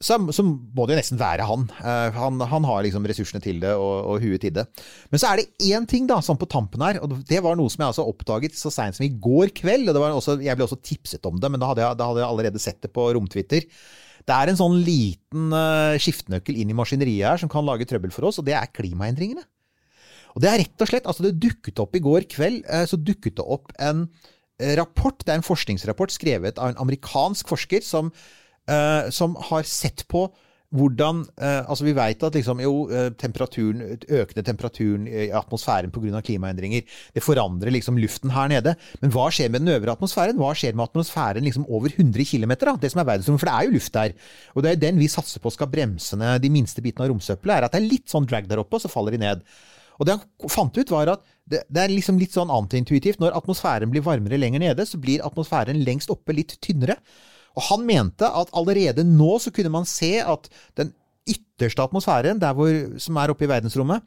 så, 0.00 0.16
så 0.32 0.40
må 0.40 0.86
det 0.88 0.94
jo 0.94 0.98
nesten 1.02 1.18
være 1.20 1.44
han. 1.44 1.66
Uh, 1.76 2.08
han. 2.16 2.40
Han 2.48 2.64
har 2.64 2.84
liksom 2.86 3.04
ressursene 3.04 3.42
til 3.44 3.58
det 3.60 3.74
og, 3.76 3.96
og 4.08 4.22
huet 4.24 4.40
til 4.40 4.54
det. 4.56 4.64
Men 5.12 5.20
så 5.20 5.28
er 5.28 5.42
det 5.42 5.66
én 5.68 5.84
ting 5.88 6.06
da, 6.08 6.22
sånn 6.24 6.40
på 6.40 6.48
tampen 6.48 6.80
her, 6.86 7.02
og 7.04 7.18
det 7.28 7.42
var 7.44 7.58
noe 7.58 7.68
som 7.68 7.84
jeg 7.84 7.92
altså 7.92 8.06
oppdaget 8.08 8.56
så 8.56 8.72
seint 8.72 8.96
som 8.96 9.04
i 9.04 9.12
går 9.12 9.52
kveld. 9.60 9.92
og 9.92 10.00
også, 10.08 10.38
Jeg 10.40 10.56
ble 10.56 10.64
også 10.64 10.80
tipset 10.80 11.28
om 11.28 11.36
det, 11.36 11.52
men 11.52 11.60
da 11.60 11.68
hadde 11.68 11.84
jeg, 11.84 12.00
da 12.00 12.08
hadde 12.08 12.24
jeg 12.24 12.30
allerede 12.30 12.64
sett 12.64 12.80
det 12.80 12.92
på 12.96 13.10
romtwitter. 13.12 13.68
Det 14.24 14.36
er 14.36 14.52
en 14.52 14.60
sånn 14.62 14.80
liten 14.86 15.52
uh, 15.52 16.00
skiftenøkkel 16.00 16.56
inn 16.60 16.72
i 16.72 16.76
maskineriet 16.80 17.34
her 17.34 17.44
som 17.44 17.52
kan 17.52 17.66
lage 17.68 17.88
trøbbel 17.88 18.12
for 18.14 18.30
oss, 18.30 18.40
og 18.40 18.48
det 18.48 18.56
er 18.56 18.72
klimaendringene. 18.72 19.44
Og 20.32 20.40
det 20.40 20.48
er 20.48 20.60
rett 20.62 20.84
og 20.84 20.88
slett, 20.88 21.08
altså 21.10 21.26
det 21.26 21.36
dukket 21.42 21.80
opp 21.82 21.96
i 21.96 22.04
går 22.04 22.28
kveld, 22.30 22.64
uh, 22.72 22.86
så 22.88 22.96
dukket 22.96 23.36
det 23.36 23.44
opp 23.44 23.72
en 23.76 24.06
eh, 24.60 24.76
rapport, 24.80 25.18
det 25.20 25.34
er 25.34 25.40
en 25.42 25.46
forskningsrapport 25.46 26.14
skrevet 26.14 26.60
av 26.60 26.72
en 26.72 26.84
amerikansk 26.86 27.52
forsker 27.52 27.84
som, 27.84 28.12
eh, 28.70 29.10
som 29.14 29.36
har 29.50 29.66
sett 29.68 30.06
på 30.10 30.28
hvordan 30.70 31.24
eh, 31.42 31.64
Altså, 31.66 31.84
vi 31.86 31.94
vet 31.96 32.22
at 32.22 32.36
liksom, 32.36 32.60
jo, 32.62 32.74
eh, 32.94 33.08
temperaturen, 33.18 33.96
økende 34.06 34.44
temperaturen 34.46 35.08
i 35.10 35.28
atmosfæren 35.34 35.90
pga. 35.90 36.20
klimaendringer, 36.22 36.84
det 37.14 37.24
forandrer 37.24 37.74
liksom 37.74 37.98
luften 37.98 38.30
her 38.30 38.48
nede. 38.52 38.76
Men 39.02 39.10
hva 39.10 39.26
skjer 39.34 39.50
med 39.50 39.64
den 39.64 39.74
øvre 39.74 39.96
atmosfæren? 39.96 40.38
Hva 40.38 40.52
skjer 40.54 40.76
med 40.76 40.86
atmosfæren 40.86 41.44
liksom 41.44 41.66
over 41.68 41.90
100 41.90 42.24
km? 42.24 42.54
Det 42.80 42.92
som 42.92 43.02
er 43.02 43.08
verdensrommet, 43.08 43.42
for 43.42 43.50
det 43.50 43.56
er 43.56 43.66
jo 43.66 43.74
luft 43.74 43.94
der. 43.94 44.14
Og 44.54 44.62
det 44.62 44.70
er 44.70 44.84
den 44.86 45.02
vi 45.02 45.10
satser 45.10 45.42
på 45.42 45.50
skal 45.50 45.70
bremse 45.70 46.16
ned 46.16 46.38
de 46.42 46.52
minste 46.54 46.82
bitene 46.82 47.08
av 47.08 47.10
romsøppelet, 47.14 47.56
er 47.56 47.66
at 47.66 47.74
det 47.74 47.82
er 47.82 47.90
litt 47.90 48.08
sånn 48.08 48.30
drag 48.30 48.46
der 48.46 48.62
oppe, 48.62 48.78
og 48.78 48.84
så 48.84 48.92
faller 48.92 49.16
de 49.16 49.24
ned. 49.24 49.42
Og 50.00 50.06
det 50.06 50.16
han 50.16 50.48
fant 50.48 50.78
ut 50.78 50.94
var 50.94 51.10
at 51.12 51.26
det, 51.50 51.64
det 51.68 51.82
er 51.82 51.92
liksom 51.92 52.16
litt 52.20 52.32
sånn 52.32 52.52
antiintuitivt. 52.52 53.18
Når 53.20 53.34
atmosfæren 53.36 53.90
blir 53.90 54.06
varmere 54.06 54.38
lenger 54.38 54.62
nede, 54.62 54.86
så 54.86 55.02
blir 55.02 55.26
atmosfæren 55.26 55.82
lengst 55.82 56.14
oppe 56.14 56.32
litt 56.36 56.54
tynnere. 56.62 56.96
Og 57.60 57.66
han 57.68 57.84
mente 57.86 58.24
at 58.40 58.50
allerede 58.56 59.04
nå 59.04 59.34
så 59.44 59.52
kunne 59.52 59.72
man 59.74 59.84
se 59.88 60.14
at 60.24 60.48
den 60.80 60.94
ytterste 61.28 61.84
atmosfæren, 61.84 62.40
der 62.40 62.56
hvor, 62.56 62.72
som 62.98 63.18
er 63.20 63.30
oppe 63.34 63.44
i 63.44 63.50
verdensrommet, 63.50 64.00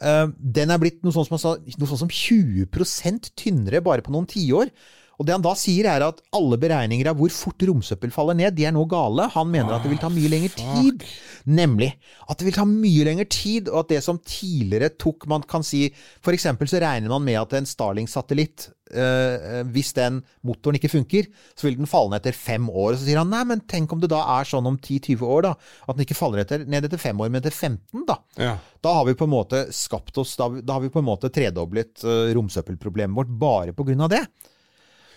eh, 0.00 0.26
den 0.56 0.72
er 0.72 0.80
blitt 0.80 1.02
noe 1.04 1.12
sånt 1.14 1.28
som, 1.28 1.38
sa- 1.42 1.58
noe 1.60 1.90
sånt 1.90 2.00
som 2.06 2.14
20% 2.16 3.30
tynnere 3.38 3.82
bare 3.84 4.02
på 4.06 4.14
noen 4.14 4.28
tiår. 4.30 4.72
Og 5.20 5.26
det 5.28 5.34
han 5.36 5.44
da 5.44 5.52
sier 5.58 5.84
er 5.92 6.00
at 6.06 6.22
alle 6.32 6.56
beregninger 6.60 7.10
av 7.10 7.18
hvor 7.20 7.32
fort 7.34 7.60
romsøppel 7.68 8.12
faller 8.14 8.38
ned, 8.38 8.54
de 8.56 8.64
er 8.64 8.72
nå 8.72 8.86
gale. 8.88 9.26
Han 9.34 9.50
mener 9.52 9.76
at 9.76 9.84
det 9.84 9.92
vil 9.92 10.00
ta 10.00 10.08
mye 10.08 10.30
lengre 10.32 10.54
tid. 10.56 11.04
Nemlig 11.44 11.90
at 12.24 12.40
det 12.40 12.46
vil 12.48 12.56
ta 12.56 12.64
mye 12.68 13.04
lengre 13.04 13.26
tid, 13.28 13.68
og 13.68 13.82
at 13.82 13.92
det 13.92 14.00
som 14.04 14.20
tidligere 14.24 14.90
tok 15.00 15.24
Man 15.30 15.44
kan 15.48 15.64
si 15.64 15.86
For 16.24 16.36
eksempel 16.36 16.68
så 16.68 16.80
regner 16.82 17.12
man 17.12 17.24
med 17.24 17.38
at 17.40 17.54
en 17.56 17.68
Starling-satellitt 17.68 18.68
eh, 18.96 19.60
hvis 19.72 19.92
den 19.96 20.20
motoren 20.46 20.78
ikke 20.78 20.92
funker, 20.92 21.28
så 21.52 21.68
vil 21.68 21.78
den 21.78 21.90
falle 21.90 22.14
ned 22.14 22.22
etter 22.22 22.36
fem 22.36 22.68
år. 22.70 22.96
Så 22.96 23.06
sier 23.06 23.20
han 23.20 23.32
nei, 23.32 23.42
men 23.48 23.64
tenk 23.70 23.92
om 23.92 24.00
det 24.02 24.10
da 24.12 24.22
er 24.38 24.48
sånn 24.48 24.68
om 24.70 24.78
10-20 24.78 25.24
år, 25.26 25.46
da. 25.48 25.54
At 25.86 25.98
den 25.98 26.06
ikke 26.06 26.18
faller 26.18 26.44
etter, 26.44 26.64
ned 26.64 26.88
etter 26.88 27.00
fem 27.00 27.20
år, 27.20 27.32
men 27.32 27.42
etter 27.42 27.54
15, 27.54 28.06
da. 28.08 28.18
Ja. 28.40 28.54
Da 28.80 28.94
har 28.98 29.08
vi 29.08 29.16
på 29.18 29.28
en 29.28 29.34
måte 29.34 29.66
skapt 29.76 30.16
oss 30.20 30.32
Da, 30.40 30.46
da 30.64 30.78
har 30.78 30.84
vi 30.84 30.92
på 30.92 31.02
en 31.02 31.08
måte 31.08 31.28
tredoblet 31.32 32.00
uh, 32.06 32.30
romsøppelproblemet 32.36 33.16
vårt 33.16 33.34
bare 33.40 33.76
på 33.76 33.84
grunn 33.88 34.06
av 34.06 34.12
det. 34.12 34.24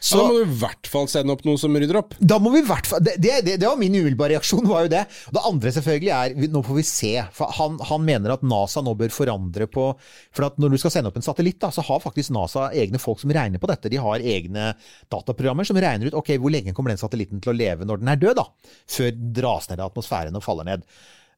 Så 0.03 0.19
da 0.19 0.23
må 0.27 0.35
du 0.35 0.43
i 0.43 0.55
hvert 0.59 0.89
fall 0.91 1.07
sende 1.07 1.31
opp 1.31 1.45
noen 1.47 1.59
som 1.59 1.75
rydder 1.79 2.01
opp. 2.01 2.15
Da 2.19 2.35
må 2.43 2.51
vi 2.51 2.59
i 2.59 2.67
hvert 2.67 2.87
fall 2.89 2.99
det, 3.05 3.13
det, 3.23 3.37
det, 3.47 3.55
det 3.61 3.69
var 3.69 3.79
min 3.79 3.93
umiddelbare 3.95 4.35
reaksjon. 4.35 4.65
var 4.67 4.83
jo 4.83 4.91
Det 4.91 5.03
Det 5.31 5.43
andre 5.47 5.71
selvfølgelig 5.77 6.11
er 6.17 6.51
Nå 6.51 6.63
får 6.67 6.79
vi 6.79 6.85
se. 6.87 7.13
For 7.37 7.55
han, 7.59 7.77
han 7.87 8.03
mener 8.03 8.35
at 8.35 8.43
NASA 8.43 8.83
nå 8.83 8.97
bør 8.99 9.15
forandre 9.15 9.69
på 9.71 9.87
For 10.35 10.49
at 10.49 10.59
når 10.59 10.75
du 10.75 10.81
skal 10.81 10.95
sende 10.97 11.11
opp 11.11 11.19
en 11.21 11.25
satellitt, 11.25 11.61
da, 11.63 11.71
så 11.71 11.85
har 11.87 12.03
faktisk 12.03 12.35
NASA 12.35 12.67
egne 12.75 12.99
folk 12.99 13.23
som 13.23 13.31
regner 13.31 13.63
på 13.63 13.71
dette. 13.71 13.91
De 13.93 14.01
har 14.03 14.27
egne 14.35 14.73
dataprogrammer 15.13 15.67
som 15.67 15.79
regner 15.79 16.11
ut 16.11 16.19
ok, 16.19 16.35
hvor 16.41 16.51
lenge 16.51 16.75
kommer 16.75 16.91
den 16.91 17.01
satellitten 17.01 17.39
til 17.43 17.53
å 17.53 17.57
leve 17.57 17.87
når 17.87 18.03
den 18.03 18.11
er 18.11 18.19
død, 18.19 18.43
da. 18.43 18.73
Før 18.91 19.11
den 19.15 19.31
dras 19.39 19.71
ned 19.71 19.79
i 19.79 19.87
atmosfæren 19.87 20.35
og 20.35 20.43
faller 20.43 20.67
ned. 20.67 20.87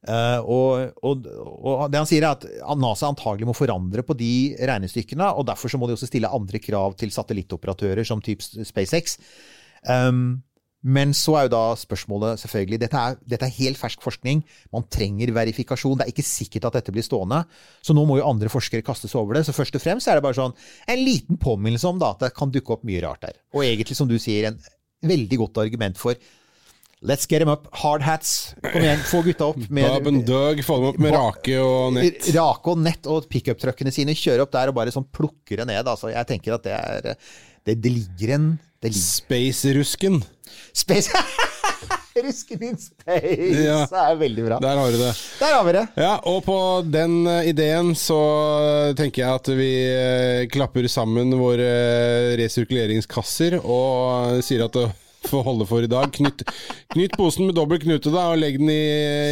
Eh, 0.06 0.40
og, 0.46 0.96
og, 1.02 1.28
og 1.66 1.84
det 1.90 2.00
han 2.00 2.08
sier 2.08 2.24
er 2.24 2.34
at 2.38 2.80
NASA 2.80 3.10
antagelig 3.10 3.50
må 3.50 3.56
forandre 3.58 4.06
på 4.06 4.16
de 4.18 4.32
regnestykkene, 4.70 5.32
og 5.34 5.48
derfor 5.50 5.72
så 5.72 5.80
må 5.82 5.90
de 5.90 5.98
også 5.98 6.08
stille 6.10 6.30
andre 6.30 6.62
krav 6.62 6.94
til 7.00 7.14
satellittoperatører 7.14 8.06
som 8.06 8.22
type 8.22 8.46
SpaceX. 8.64 9.18
Um, 9.86 10.42
Men 10.86 11.10
så 11.16 11.32
er 11.34 11.46
jo 11.46 11.50
da 11.56 11.62
spørsmålet 11.74 12.38
selvfølgelig 12.38 12.78
dette 12.78 12.98
er, 13.00 13.16
dette 13.26 13.46
er 13.48 13.54
helt 13.56 13.78
fersk 13.80 14.04
forskning. 14.04 14.44
Man 14.70 14.84
trenger 14.92 15.32
verifikasjon. 15.34 15.96
Det 15.98 16.04
er 16.04 16.12
ikke 16.12 16.22
sikkert 16.22 16.68
at 16.68 16.76
dette 16.78 16.92
blir 16.94 17.02
stående. 17.02 17.40
Så 17.82 17.96
nå 17.96 18.04
må 18.06 18.20
jo 18.20 18.28
andre 18.28 18.50
forskere 18.52 18.86
kastes 18.86 19.16
over 19.18 19.34
det. 19.34 19.42
Så 19.48 19.56
først 19.56 19.74
og 19.74 19.82
fremst 19.82 20.06
er 20.06 20.20
det 20.20 20.22
bare 20.22 20.38
sånn 20.38 20.54
en 20.54 21.02
liten 21.02 21.40
påminnelse 21.42 21.90
om 21.90 21.98
da, 21.98 22.12
at 22.14 22.22
det 22.22 22.30
kan 22.36 22.52
dukke 22.54 22.76
opp 22.76 22.86
mye 22.86 23.02
rart 23.02 23.24
der. 23.26 23.40
Og 23.56 23.64
egentlig, 23.66 23.98
som 23.98 24.06
du 24.06 24.14
sier, 24.22 24.52
en 24.52 25.10
veldig 25.10 25.40
godt 25.42 25.58
argument 25.64 25.98
for 25.98 26.14
Let's 27.04 27.26
get 27.28 27.40
them 27.40 27.48
up. 27.52 27.66
Hard 27.76 28.02
hats. 28.02 28.54
Kom 28.64 28.80
igjen, 28.80 29.02
få 29.04 29.20
gutta 29.22 29.50
opp. 29.50 29.58
Med, 29.68 30.06
Doug, 30.24 30.62
få 30.64 30.78
dem 30.80 30.86
opp 30.88 31.00
med 31.02 31.12
rake 31.12 31.58
og 31.60 31.92
nett. 31.98 32.30
Rake 32.34 32.72
og 32.72 32.80
nett 32.80 33.08
og 33.12 33.28
pickup-truckene 33.28 33.92
sine. 33.92 34.16
Kjøre 34.16 34.46
opp 34.46 34.54
der 34.54 34.72
og 34.72 34.78
bare 34.78 34.94
sånn 34.94 35.04
plukke 35.12 35.58
det 35.60 35.68
ned. 35.68 35.84
Altså, 35.84 36.08
jeg 36.14 36.28
tenker 36.30 36.56
at 36.56 36.64
det 36.64 36.78
er 36.78 37.10
Det, 37.66 37.74
det 37.82 37.92
ligger 37.92 38.34
en. 38.38 38.48
Space-rusken. 38.86 40.20
Space 40.76 41.10
Rusken 42.24 42.62
in 42.62 42.76
space 42.78 43.64
Ja. 43.64 43.80
Det 43.90 44.02
er 44.02 44.18
veldig 44.20 44.44
bra. 44.46 44.58
Der 44.62 44.78
har 44.80 44.92
du 44.92 44.98
det. 45.00 45.12
Der 45.40 45.52
har 45.52 45.64
vi 45.66 45.72
det. 45.76 45.86
Ja, 46.00 46.12
og 46.24 46.44
på 46.46 46.58
den 46.88 47.26
eh, 47.28 47.48
ideen 47.50 47.92
så 47.98 48.20
tenker 48.96 49.22
jeg 49.24 49.40
at 49.40 49.50
vi 49.58 49.70
eh, 49.84 50.44
klapper 50.52 50.88
sammen 50.88 51.34
våre 51.36 51.66
resirkuleringskasser 52.40 53.58
og 53.60 54.40
sier 54.46 54.64
at 54.68 54.78
får 55.30 55.46
holde 55.46 55.66
for 55.68 55.84
i 55.84 55.90
dag. 55.90 56.12
Knytt, 56.16 56.44
knytt 56.94 57.16
posen 57.18 57.48
med 57.48 57.56
dobbel 57.58 57.80
knute 57.82 58.12
da, 58.12 58.28
og 58.32 58.40
legg 58.40 58.58
den 58.60 58.70
i 58.72 58.82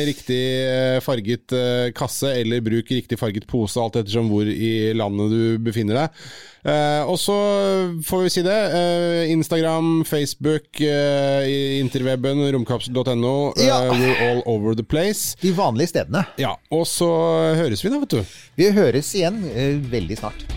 riktig 0.08 0.40
eh, 0.64 0.98
farget 1.04 1.54
eh, 1.56 1.92
kasse, 1.96 2.32
eller 2.40 2.64
bruk 2.64 2.90
riktig 2.92 3.18
farget 3.20 3.48
pose, 3.50 3.78
alt 3.80 4.00
ettersom 4.00 4.30
hvor 4.32 4.48
i 4.48 4.92
landet 4.96 5.32
du 5.32 5.62
befinner 5.64 6.04
deg. 6.04 6.26
Uh, 6.64 7.04
og 7.12 7.18
så 7.20 7.34
får 8.08 8.22
vi 8.24 8.30
si 8.32 8.44
det. 8.44 8.60
Uh, 8.72 9.32
Instagram, 9.34 9.90
Facebook, 10.08 10.64
uh, 10.80 11.44
interweben, 11.80 12.40
romkapsel.no. 12.56 13.52
Ja. 13.60 13.82
we're 13.92 14.16
all 14.30 14.42
over 14.46 14.74
the 14.74 14.84
place. 14.84 15.36
De 15.42 15.52
vanlige 15.52 15.92
stedene. 15.92 16.24
Ja, 16.40 16.56
og 16.72 16.86
så 16.88 17.10
høres 17.60 17.84
vi 17.84 17.92
da, 17.92 18.00
vet 18.00 18.16
du. 18.16 18.38
Vi 18.56 18.72
høres 18.72 19.12
igjen 19.18 19.44
veldig 19.92 20.22
snart. 20.22 20.48